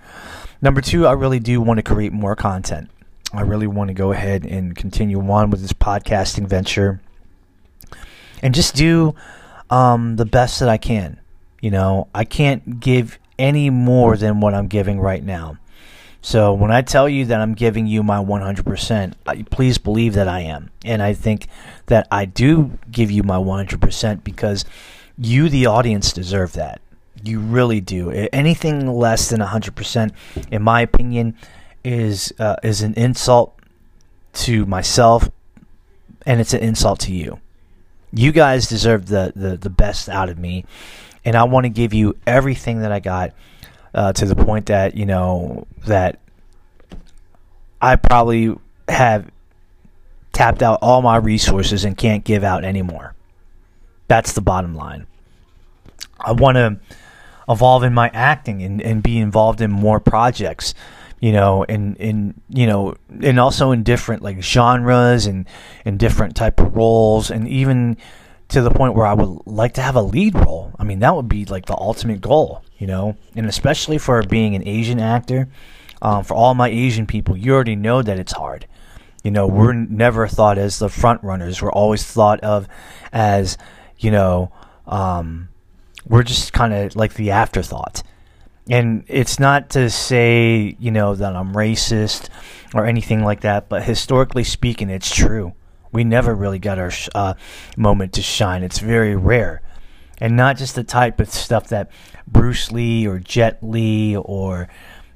Number 0.62 0.82
two, 0.82 1.06
I 1.06 1.12
really 1.12 1.40
do 1.40 1.62
want 1.62 1.78
to 1.78 1.84
create 1.84 2.12
more 2.12 2.36
content. 2.36 2.90
I 3.34 3.42
really 3.42 3.68
want 3.68 3.90
to 3.90 3.94
go 3.94 4.12
ahead 4.12 4.46
and 4.46 4.76
continue 4.76 5.20
on 5.30 5.50
with 5.50 5.62
this 5.62 5.74
podcasting 5.74 6.48
venture 6.48 7.02
and 8.42 8.54
just 8.54 8.76
do 8.76 9.16
um, 9.70 10.16
the 10.16 10.26
best 10.26 10.60
that 10.60 10.70
I 10.70 10.78
can. 10.78 11.20
You 11.62 11.72
know, 11.72 12.08
I 12.14 12.26
can't 12.26 12.80
give 12.80 13.20
any 13.40 13.70
more 13.70 14.18
than 14.18 14.40
what 14.40 14.54
I'm 14.54 14.68
giving 14.68 15.00
right 15.00 15.24
now. 15.24 15.58
So 16.24 16.54
when 16.54 16.72
I 16.72 16.82
tell 16.82 17.10
you 17.10 17.26
that 17.26 17.42
I'm 17.42 17.54
giving 17.54 17.86
you 17.86 18.02
my 18.02 18.16
100%, 18.18 19.50
please 19.50 19.78
believe 19.78 20.14
that 20.14 20.30
I 20.30 20.40
am. 20.40 20.72
And 20.86 21.04
I 21.04 21.14
think 21.14 21.48
that 21.88 22.08
I 22.10 22.24
do 22.24 22.80
give 22.90 23.12
you 23.12 23.24
my 23.24 23.36
100% 23.36 24.24
because 24.24 24.64
you, 25.18 25.50
the 25.50 25.66
audience, 25.66 26.14
deserve 26.14 26.54
that. 26.54 26.80
You 27.22 27.42
really 27.42 27.82
do. 27.82 28.10
Anything 28.32 28.88
less 28.88 29.30
than 29.30 29.42
100%, 29.42 30.12
in 30.50 30.62
my 30.64 30.80
opinion, 30.80 31.36
is 31.84 32.34
uh, 32.40 32.56
is 32.64 32.82
an 32.82 32.94
insult 32.94 33.60
to 34.34 34.66
myself, 34.66 35.30
and 36.26 36.40
it's 36.40 36.54
an 36.54 36.62
insult 36.62 37.02
to 37.02 37.14
you. 37.14 37.42
You 38.14 38.32
guys 38.32 38.68
deserve 38.68 39.08
the 39.08 39.34
the, 39.36 39.58
the 39.58 39.70
best 39.70 40.08
out 40.08 40.30
of 40.30 40.38
me, 40.38 40.64
and 41.26 41.36
I 41.36 41.44
want 41.44 41.66
to 41.66 41.70
give 41.70 41.94
you 41.94 42.16
everything 42.26 42.80
that 42.80 42.94
I 42.94 43.02
got 43.02 43.34
uh, 43.94 44.14
to 44.14 44.26
the 44.26 44.36
point 44.36 44.68
that 44.68 44.96
you 44.96 45.06
know 45.06 45.68
that 45.86 46.20
I 47.82 47.96
probably 47.96 48.56
have 48.88 49.30
tapped 50.32 50.64
out 50.64 50.80
all 50.82 51.02
my 51.02 51.18
resources 51.18 51.86
and 51.86 51.98
can't 51.98 52.24
give 52.24 52.44
out 52.44 52.64
anymore. 52.64 53.14
That's 54.08 54.34
the 54.34 54.42
bottom 54.42 54.76
line. 54.76 55.06
I 56.20 56.32
want 56.32 56.56
to 56.56 56.80
evolve 57.48 57.84
in 57.84 57.94
my 57.94 58.10
acting 58.14 58.64
and, 58.64 58.82
and 58.82 59.04
be 59.04 59.18
involved 59.18 59.62
in 59.62 59.72
more 59.72 60.00
projects 60.00 60.74
you 61.24 61.32
know, 61.32 61.64
and 61.70 61.96
in 61.96 62.34
you 62.50 62.68
know, 62.68 62.98
and 63.22 63.40
also 63.40 63.72
in 63.72 63.84
different 63.84 64.24
like 64.24 64.44
genres 64.44 65.26
and 65.26 65.48
in 65.86 65.96
different 65.96 66.36
type 66.36 66.60
of 66.60 66.76
roles, 66.76 67.32
and 67.32 67.48
even 67.48 67.96
to 68.54 68.62
the 68.62 68.72
point 68.72 68.96
where 68.96 69.06
I 69.06 69.14
would 69.14 69.46
like 69.46 69.74
to 69.74 69.82
have 69.82 69.96
a 69.96 70.02
lead 70.02 70.36
role. 70.36 70.74
I 70.80 70.84
mean, 70.84 71.00
that 71.00 71.16
would 71.16 71.30
be 71.30 71.46
like 71.46 71.66
the 71.66 71.78
ultimate 71.78 72.22
goal, 72.22 72.64
you 72.78 72.88
know, 72.88 73.18
and 73.36 73.46
especially 73.48 73.98
for 73.98 74.24
being 74.24 74.56
an 74.56 74.68
Asian 74.68 75.00
actor. 75.00 75.48
Um, 76.02 76.24
for 76.24 76.34
all 76.34 76.54
my 76.54 76.68
Asian 76.68 77.08
people, 77.08 77.38
you 77.38 77.54
already 77.54 77.76
know 77.76 78.02
that 78.02 78.20
it's 78.20 78.34
hard. 78.34 78.68
You 79.24 79.32
know, 79.32 79.48
we're 79.48 79.74
never 79.74 80.28
thought 80.28 80.58
as 80.58 80.80
the 80.80 80.90
front 80.90 81.24
runners. 81.24 81.62
We're 81.62 81.72
always 81.72 82.04
thought 82.04 82.42
of 82.42 82.68
as, 83.14 83.58
you 83.98 84.12
know, 84.12 84.52
um, 84.86 85.48
we're 86.08 86.24
just 86.24 86.52
kind 86.52 86.74
of 86.74 86.96
like 86.96 87.14
the 87.14 87.32
afterthought 87.32 88.04
and 88.70 89.04
it's 89.08 89.40
not 89.40 89.72
to 89.72 89.90
say 89.90 90.76
you 90.80 90.92
know 90.92 91.16
that 91.16 91.36
I'm 91.36 91.54
racist 91.54 92.30
or 92.74 92.86
anything 92.86 93.24
like 93.24 93.42
that, 93.42 93.70
but 93.70 93.84
historically 93.84 94.44
speaking, 94.44 94.90
it's 94.90 95.14
true. 95.14 95.54
We 95.94 96.04
never 96.04 96.34
really 96.34 96.60
got 96.60 96.80
our 96.80 96.92
uh, 97.14 97.36
moment 97.78 98.14
to 98.14 98.22
shine. 98.22 98.64
It's 98.64 98.80
very 98.80 99.16
rare, 99.16 99.62
and 100.20 100.36
not 100.36 100.58
just 100.58 100.76
the 100.76 100.84
type 100.84 101.20
of 101.20 101.30
stuff 101.30 101.70
that 101.70 101.92
Bruce 102.28 102.72
Lee 102.72 103.08
or 103.08 103.20
Jet 103.20 103.60
Li 103.62 104.16
or 104.18 104.68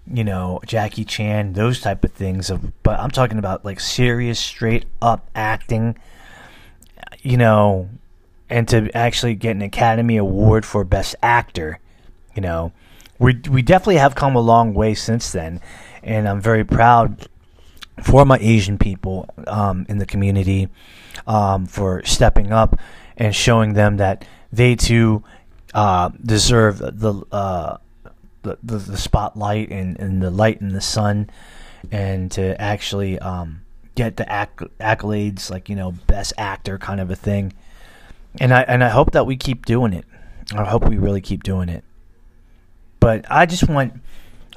you 0.05 0.23
know 0.23 0.61
Jackie 0.65 1.03
Chan, 1.03 1.53
those 1.53 1.81
type 1.81 2.03
of 2.05 2.13
things. 2.13 2.51
Of, 2.51 2.83
but 2.83 2.99
I'm 2.99 3.11
talking 3.11 3.39
about 3.39 3.65
like 3.65 3.79
serious, 3.79 4.39
straight 4.39 4.85
up 5.01 5.29
acting. 5.35 5.97
You 7.23 7.37
know, 7.37 7.89
and 8.49 8.67
to 8.69 8.95
actually 8.95 9.35
get 9.35 9.55
an 9.55 9.63
Academy 9.63 10.17
Award 10.17 10.65
for 10.65 10.83
Best 10.83 11.15
Actor. 11.23 11.79
You 12.35 12.41
know, 12.41 12.71
we 13.17 13.41
we 13.49 13.63
definitely 13.63 13.97
have 13.97 14.13
come 14.13 14.35
a 14.35 14.41
long 14.41 14.75
way 14.75 14.93
since 14.93 15.31
then, 15.31 15.59
and 16.03 16.29
I'm 16.29 16.39
very 16.39 16.63
proud 16.63 17.27
for 18.01 18.25
my 18.25 18.37
Asian 18.39 18.77
people 18.77 19.29
um, 19.47 19.85
in 19.89 19.97
the 19.97 20.05
community 20.05 20.69
um, 21.25 21.65
for 21.65 22.03
stepping 22.05 22.51
up 22.51 22.79
and 23.17 23.35
showing 23.35 23.73
them 23.73 23.97
that 23.97 24.25
they 24.51 24.75
too 24.75 25.23
uh, 25.73 26.09
deserve 26.23 26.77
the 26.77 27.23
uh, 27.31 27.77
the, 28.43 28.57
the, 28.63 28.77
the 28.77 28.97
spotlight 28.97 29.69
and, 29.69 29.99
and 29.99 30.21
the 30.21 30.31
light 30.31 30.61
in 30.61 30.69
the 30.69 30.81
sun 30.81 31.29
and 31.91 32.31
to 32.31 32.59
actually 32.61 33.19
um, 33.19 33.61
get 33.95 34.15
the 34.15 34.31
acc- 34.31 34.71
accolades 34.79 35.49
like 35.49 35.69
you 35.69 35.75
know 35.75 35.91
best 36.07 36.33
actor 36.37 36.77
kind 36.77 37.01
of 37.01 37.09
a 37.11 37.15
thing. 37.15 37.53
And 38.39 38.53
I 38.53 38.61
and 38.63 38.83
I 38.83 38.89
hope 38.89 39.11
that 39.11 39.25
we 39.25 39.35
keep 39.35 39.65
doing 39.65 39.93
it. 39.93 40.05
I 40.53 40.63
hope 40.63 40.87
we 40.87 40.97
really 40.97 41.21
keep 41.21 41.43
doing 41.43 41.67
it. 41.67 41.83
But 42.99 43.25
I 43.29 43.45
just 43.45 43.67
want 43.67 43.93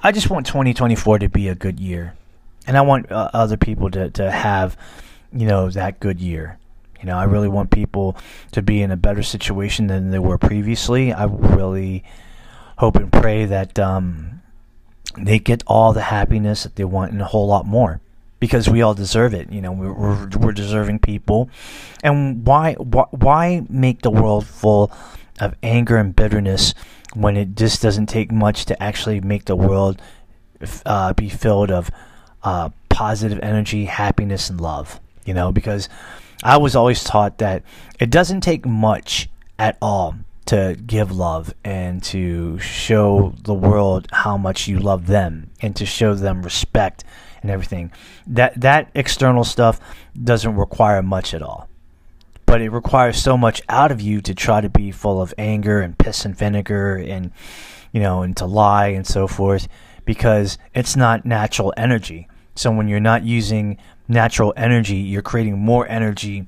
I 0.03 0.13
just 0.13 0.31
want 0.31 0.47
2024 0.47 1.21
to 1.21 1.29
be 1.29 1.49
a 1.49 1.55
good 1.55 1.81
year 1.81 2.15
and 2.67 2.77
I 2.77 2.83
want 2.83 3.11
uh, 3.11 3.31
other 3.33 3.57
people 3.57 3.91
to, 3.91 4.11
to 4.11 4.31
have 4.31 4.77
you 5.33 5.47
know 5.47 5.71
that 5.71 6.01
good 6.01 6.21
year 6.21 6.59
you 7.01 7.07
know 7.07 7.17
I 7.17 7.25
really 7.25 7.49
want 7.49 7.71
people 7.71 8.17
to 8.53 8.63
be 8.63 8.83
in 8.83 8.91
a 8.91 8.97
better 8.97 9.23
situation 9.23 9.87
than 9.87 10.11
they 10.11 10.19
were 10.19 10.39
previously 10.39 11.13
I 11.13 11.25
really 11.25 12.05
hope 12.79 12.97
and 12.97 13.13
pray 13.13 13.45
that 13.45 13.79
um, 13.79 14.41
they 15.19 15.39
get 15.39 15.63
all 15.67 15.93
the 15.93 16.03
happiness 16.03 16.63
that 16.63 16.77
they 16.77 16.85
want 16.85 17.13
and 17.13 17.21
a 17.21 17.27
whole 17.27 17.47
lot 17.47 17.67
more 17.67 18.01
because 18.41 18.69
we 18.69 18.81
all 18.81 18.95
deserve 18.95 19.35
it. 19.35 19.53
You 19.53 19.61
know, 19.61 19.73
we're, 19.73 20.27
we're, 20.39 20.53
deserving 20.53 21.01
people. 21.01 21.51
And 22.03 22.47
why, 22.47 22.73
why, 22.75 23.05
why 23.11 23.67
make 23.69 24.03
the 24.03 24.11
world 24.11 24.47
full 24.47 24.91
of 25.39 25.55
anger 25.63 25.97
and 25.97 26.17
bitterness 26.17 26.75
when 27.15 27.37
it 27.37 27.55
just 27.55 27.83
doesn't 27.83 28.07
take 28.07 28.33
much 28.33 28.65
to 28.67 28.83
actually 28.83 29.21
make 29.21 29.45
the 29.45 29.57
world 29.57 30.01
uh, 30.87 31.13
be 31.13 31.29
filled 31.29 31.71
of 31.71 31.91
uh, 32.43 32.71
positive 32.89 33.39
energy, 33.43 33.85
happiness, 33.85 34.51
and 34.51 34.61
love? 34.61 35.01
You 35.25 35.35
know, 35.35 35.53
because 35.53 35.89
I 36.43 36.57
was 36.57 36.75
always 36.75 37.05
taught 37.05 37.39
that 37.39 37.63
it 37.99 38.11
doesn't 38.11 38.41
take 38.41 38.67
much 38.67 39.29
at 39.59 39.77
all 39.83 40.17
to 40.47 40.77
give 40.87 41.13
love 41.13 41.55
and 41.65 42.03
to 42.03 42.59
show 42.59 43.35
the 43.43 43.55
world 43.55 44.09
how 44.11 44.37
much 44.37 44.67
you 44.67 44.79
love 44.79 45.07
them 45.07 45.51
and 45.61 45.77
to 45.77 45.87
show 45.87 46.15
them 46.15 46.43
respect 46.43 47.05
and 47.43 47.51
everything. 47.51 47.93
That 48.27 48.61
that 48.61 48.91
external 48.95 49.45
stuff 49.45 49.79
doesn't 50.21 50.57
require 50.57 51.03
much 51.03 51.35
at 51.35 51.43
all. 51.43 51.69
But 52.47 52.61
it 52.63 52.71
requires 52.71 53.17
so 53.23 53.37
much 53.37 53.63
out 53.69 53.93
of 53.93 54.01
you 54.01 54.21
to 54.23 54.35
try 54.35 54.61
to 54.61 54.69
be 54.69 54.91
full 54.91 55.23
of 55.23 55.33
anger 55.39 55.81
and 55.81 55.97
piss 55.97 56.25
and 56.25 56.37
vinegar 56.37 56.97
and 56.97 57.31
you 57.93 58.01
know 58.01 58.23
and 58.23 58.37
to 58.39 58.47
lie 58.47 58.89
and 58.89 59.07
so 59.07 59.29
forth 59.29 59.69
because 60.05 60.59
it's 60.75 60.97
not 60.97 61.25
natural 61.25 61.73
energy. 61.77 62.27
So 62.61 62.71
when 62.71 62.89
you're 62.89 63.01
not 63.01 63.25
using 63.25 63.79
natural 64.09 64.53
energy, 64.57 64.97
you're 64.97 65.23
creating 65.23 65.59
more 65.59 65.87
energy 65.89 66.47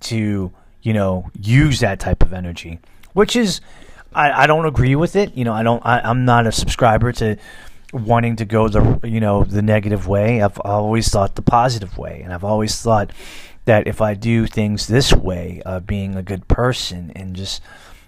to, 0.00 0.52
you 0.82 0.92
know, 0.92 1.30
use 1.40 1.80
that 1.80 2.00
type 2.00 2.22
of 2.22 2.32
energy 2.32 2.80
which 3.12 3.36
is 3.36 3.60
I, 4.14 4.44
I 4.44 4.46
don't 4.46 4.66
agree 4.66 4.94
with 4.94 5.16
it. 5.16 5.34
You 5.36 5.44
know, 5.44 5.52
I 5.52 5.62
don't. 5.62 5.84
I, 5.84 6.00
I'm 6.00 6.24
not 6.24 6.46
a 6.46 6.52
subscriber 6.52 7.12
to 7.12 7.36
wanting 7.92 8.36
to 8.36 8.44
go 8.44 8.68
the 8.68 9.00
you 9.06 9.20
know 9.20 9.44
the 9.44 9.62
negative 9.62 10.06
way. 10.06 10.42
I've 10.42 10.58
always 10.60 11.08
thought 11.08 11.34
the 11.34 11.42
positive 11.42 11.96
way, 11.98 12.20
and 12.22 12.32
I've 12.32 12.44
always 12.44 12.80
thought 12.80 13.10
that 13.64 13.86
if 13.86 14.00
I 14.00 14.14
do 14.14 14.46
things 14.46 14.86
this 14.86 15.12
way, 15.12 15.62
uh, 15.64 15.80
being 15.80 16.14
a 16.14 16.22
good 16.22 16.46
person 16.48 17.12
and 17.14 17.34
just 17.34 17.62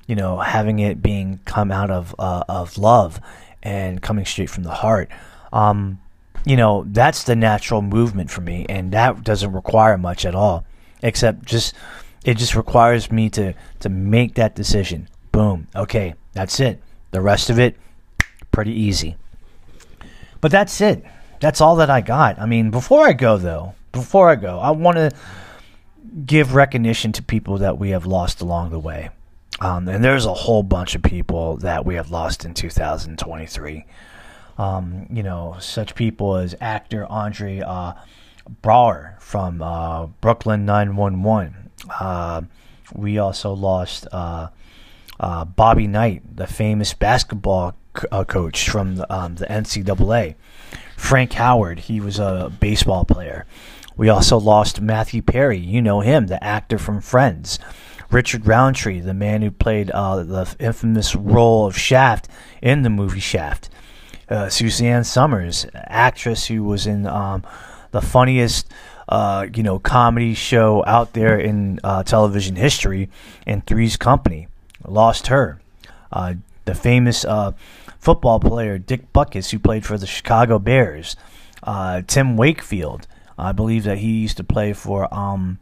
you 0.06 0.14
know 0.14 0.38
having 0.38 0.78
it 0.78 1.02
being 1.02 1.40
come 1.44 1.70
out 1.70 1.90
of 1.90 2.14
uh, 2.18 2.44
of 2.48 2.76
love 2.76 3.20
and 3.62 4.02
coming 4.02 4.26
straight 4.26 4.50
from 4.50 4.64
the 4.64 4.72
heart, 4.72 5.08
um, 5.52 6.00
you 6.44 6.56
know 6.56 6.84
that's 6.86 7.24
the 7.24 7.36
natural 7.36 7.82
movement 7.82 8.30
for 8.30 8.40
me, 8.40 8.66
and 8.68 8.92
that 8.92 9.24
doesn't 9.24 9.52
require 9.52 9.96
much 9.98 10.24
at 10.24 10.34
all, 10.34 10.64
except 11.02 11.44
just 11.44 11.74
it 12.24 12.36
just 12.36 12.54
requires 12.54 13.10
me 13.10 13.30
to 13.30 13.54
to 13.80 13.88
make 13.88 14.34
that 14.34 14.54
decision. 14.54 15.08
Boom. 15.32 15.68
Okay, 15.74 16.14
that's 16.32 16.60
it. 16.60 16.82
The 17.10 17.20
rest 17.20 17.50
of 17.50 17.58
it, 17.58 17.76
pretty 18.50 18.72
easy. 18.72 19.16
But 20.40 20.50
that's 20.50 20.80
it. 20.80 21.04
That's 21.40 21.60
all 21.60 21.76
that 21.76 21.90
I 21.90 22.00
got. 22.00 22.38
I 22.38 22.46
mean, 22.46 22.70
before 22.70 23.06
I 23.06 23.12
go 23.12 23.36
though, 23.36 23.74
before 23.92 24.30
I 24.30 24.34
go, 24.34 24.58
I 24.58 24.70
want 24.70 24.96
to 24.96 25.10
give 26.26 26.54
recognition 26.54 27.12
to 27.12 27.22
people 27.22 27.58
that 27.58 27.78
we 27.78 27.90
have 27.90 28.06
lost 28.06 28.40
along 28.40 28.70
the 28.70 28.78
way. 28.78 29.10
Um, 29.60 29.88
and 29.88 30.02
there's 30.02 30.26
a 30.26 30.34
whole 30.34 30.62
bunch 30.62 30.94
of 30.94 31.02
people 31.02 31.56
that 31.58 31.84
we 31.84 31.94
have 31.94 32.10
lost 32.10 32.44
in 32.44 32.54
2023. 32.54 33.86
Um, 34.56 35.06
you 35.10 35.22
know, 35.22 35.56
such 35.60 35.94
people 35.94 36.36
as 36.36 36.54
actor 36.60 37.06
Andre 37.06 37.60
uh, 37.60 37.94
Braugher 38.62 39.20
from 39.20 39.62
uh, 39.62 40.06
Brooklyn 40.06 40.64
911. 40.64 41.70
Uh, 41.88 42.42
we 42.94 43.18
also 43.18 43.52
lost 43.52 44.06
uh, 44.12 44.48
uh, 45.18 45.44
Bobby 45.44 45.86
Knight, 45.86 46.36
the 46.36 46.46
famous 46.46 46.94
basketball 46.94 47.74
uh, 48.10 48.24
coach 48.24 48.68
from 48.68 48.96
the, 48.96 49.12
um, 49.12 49.36
the 49.36 49.46
NCAA. 49.46 50.34
Frank 50.96 51.32
Howard, 51.34 51.80
he 51.80 52.00
was 52.00 52.18
a 52.18 52.52
baseball 52.60 53.04
player. 53.04 53.46
We 53.96 54.08
also 54.08 54.38
lost 54.38 54.80
Matthew 54.80 55.22
Perry. 55.22 55.58
You 55.58 55.80
know 55.80 56.00
him, 56.00 56.26
the 56.26 56.42
actor 56.42 56.78
from 56.78 57.00
Friends. 57.00 57.58
Richard 58.10 58.46
Roundtree, 58.46 59.00
the 59.00 59.14
man 59.14 59.42
who 59.42 59.50
played 59.50 59.90
uh, 59.90 60.22
the 60.22 60.54
infamous 60.58 61.14
role 61.14 61.66
of 61.66 61.76
Shaft 61.76 62.28
in 62.62 62.82
the 62.82 62.90
movie 62.90 63.20
Shaft. 63.20 63.68
Uh, 64.34 64.48
Suzanne 64.48 65.04
Somers, 65.04 65.64
actress 65.74 66.46
who 66.46 66.64
was 66.64 66.88
in 66.88 67.06
um, 67.06 67.44
the 67.92 68.02
funniest 68.02 68.66
uh, 69.08 69.46
you 69.54 69.62
know, 69.62 69.78
comedy 69.78 70.34
show 70.34 70.82
out 70.86 71.12
there 71.12 71.38
in 71.38 71.78
uh, 71.84 72.02
television 72.02 72.56
history, 72.56 73.08
and 73.46 73.64
Three's 73.64 73.96
Company. 73.96 74.48
Lost 74.84 75.28
her. 75.28 75.60
Uh, 76.10 76.34
the 76.64 76.74
famous 76.74 77.24
uh, 77.24 77.52
football 78.00 78.40
player 78.40 78.76
Dick 78.76 79.12
Butkus, 79.12 79.50
who 79.50 79.58
played 79.60 79.86
for 79.86 79.98
the 79.98 80.06
Chicago 80.06 80.58
Bears. 80.58 81.14
Tim 82.08 82.36
Wakefield. 82.36 83.06
I 83.38 83.52
believe 83.52 83.84
that 83.84 83.98
he 83.98 84.18
used 84.18 84.36
to 84.38 84.44
play 84.44 84.72
for 84.72 85.12
um, 85.14 85.58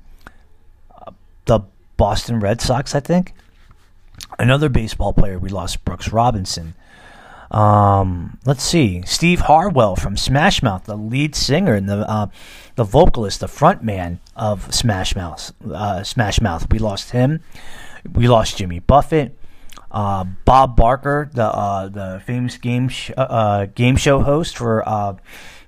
the 1.44 1.60
Boston 1.98 2.40
Red 2.40 2.62
Sox, 2.62 2.94
I 2.94 3.00
think. 3.00 3.34
Another 4.38 4.68
baseball 4.68 5.12
player 5.12 5.38
we 5.38 5.50
lost, 5.50 5.84
Brooks 5.84 6.10
Robinson. 6.10 6.74
Um, 7.53 8.38
let's 8.46 8.62
see, 8.62 9.03
Steve 9.05 9.40
Harwell 9.40 9.94
from 9.94 10.16
Smash 10.16 10.62
Mouth, 10.62 10.84
the 10.84 10.96
lead 10.96 11.34
singer 11.34 11.74
and 11.74 11.86
the 11.86 12.09
uh, 12.11 12.28
the 12.76 12.84
vocalist, 12.84 13.40
the 13.40 13.48
front 13.48 13.84
man 13.84 14.20
of 14.34 14.74
Smash 14.74 15.14
Mouth. 15.14 15.53
Uh, 15.62 16.03
Smash 16.03 16.40
Mouth. 16.40 16.70
We 16.70 16.78
lost 16.78 17.11
him. 17.11 17.40
We 18.11 18.26
lost 18.26 18.57
Jimmy 18.57 18.78
Buffett. 18.78 19.38
Uh, 19.90 20.24
Bob 20.46 20.74
Barker, 20.74 21.30
the 21.34 21.44
uh, 21.44 21.88
the 21.88 22.22
famous 22.24 22.57
game 22.57 22.88
sh- 22.88 23.11
uh, 23.18 23.20
uh, 23.20 23.66
game 23.66 23.96
show 23.96 24.20
host 24.20 24.57
for 24.57 24.82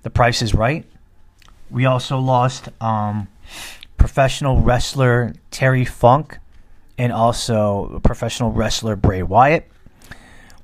The 0.02 0.10
Price 0.10 0.40
Is 0.40 0.54
Right. 0.54 0.86
We 1.70 1.84
also 1.84 2.18
lost 2.18 2.70
um, 2.80 3.28
professional 3.98 4.62
wrestler 4.62 5.34
Terry 5.50 5.84
Funk, 5.84 6.38
and 6.96 7.12
also 7.12 8.00
professional 8.02 8.52
wrestler 8.52 8.96
Bray 8.96 9.22
Wyatt. 9.22 9.70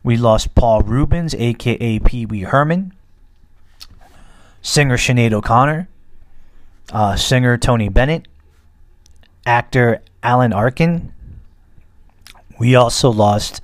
We 0.03 0.17
lost 0.17 0.55
Paul 0.55 0.83
Reubens, 0.83 1.35
aka 1.35 1.99
Pee 1.99 2.27
Wee 2.27 2.43
Herman, 2.43 2.93
singer 4.63 4.97
Sinead 4.97 5.33
O'Connor, 5.33 5.89
uh, 6.93 7.17
singer 7.17 7.59
Tony 7.59 7.89
Bennett, 7.89 8.27
actor 9.45 10.03
Alan 10.23 10.53
Arkin. 10.53 11.13
We 12.59 12.75
also 12.75 13.11
lost, 13.11 13.61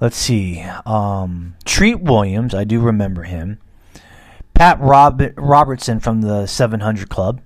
let's 0.00 0.16
see, 0.16 0.62
um, 0.86 1.54
Treat 1.64 2.00
Williams. 2.00 2.54
I 2.54 2.64
do 2.64 2.80
remember 2.80 3.24
him. 3.24 3.58
Pat 4.54 4.80
Rob- 4.80 5.32
Robertson 5.36 6.00
from 6.00 6.22
the 6.22 6.46
700 6.46 7.08
Club. 7.08 7.40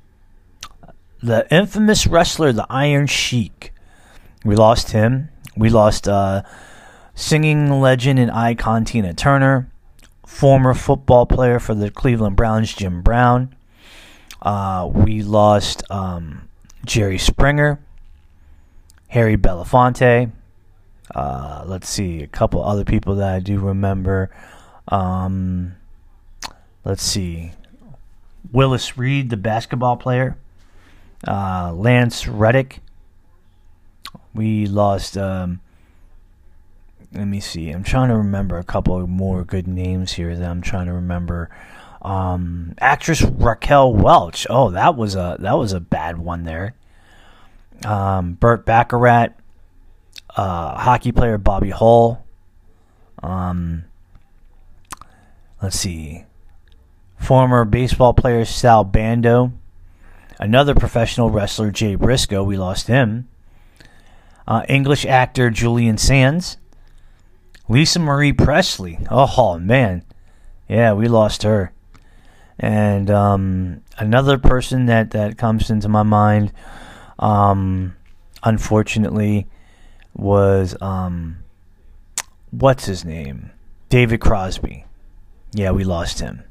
The 1.22 1.46
infamous 1.54 2.06
wrestler, 2.06 2.52
the 2.52 2.66
Iron 2.70 3.06
Sheik. 3.06 3.72
We 4.44 4.56
lost 4.56 4.90
him. 4.90 5.28
We 5.56 5.68
lost 5.68 6.08
uh, 6.08 6.42
singing 7.14 7.80
legend 7.80 8.18
and 8.18 8.30
icon 8.30 8.84
Tina 8.84 9.14
Turner. 9.14 9.68
Former 10.26 10.74
football 10.74 11.26
player 11.26 11.58
for 11.58 11.74
the 11.74 11.90
Cleveland 11.90 12.36
Browns, 12.36 12.74
Jim 12.74 13.02
Brown. 13.02 13.54
Uh, 14.40 14.88
we 14.92 15.22
lost 15.22 15.82
um, 15.90 16.48
Jerry 16.84 17.18
Springer, 17.18 17.78
Harry 19.08 19.36
Belafonte. 19.36 20.32
Uh, 21.14 21.64
let's 21.66 21.88
see, 21.88 22.22
a 22.22 22.26
couple 22.26 22.64
other 22.64 22.84
people 22.84 23.16
that 23.16 23.34
I 23.34 23.40
do 23.40 23.58
remember. 23.58 24.30
Um, 24.88 25.76
let's 26.84 27.02
see, 27.02 27.52
Willis 28.50 28.96
Reed, 28.96 29.30
the 29.30 29.36
basketball 29.36 29.96
player. 29.96 30.36
Uh, 31.26 31.72
Lance 31.74 32.26
Reddick. 32.26 32.80
We 34.34 34.66
lost. 34.66 35.16
Um, 35.16 35.60
let 37.14 37.26
me 37.26 37.40
see. 37.40 37.70
I'm 37.70 37.84
trying 37.84 38.08
to 38.08 38.16
remember 38.16 38.58
a 38.58 38.64
couple 38.64 39.06
more 39.06 39.44
good 39.44 39.66
names 39.66 40.12
here 40.12 40.34
that 40.34 40.48
I'm 40.48 40.62
trying 40.62 40.86
to 40.86 40.92
remember. 40.92 41.50
Um, 42.00 42.74
actress 42.80 43.22
Raquel 43.22 43.92
Welch. 43.92 44.46
Oh, 44.48 44.70
that 44.70 44.96
was 44.96 45.14
a 45.14 45.36
that 45.40 45.56
was 45.56 45.72
a 45.72 45.80
bad 45.80 46.18
one 46.18 46.44
there. 46.44 46.74
Um, 47.84 48.34
Burt 48.34 48.64
Bacharach, 48.64 49.32
uh, 50.36 50.78
hockey 50.78 51.12
player 51.12 51.38
Bobby 51.38 51.70
Hull. 51.70 52.24
Um, 53.22 53.84
let's 55.60 55.78
see, 55.78 56.24
former 57.18 57.64
baseball 57.64 58.14
player 58.14 58.44
Sal 58.44 58.84
Bando, 58.84 59.52
another 60.40 60.74
professional 60.74 61.30
wrestler 61.30 61.70
Jay 61.70 61.94
Briscoe, 61.94 62.42
we 62.42 62.56
lost 62.56 62.88
him. 62.88 63.28
Uh, 64.46 64.64
English 64.68 65.06
actor 65.06 65.50
Julian 65.50 65.98
Sands, 65.98 66.56
Lisa 67.72 67.98
Marie 67.98 68.34
Presley. 68.34 68.98
Oh 69.10 69.58
man, 69.58 70.04
yeah, 70.68 70.92
we 70.92 71.08
lost 71.08 71.42
her. 71.42 71.72
And 72.58 73.10
um, 73.10 73.82
another 73.96 74.36
person 74.36 74.84
that 74.86 75.12
that 75.12 75.38
comes 75.38 75.70
into 75.70 75.88
my 75.88 76.02
mind, 76.02 76.52
um, 77.18 77.96
unfortunately, 78.42 79.46
was 80.14 80.76
um, 80.82 81.38
what's 82.50 82.84
his 82.84 83.06
name, 83.06 83.52
David 83.88 84.20
Crosby. 84.20 84.84
Yeah, 85.54 85.70
we 85.70 85.82
lost 85.82 86.20
him. 86.20 86.44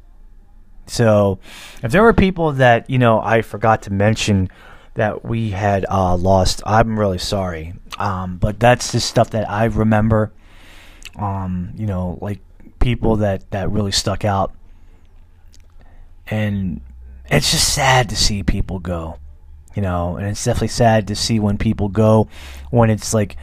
So, 0.87 1.37
if 1.83 1.91
there 1.91 2.01
were 2.01 2.13
people 2.13 2.53
that 2.53 2.89
you 2.89 2.97
know 2.97 3.21
I 3.21 3.43
forgot 3.43 3.83
to 3.83 3.93
mention 3.93 4.49
that 4.95 5.23
we 5.23 5.51
had 5.51 5.85
uh, 5.87 6.15
lost, 6.15 6.63
I'm 6.65 6.99
really 6.99 7.19
sorry. 7.19 7.75
Um, 7.99 8.37
but 8.37 8.59
that's 8.59 8.91
just 8.91 9.07
stuff 9.07 9.29
that 9.29 9.47
I 9.47 9.65
remember. 9.65 10.31
Um, 11.17 11.73
you 11.75 11.85
know, 11.85 12.17
like 12.21 12.39
people 12.79 13.17
that 13.17 13.49
that 13.51 13.69
really 13.71 13.91
stuck 13.91 14.25
out, 14.25 14.53
and 16.27 16.81
it's 17.25 17.51
just 17.51 17.73
sad 17.73 18.09
to 18.09 18.15
see 18.15 18.43
people 18.43 18.79
go. 18.79 19.17
You 19.75 19.81
know, 19.81 20.17
and 20.17 20.27
it's 20.27 20.43
definitely 20.43 20.67
sad 20.67 21.07
to 21.07 21.15
see 21.15 21.39
when 21.39 21.57
people 21.57 21.87
go 21.87 22.27
when 22.71 22.89
it's 22.89 23.13
like 23.13 23.37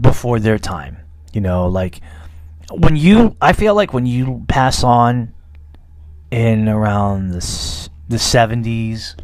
before 0.00 0.38
their 0.38 0.58
time. 0.58 0.98
You 1.32 1.40
know, 1.40 1.66
like 1.66 2.00
when 2.70 2.96
you, 2.96 3.36
I 3.40 3.52
feel 3.52 3.74
like 3.74 3.92
when 3.92 4.06
you 4.06 4.44
pass 4.48 4.84
on 4.84 5.34
in 6.30 6.68
around 6.68 7.30
the 7.30 7.88
the 8.08 8.18
seventies, 8.18 9.16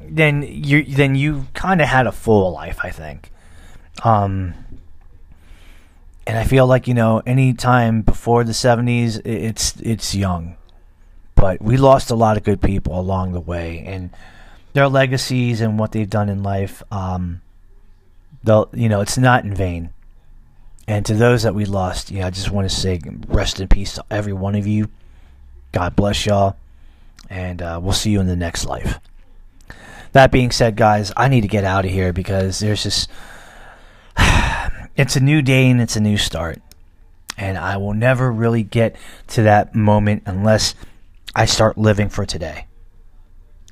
then 0.00 0.42
you 0.42 0.84
then 0.84 1.14
you 1.14 1.46
kind 1.54 1.80
of 1.80 1.88
had 1.88 2.06
a 2.06 2.12
full 2.12 2.52
life. 2.52 2.78
I 2.82 2.90
think. 2.90 3.30
Um, 4.02 4.54
and 6.26 6.38
I 6.38 6.44
feel 6.44 6.66
like 6.66 6.88
you 6.88 6.94
know, 6.94 7.22
any 7.26 7.52
time 7.52 8.02
before 8.02 8.44
the 8.44 8.52
'70s, 8.52 9.20
it's 9.24 9.76
it's 9.80 10.14
young, 10.14 10.56
but 11.34 11.60
we 11.60 11.76
lost 11.76 12.10
a 12.10 12.14
lot 12.14 12.36
of 12.36 12.44
good 12.44 12.60
people 12.60 12.98
along 12.98 13.32
the 13.32 13.40
way, 13.40 13.82
and 13.86 14.10
their 14.72 14.88
legacies 14.88 15.60
and 15.60 15.78
what 15.78 15.92
they've 15.92 16.08
done 16.08 16.28
in 16.28 16.42
life. 16.42 16.82
Um, 16.90 17.42
they'll 18.42 18.68
you 18.72 18.88
know, 18.88 19.00
it's 19.00 19.18
not 19.18 19.44
in 19.44 19.54
vain. 19.54 19.90
And 20.86 21.06
to 21.06 21.14
those 21.14 21.44
that 21.44 21.54
we 21.54 21.64
lost, 21.64 22.10
yeah, 22.10 22.26
I 22.26 22.30
just 22.30 22.50
want 22.50 22.68
to 22.68 22.74
say 22.74 23.00
rest 23.26 23.58
in 23.58 23.68
peace 23.68 23.94
to 23.94 24.04
every 24.10 24.34
one 24.34 24.54
of 24.54 24.66
you. 24.66 24.90
God 25.72 25.96
bless 25.96 26.26
y'all, 26.26 26.56
and 27.30 27.62
uh, 27.62 27.80
we'll 27.82 27.94
see 27.94 28.10
you 28.10 28.20
in 28.20 28.26
the 28.26 28.36
next 28.36 28.66
life. 28.66 28.98
That 30.12 30.30
being 30.30 30.52
said, 30.52 30.76
guys, 30.76 31.10
I 31.16 31.28
need 31.28 31.40
to 31.40 31.48
get 31.48 31.64
out 31.64 31.84
of 31.84 31.90
here 31.90 32.12
because 32.12 32.60
there's 32.60 32.84
this 32.84 33.08
it's 34.96 35.16
a 35.16 35.20
new 35.20 35.42
day 35.42 35.68
and 35.70 35.80
it's 35.80 35.96
a 35.96 36.00
new 36.00 36.16
start. 36.16 36.60
And 37.36 37.58
I 37.58 37.76
will 37.76 37.94
never 37.94 38.30
really 38.30 38.62
get 38.62 38.96
to 39.28 39.42
that 39.42 39.74
moment 39.74 40.22
unless 40.26 40.74
I 41.34 41.46
start 41.46 41.76
living 41.76 42.08
for 42.08 42.24
today. 42.24 42.66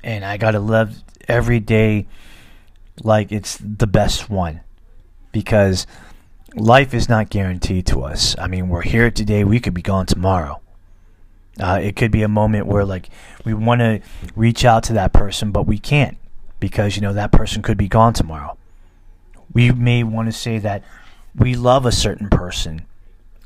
And 0.02 0.24
I 0.24 0.36
got 0.36 0.52
to 0.52 0.60
live 0.60 1.00
every 1.28 1.60
day 1.60 2.06
like 3.04 3.30
it's 3.30 3.56
the 3.58 3.86
best 3.86 4.28
one 4.28 4.60
because 5.30 5.86
life 6.54 6.92
is 6.92 7.08
not 7.08 7.30
guaranteed 7.30 7.86
to 7.86 8.02
us. 8.02 8.36
I 8.38 8.48
mean, 8.48 8.68
we're 8.68 8.82
here 8.82 9.10
today, 9.10 9.44
we 9.44 9.60
could 9.60 9.74
be 9.74 9.82
gone 9.82 10.06
tomorrow. 10.06 10.60
Uh, 11.60 11.78
it 11.82 11.96
could 11.96 12.10
be 12.10 12.22
a 12.22 12.28
moment 12.28 12.66
where 12.66 12.84
like 12.84 13.10
we 13.44 13.54
want 13.54 13.80
to 13.80 14.00
reach 14.34 14.64
out 14.64 14.82
to 14.84 14.92
that 14.94 15.12
person, 15.12 15.52
but 15.52 15.66
we 15.66 15.78
can't 15.78 16.16
because 16.58 16.96
you 16.96 17.02
know 17.02 17.12
that 17.12 17.30
person 17.30 17.62
could 17.62 17.76
be 17.76 17.88
gone 17.88 18.12
tomorrow. 18.12 18.56
We 19.52 19.70
may 19.70 20.02
want 20.02 20.28
to 20.28 20.32
say 20.32 20.58
that 20.58 20.82
we 21.35 21.55
love 21.55 21.87
a 21.87 21.93
certain 21.93 22.28
person 22.28 22.87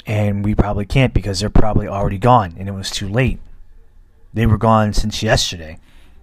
and 0.07 0.45
we 0.45 0.55
probably 0.55 0.87
can't 0.87 1.15
because 1.15 1.41
they're 1.41 1.51
probably 1.51 1.89
already 1.89 2.19
gone 2.19 2.55
and 2.59 2.69
it 2.69 2.73
was 2.73 2.91
too 2.91 3.09
late. 3.09 3.39
They 4.35 4.47
were 4.47 4.59
gone 4.59 4.93
since 4.93 5.23
yesterday. 5.23 5.79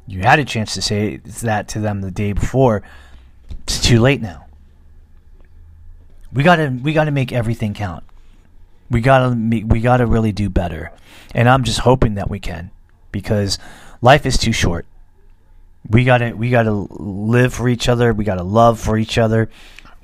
You 0.07 0.21
had 0.21 0.39
a 0.39 0.45
chance 0.45 0.73
to 0.73 0.81
say 0.81 1.17
that 1.17 1.67
to 1.69 1.79
them 1.79 2.01
the 2.01 2.11
day 2.11 2.33
before. 2.33 2.83
It's 3.63 3.81
too 3.81 3.99
late 3.99 4.21
now. 4.21 4.45
We 6.31 6.43
gotta 6.43 6.77
we 6.81 6.93
gotta 6.93 7.11
make 7.11 7.31
everything 7.31 7.73
count. 7.73 8.03
We 8.89 9.01
gotta 9.01 9.35
we 9.65 9.79
gotta 9.79 10.05
really 10.05 10.31
do 10.31 10.49
better, 10.49 10.91
and 11.33 11.47
I'm 11.47 11.63
just 11.63 11.79
hoping 11.79 12.15
that 12.15 12.29
we 12.29 12.39
can, 12.39 12.71
because 13.11 13.59
life 14.01 14.25
is 14.25 14.37
too 14.37 14.51
short. 14.51 14.85
We 15.87 16.03
gotta 16.03 16.35
we 16.35 16.49
gotta 16.49 16.71
live 16.71 17.53
for 17.53 17.69
each 17.69 17.87
other. 17.87 18.13
We 18.13 18.25
gotta 18.25 18.43
love 18.43 18.79
for 18.79 18.97
each 18.97 19.17
other 19.17 19.49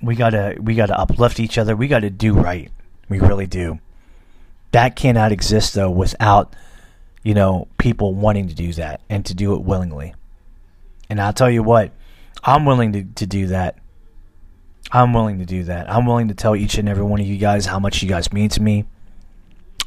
we 0.02 0.16
gotta 0.16 0.56
we 0.60 0.76
gotta 0.76 0.98
uplift 0.98 1.40
each 1.40 1.58
other. 1.58 1.76
We 1.76 1.88
gotta 1.88 2.10
do 2.10 2.34
right. 2.34 2.72
We 3.08 3.20
really 3.20 3.48
do. 3.48 3.80
That 4.72 4.96
cannot 4.96 5.32
exist 5.32 5.74
though 5.74 5.90
without 5.90 6.56
you 7.24 7.34
know 7.34 7.68
people 7.78 8.14
wanting 8.14 8.48
to 8.48 8.56
do 8.56 8.74
that 8.74 9.02
and 9.10 9.26
to 9.26 9.34
do 9.34 9.56
it 9.56 9.62
willingly. 9.62 10.14
And 11.10 11.20
I'll 11.20 11.34
tell 11.34 11.50
you 11.50 11.64
what, 11.64 11.92
I'm 12.44 12.66
willing 12.66 12.94
to, 12.94 13.04
to 13.04 13.26
do 13.26 13.48
that. 13.48 13.78
I'm 14.92 15.14
willing 15.14 15.40
to 15.40 15.46
do 15.46 15.64
that. 15.66 15.92
I'm 15.92 16.06
willing 16.06 16.28
to 16.30 16.34
tell 16.34 16.56
each 16.56 16.78
and 16.78 16.88
every 16.88 17.04
one 17.04 17.20
of 17.20 17.26
you 17.26 17.38
guys 17.38 17.66
how 17.66 17.80
much 17.80 18.02
you 18.02 18.10
guys 18.10 18.32
mean 18.32 18.50
to 18.50 18.62
me. 18.62 18.86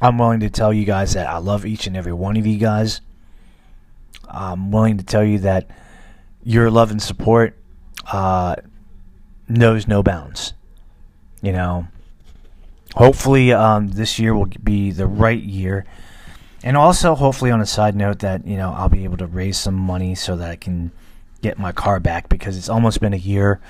I'm 0.00 0.18
willing 0.18 0.40
to 0.40 0.50
tell 0.50 0.72
you 0.72 0.84
guys 0.84 1.14
that 1.14 1.28
I 1.28 1.38
love 1.38 1.64
each 1.64 1.86
and 1.86 1.96
every 1.96 2.12
one 2.12 2.36
of 2.36 2.46
you 2.46 2.58
guys. 2.58 3.00
I'm 4.28 4.72
willing 4.72 4.98
to 4.98 5.04
tell 5.04 5.22
you 5.22 5.40
that 5.40 5.70
your 6.42 6.70
love 6.70 6.90
and 6.90 7.00
support 7.00 7.56
uh, 8.10 8.56
knows 9.56 9.86
no 9.86 10.02
bounds. 10.02 10.54
You 11.40 11.52
know, 11.52 11.88
hopefully 12.94 13.52
um, 13.52 13.88
this 13.88 14.18
year 14.18 14.34
will 14.34 14.50
be 14.62 14.90
the 14.90 15.06
right 15.06 15.42
year. 15.42 15.84
And 16.64 16.76
also, 16.76 17.14
hopefully, 17.16 17.50
on 17.50 17.60
a 17.60 17.66
side 17.66 17.96
note, 17.96 18.20
that 18.20 18.46
you 18.46 18.56
know 18.56 18.72
I'll 18.72 18.88
be 18.88 19.04
able 19.04 19.16
to 19.16 19.26
raise 19.26 19.58
some 19.58 19.74
money 19.74 20.14
so 20.14 20.36
that 20.36 20.50
I 20.50 20.56
can 20.56 20.92
get 21.42 21.58
my 21.58 21.72
car 21.72 21.98
back 21.98 22.28
because 22.28 22.56
it's 22.56 22.68
almost 22.68 23.00
been 23.00 23.12
a 23.12 23.18
year. 23.18 23.60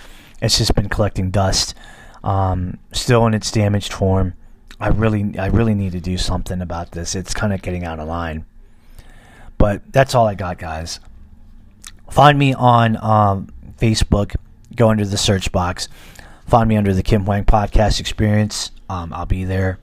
It's 0.43 0.59
just 0.59 0.75
been 0.75 0.89
collecting 0.89 1.31
dust, 1.31 1.75
um, 2.23 2.79
still 2.93 3.27
in 3.27 3.33
its 3.33 3.51
damaged 3.51 3.93
form. 3.93 4.35
I 4.79 4.89
really, 4.89 5.39
I 5.39 5.47
really 5.47 5.75
need 5.75 5.93
to 5.93 6.01
do 6.01 6.19
something 6.19 6.61
about 6.61 6.91
this. 6.91 7.15
It's 7.15 7.33
kind 7.33 7.53
of 7.53 7.63
getting 7.63 7.85
out 7.85 7.99
of 7.99 8.09
line. 8.09 8.45
But 9.57 9.93
that's 9.93 10.15
all 10.15 10.27
I 10.27 10.35
got, 10.35 10.59
guys. 10.59 10.99
Find 12.11 12.39
me 12.39 12.53
on 12.53 12.97
um, 12.97 13.49
Facebook 13.79 14.35
go 14.77 14.91
into 14.91 15.05
the 15.05 15.19
search 15.19 15.53
box. 15.53 15.89
Find 16.47 16.69
me 16.69 16.77
under 16.77 16.93
the 16.93 17.03
Kim 17.03 17.25
Hoang 17.25 17.45
Podcast 17.45 18.01
Experience. 18.01 18.71
Um, 18.89 19.13
I'll 19.13 19.27
be 19.27 19.45
there. 19.45 19.79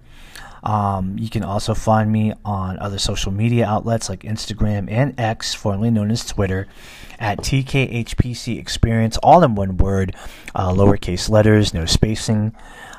Um, 0.64 1.18
you 1.18 1.30
can 1.30 1.44
also 1.44 1.74
find 1.74 2.12
me 2.12 2.34
on 2.44 2.80
other 2.80 3.00
social 3.00 3.32
media 3.32 3.66
outlets 3.66 4.10
like 4.10 4.22
Instagram 4.22 4.92
and 4.92 5.18
X, 5.20 5.54
formerly 5.54 5.90
known 5.90 6.12
as 6.12 6.26
Twitter, 6.26 6.68
at 7.18 7.40
TKHPC 7.40 8.60
Experience, 8.60 9.18
all 9.18 9.44
in 9.44 9.56
one 9.56 9.78
word, 9.78 10.16
uh, 10.56 10.70
lowercase 10.70 11.30
letters, 11.30 11.74
no 11.74 11.86
spacing. 11.86 12.54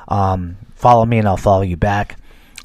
Um, 0.08 0.56
follow 0.74 1.04
me 1.04 1.18
and 1.18 1.28
I'll 1.28 1.36
follow 1.36 1.62
you 1.62 1.76
back. 1.76 2.16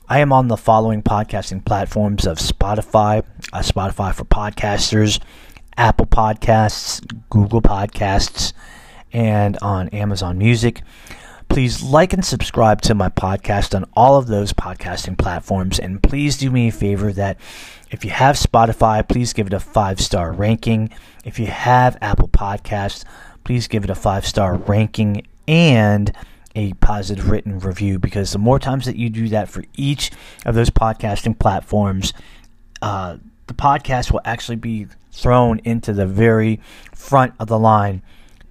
I 0.08 0.20
am 0.20 0.32
on 0.32 0.48
the 0.48 0.58
following 0.58 1.02
podcasting 1.02 1.66
platforms 1.66 2.28
of 2.28 2.38
Spotify, 2.38 3.24
uh, 3.52 3.60
Spotify 3.60 4.14
for 4.14 4.24
podcasters, 4.26 5.20
Apple 5.78 6.06
Podcasts, 6.06 7.04
Google 7.30 7.62
Podcasts, 7.62 8.54
and 9.16 9.58
on 9.62 9.88
Amazon 9.90 10.38
Music. 10.38 10.82
Please 11.48 11.82
like 11.82 12.12
and 12.12 12.26
subscribe 12.26 12.82
to 12.82 12.94
my 12.94 13.08
podcast 13.08 13.74
on 13.74 13.86
all 13.94 14.18
of 14.18 14.28
those 14.28 14.52
podcasting 14.52 15.18
platforms. 15.18 15.80
And 15.80 16.04
please 16.04 16.38
do 16.38 16.52
me 16.52 16.68
a 16.68 16.72
favor 16.72 17.14
that 17.14 17.38
if 17.90 18.04
you 18.04 18.12
have 18.12 18.36
Spotify, 18.36 19.08
please 19.08 19.32
give 19.32 19.48
it 19.48 19.54
a 19.54 19.60
five 19.62 20.02
star 20.02 20.34
ranking. 20.34 20.90
If 21.24 21.40
you 21.40 21.48
have 21.48 21.98
Apple 22.02 22.28
Podcasts, 22.28 23.06
please 23.46 23.70
give 23.70 23.86
it 23.86 23.90
a 23.90 23.96
five 23.96 24.26
star 24.28 24.56
ranking 24.56 25.26
and 25.48 26.12
a 26.54 26.74
positive 26.74 27.30
written 27.30 27.60
review 27.60 28.00
because 28.00 28.34
the 28.34 28.40
more 28.40 28.60
times 28.60 28.86
that 28.86 28.98
you 28.98 29.10
do 29.10 29.30
that 29.30 29.48
for 29.48 29.64
each 29.78 30.12
of 30.46 30.56
those 30.56 30.70
podcasting 30.70 31.40
platforms, 31.40 32.12
uh, 32.82 33.16
the 33.48 33.54
podcast 33.54 34.12
will 34.12 34.22
actually 34.26 34.58
be 34.58 34.88
thrown 35.14 35.60
into 35.60 35.94
the 35.94 36.06
very 36.06 36.60
front 36.94 37.34
of 37.40 37.48
the 37.48 37.60
line 37.60 38.02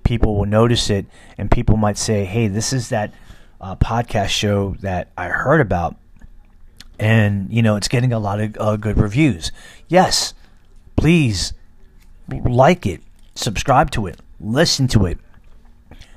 people 0.05 0.37
will 0.37 0.47
notice 0.47 0.91
it 0.91 1.07
and 1.37 1.51
people 1.51 1.77
might 1.77 1.99
say, 1.99 2.25
hey, 2.25 2.49
this 2.49 2.73
is 2.73 2.91
that 2.91 3.13
uh, 3.61 3.75
podcast 3.77 4.29
show 4.29 4.77
that 4.81 5.11
I 5.17 5.29
heard 5.29 5.61
about. 5.61 5.97
And, 6.99 7.53
you 7.53 7.63
know, 7.63 7.77
it's 7.77 7.89
getting 7.89 8.13
a 8.13 8.19
lot 8.19 8.41
of 8.41 8.57
uh, 8.61 8.77
good 8.77 8.99
reviews. 8.99 9.51
Yes, 9.89 10.35
please 10.97 11.53
like 12.29 12.87
it, 12.87 13.01
subscribe 13.35 13.91
to 13.93 14.07
it, 14.07 14.21
listen 14.39 14.87
to 14.89 15.07
it. 15.07 15.19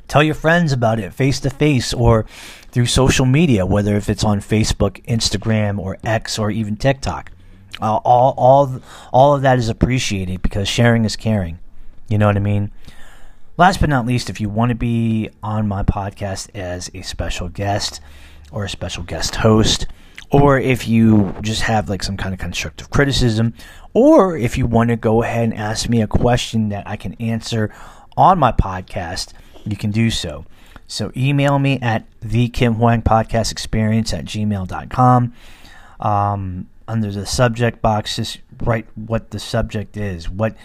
Tell 0.08 0.24
your 0.24 0.36
friends 0.36 0.72
about 0.72 1.00
it 1.00 1.14
face 1.14 1.40
to 1.42 1.50
face 1.50 1.94
or 1.94 2.26
through 2.72 2.86
social 2.86 3.26
media, 3.26 3.66
whether 3.66 3.96
if 3.98 4.10
it's 4.10 4.24
on 4.24 4.40
Facebook, 4.40 5.04
Instagram, 5.06 5.80
or 5.80 5.98
X, 6.04 6.40
or 6.40 6.50
even 6.50 6.78
TikTok. 6.78 7.32
Uh, 7.82 7.98
all 7.98 8.34
all 8.38 8.82
all 9.12 9.36
of 9.36 9.42
that 9.42 9.58
is 9.58 9.70
appreciated 9.70 10.42
because 10.42 10.68
sharing 10.68 11.04
is 11.04 11.16
caring. 11.16 11.60
You 12.08 12.18
know 12.18 12.26
what 12.28 12.38
I 12.38 12.40
mean? 12.40 12.72
Last 13.58 13.80
but 13.80 13.90
not 13.90 14.06
least, 14.06 14.30
if 14.30 14.40
you 14.40 14.50
want 14.50 14.70
to 14.70 14.76
be 14.76 15.32
on 15.42 15.68
my 15.68 15.82
podcast 15.82 16.56
as 16.56 16.92
a 16.94 17.02
special 17.02 17.50
guest 17.50 18.00
or 18.52 18.66
a 18.66 18.70
special 18.70 19.02
guest 19.02 19.38
host, 19.38 19.88
or 20.30 20.60
if 20.60 20.88
you 20.88 21.34
just 21.42 21.64
have 21.64 21.90
like 21.90 22.04
some 22.04 22.18
kind 22.18 22.36
of 22.36 22.40
constructive 22.40 22.92
criticism, 22.92 23.56
or 23.96 24.38
if 24.38 24.60
you 24.60 24.68
want 24.68 24.92
to 24.92 24.96
go 24.96 25.24
ahead 25.24 25.46
and 25.46 25.56
ask 25.56 25.90
me 25.90 26.04
a 26.04 26.08
question 26.08 26.70
that 26.70 26.88
I 26.88 26.98
can 26.98 27.16
answer 27.16 27.74
on 28.16 28.38
my 28.38 28.52
podcast, 28.52 29.34
you 29.66 29.76
can 29.76 29.90
do 29.90 30.12
so. 30.12 30.46
So 30.86 31.12
email 31.18 31.58
me 31.58 31.80
at 31.82 32.06
the 32.22 32.50
Kim 32.50 32.76
Hoang 32.76 33.02
Podcast 33.02 33.52
Experience 33.52 34.14
at 34.14 34.26
gmail.com. 34.26 35.34
Um, 36.00 36.70
under 36.88 37.12
the 37.12 37.26
subject 37.26 37.82
box, 37.82 38.18
just 38.18 38.38
write 38.62 38.86
what 38.94 39.32
the 39.32 39.40
subject 39.40 39.98
is. 39.98 40.30
What 40.30 40.56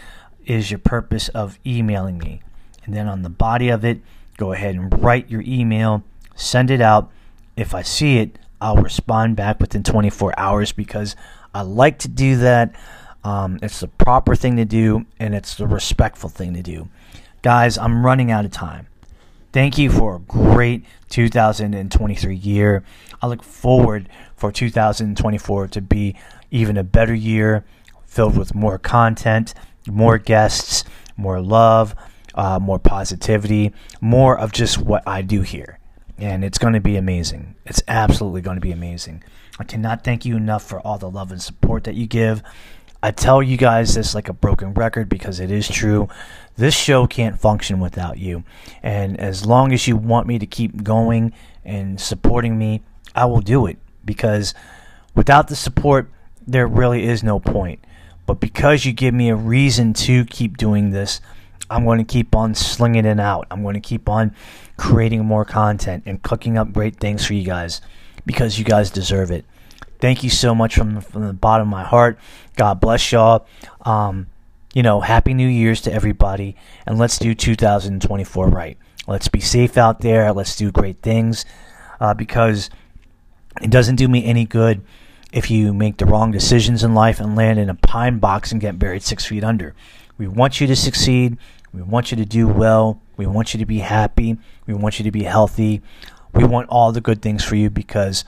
is 0.45 0.71
your 0.71 0.79
purpose 0.79 1.31
of 1.31 1.59
emailing 1.65 2.19
me? 2.19 2.43
And 2.85 2.95
then 2.95 3.09
on 3.09 3.23
the 3.23 3.31
body 3.31 3.69
of 3.69 3.85
it, 3.85 4.01
go 4.37 4.53
ahead 4.53 4.75
and 4.75 5.03
write 5.03 5.31
your 5.31 5.43
email, 5.47 6.03
send 6.35 6.71
it 6.71 6.81
out. 6.81 7.11
If 7.57 7.75
I 7.75 7.83
see 7.83 8.19
it, 8.19 8.39
I'll 8.61 8.77
respond 8.77 9.37
back 9.37 9.61
within 9.61 9.83
24 9.83 10.39
hours 10.39 10.73
because 10.73 11.17
I 11.55 11.63
like 11.63 11.99
to 12.01 12.09
do 12.09 12.37
that. 12.37 12.75
Um, 13.25 13.59
it's 13.63 13.81
the 13.81 13.89
proper 13.89 14.35
thing 14.35 14.57
to 14.57 14.65
do 14.65 15.07
and 15.19 15.35
it's 15.35 15.55
the 15.57 15.67
respectful 15.67 16.29
thing 16.29 16.55
to 16.55 16.63
do. 16.63 16.89
Guys, 17.43 17.79
I'm 17.79 18.05
running 18.05 18.31
out 18.31 18.45
of 18.45 18.51
time. 18.51 18.87
Thank 19.53 19.77
you 19.77 19.91
for 19.91 20.17
a 20.17 20.19
great 20.21 20.85
2023 21.11 22.35
year. 22.35 22.85
I 23.21 23.27
look 23.27 23.43
forward 23.43 24.09
for 24.35 24.51
2024 24.51 25.69
to 25.69 25.81
be 25.81 26.17
even 26.51 26.77
a 26.77 26.85
better 26.85 27.15
year 27.15 27.65
filled 28.07 28.37
with 28.37 28.55
more 28.55 28.79
content, 28.79 29.55
more 29.87 30.19
guests, 30.19 30.85
more 31.17 31.41
love, 31.41 31.95
uh, 32.35 32.59
more 32.59 32.79
positivity, 32.79 33.73
more 34.01 34.39
of 34.39 34.53
just 34.53 34.79
what 34.79 35.07
I 35.07 35.23
do 35.23 35.43
here. 35.43 35.79
And 36.19 36.45
it's 36.45 36.59
going 36.59 36.75
to 36.75 36.81
be 36.81 36.97
amazing. 36.97 37.55
It's 37.67 37.83
absolutely 37.89 38.43
going 38.43 38.57
to 38.57 38.61
be 38.61 38.73
amazing. 38.73 39.25
I 39.59 39.65
cannot 39.65 40.05
thank 40.05 40.25
you 40.25 40.37
enough 40.37 40.63
for 40.63 40.81
all 40.81 40.99
the 40.99 41.11
love 41.11 41.31
and 41.31 41.43
support 41.43 41.85
that 41.85 41.95
you 41.95 42.07
give. 42.07 42.43
I 43.03 43.11
tell 43.11 43.43
you 43.43 43.57
guys 43.57 43.95
this 43.95 44.15
like 44.15 44.29
a 44.29 44.33
broken 44.33 44.75
record 44.75 45.09
because 45.09 45.41
it 45.41 45.51
is 45.51 45.69
true. 45.69 46.09
This 46.57 46.75
show 46.75 47.07
can't 47.07 47.41
function 47.41 47.81
without 47.81 48.19
you. 48.19 48.45
And 48.83 49.19
as 49.19 49.45
long 49.45 49.73
as 49.73 49.89
you 49.89 49.97
want 49.97 50.29
me 50.29 50.39
to 50.39 50.47
keep 50.47 50.85
going 50.85 51.33
and 51.65 52.01
supporting 52.01 52.57
me, 52.57 52.83
I 53.15 53.25
will 53.25 53.41
do 53.41 53.67
it 53.67 53.79
because 54.05 54.55
without 55.15 55.49
the 55.49 55.57
support, 55.57 56.11
there 56.47 56.67
really 56.67 57.05
is 57.05 57.23
no 57.23 57.41
point. 57.41 57.85
But 58.25 58.41
because 58.41 58.85
you 58.85 58.93
give 58.93 59.15
me 59.15 59.31
a 59.31 59.37
reason 59.37 59.95
to 59.95 60.25
keep 60.27 60.57
doing 60.57 60.91
this, 60.91 61.21
I'm 61.73 61.85
going 61.85 61.99
to 61.99 62.05
keep 62.05 62.37
on 62.37 62.55
slinging 62.55 63.07
it 63.07 63.19
out. 63.19 63.47
I'm 63.51 63.63
going 63.63 63.75
to 63.75 63.81
keep 63.81 64.09
on 64.09 64.35
creating 64.77 65.25
more 65.25 65.45
content 65.45 66.03
and 66.07 66.23
cooking 66.23 66.59
up 66.59 66.73
great 66.73 66.97
things 66.97 67.25
for 67.25 67.35
you 67.35 67.45
guys 67.45 67.81
because 68.27 68.59
you 68.59 68.65
guys 68.65 68.91
deserve 68.91 69.31
it. 69.31 69.47
Thank 69.99 70.23
you 70.23 70.31
so 70.31 70.55
much 70.55 70.75
from, 70.75 71.01
from 71.01 71.27
the 71.27 71.33
bottom 71.33 71.69
of 71.69 71.71
my 71.71 71.85
heart. 71.85 72.19
God 72.57 72.81
bless 72.81 73.11
y'all. 73.11 73.47
Um, 73.83 74.27
you 74.75 74.83
know, 74.83 75.01
happy 75.01 75.33
New 75.33 75.49
Year's 75.49 75.81
to 75.83 75.93
everybody, 75.93 76.57
and 76.87 76.99
let's 76.99 77.19
do 77.19 77.35
2024 77.35 78.49
right. 78.49 78.77
Let's 79.07 79.29
be 79.29 79.41
safe 79.41 79.77
out 79.77 80.01
there. 80.01 80.33
Let's 80.33 80.57
do 80.57 80.71
great 80.71 81.03
things 81.03 81.45
uh, 82.01 82.15
because 82.15 82.69
it 83.63 83.71
doesn't 83.71 83.97
do 83.97 84.09
me 84.09 84.25
any 84.25 84.45
good 84.45 84.83
if 85.33 85.51
you 85.51 85.73
make 85.73 85.97
the 85.97 86.07
wrong 86.07 86.31
decisions 86.31 86.85
in 86.85 86.95
life 86.95 87.19
and 87.21 87.35
land 87.35 87.59
in 87.59 87.71
a 87.71 87.75
pine 87.75 88.19
box 88.19 88.53
and 88.53 88.61
get 88.61 88.79
buried 88.79 89.03
six 89.03 89.25
feet 89.25 89.45
under. 89.45 89.75
We 90.19 90.29
want 90.29 90.61
you 90.61 90.67
to 90.67 90.77
succeed. 90.77 91.39
We 91.73 91.83
want 91.83 92.11
you 92.11 92.17
to 92.19 92.25
do 92.25 92.47
well. 92.47 93.01
We 93.17 93.27
want 93.27 93.55
you 93.55 93.59
to 93.59 93.67
be 93.67 93.79
happy. 93.79 94.39
We 94.67 94.75
want 94.75 94.99
you 94.99 95.05
to 95.05 95.11
be 95.11 95.23
healthy. 95.23 95.83
We 96.35 96.45
want 96.45 96.69
all 96.69 96.93
the 96.93 97.01
good 97.01 97.23
things 97.23 97.45
for 97.45 97.57
you 97.57 97.71
because 97.71 98.25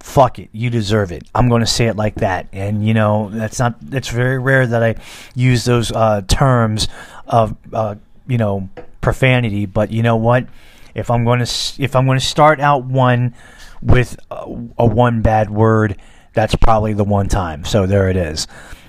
fuck 0.00 0.38
it, 0.38 0.48
you 0.52 0.70
deserve 0.70 1.12
it. 1.12 1.24
I'm 1.34 1.48
going 1.48 1.60
to 1.60 1.66
say 1.66 1.86
it 1.86 1.96
like 1.96 2.16
that. 2.16 2.48
And 2.52 2.86
you 2.86 2.94
know, 2.94 3.30
that's 3.30 3.58
not 3.58 3.76
it's 3.92 4.08
very 4.08 4.38
rare 4.38 4.66
that 4.66 4.82
I 4.82 4.96
use 5.34 5.64
those 5.64 5.92
uh, 5.92 6.22
terms 6.22 6.88
of 7.26 7.56
uh, 7.72 7.96
you 8.26 8.38
know, 8.38 8.68
profanity, 9.00 9.66
but 9.66 9.90
you 9.90 10.02
know 10.02 10.16
what? 10.16 10.46
If 10.94 11.10
I'm 11.10 11.24
going 11.24 11.44
to 11.44 11.82
if 11.82 11.94
I'm 11.94 12.06
going 12.06 12.18
to 12.18 12.24
start 12.24 12.60
out 12.60 12.84
one 12.84 13.34
with 13.82 14.18
a, 14.30 14.44
a 14.78 14.86
one 14.86 15.22
bad 15.22 15.50
word, 15.50 15.96
that's 16.32 16.54
probably 16.54 16.92
the 16.92 17.04
one 17.04 17.28
time. 17.28 17.64
So 17.64 17.86
there 17.86 18.08
it 18.08 18.16
is. 18.16 18.46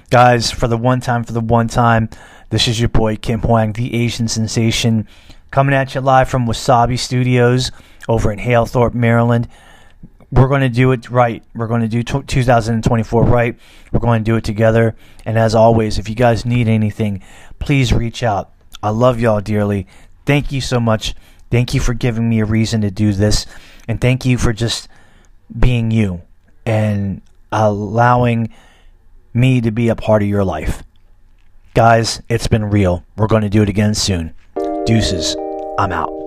Guys, 0.09 0.51
for 0.51 0.67
the 0.67 0.77
one 0.77 0.99
time, 0.99 1.23
for 1.23 1.33
the 1.33 1.39
one 1.41 1.67
time, 1.67 2.09
this 2.51 2.67
is 2.67 2.79
your 2.79 2.89
boy 2.89 3.15
Kim 3.15 3.39
Hoang, 3.39 3.71
the 3.71 3.95
Asian 3.95 4.27
sensation, 4.27 5.07
coming 5.51 5.73
at 5.73 5.95
you 5.95 6.01
live 6.01 6.29
from 6.29 6.45
Wasabi 6.45 6.99
Studios 6.99 7.71
over 8.09 8.29
in 8.29 8.39
Halethorpe, 8.39 8.93
Maryland. 8.93 9.47
We're 10.31 10.49
going 10.49 10.61
to 10.61 10.69
do 10.69 10.91
it 10.91 11.09
right. 11.09 11.43
We're 11.55 11.67
going 11.67 11.81
to 11.81 11.87
do 11.87 12.03
t- 12.03 12.21
2024 12.27 13.23
right. 13.23 13.57
We're 13.93 14.01
going 14.01 14.23
to 14.23 14.29
do 14.29 14.35
it 14.35 14.43
together. 14.43 14.95
And 15.25 15.37
as 15.37 15.55
always, 15.55 15.97
if 15.97 16.09
you 16.09 16.15
guys 16.15 16.45
need 16.45 16.67
anything, 16.67 17.23
please 17.59 17.93
reach 17.93 18.21
out. 18.21 18.51
I 18.83 18.89
love 18.89 19.21
y'all 19.21 19.39
dearly. 19.39 19.87
Thank 20.25 20.51
you 20.51 20.59
so 20.59 20.79
much. 20.79 21.15
Thank 21.51 21.73
you 21.73 21.79
for 21.79 21.93
giving 21.93 22.27
me 22.27 22.41
a 22.41 22.45
reason 22.45 22.81
to 22.81 22.91
do 22.91 23.13
this. 23.13 23.45
And 23.87 24.01
thank 24.01 24.25
you 24.25 24.37
for 24.37 24.51
just 24.51 24.89
being 25.57 25.89
you 25.89 26.21
and 26.65 27.21
allowing 27.49 28.53
me 29.33 29.61
to 29.61 29.71
be 29.71 29.87
a 29.87 29.95
part 29.95 30.21
of 30.21 30.27
your 30.27 30.43
life. 30.43 30.83
Guys, 31.73 32.21
it's 32.27 32.47
been 32.47 32.65
real. 32.65 33.05
We're 33.15 33.27
going 33.27 33.43
to 33.43 33.49
do 33.49 33.61
it 33.61 33.69
again 33.69 33.93
soon. 33.93 34.33
Deuces. 34.85 35.37
I'm 35.79 35.93
out. 35.93 36.20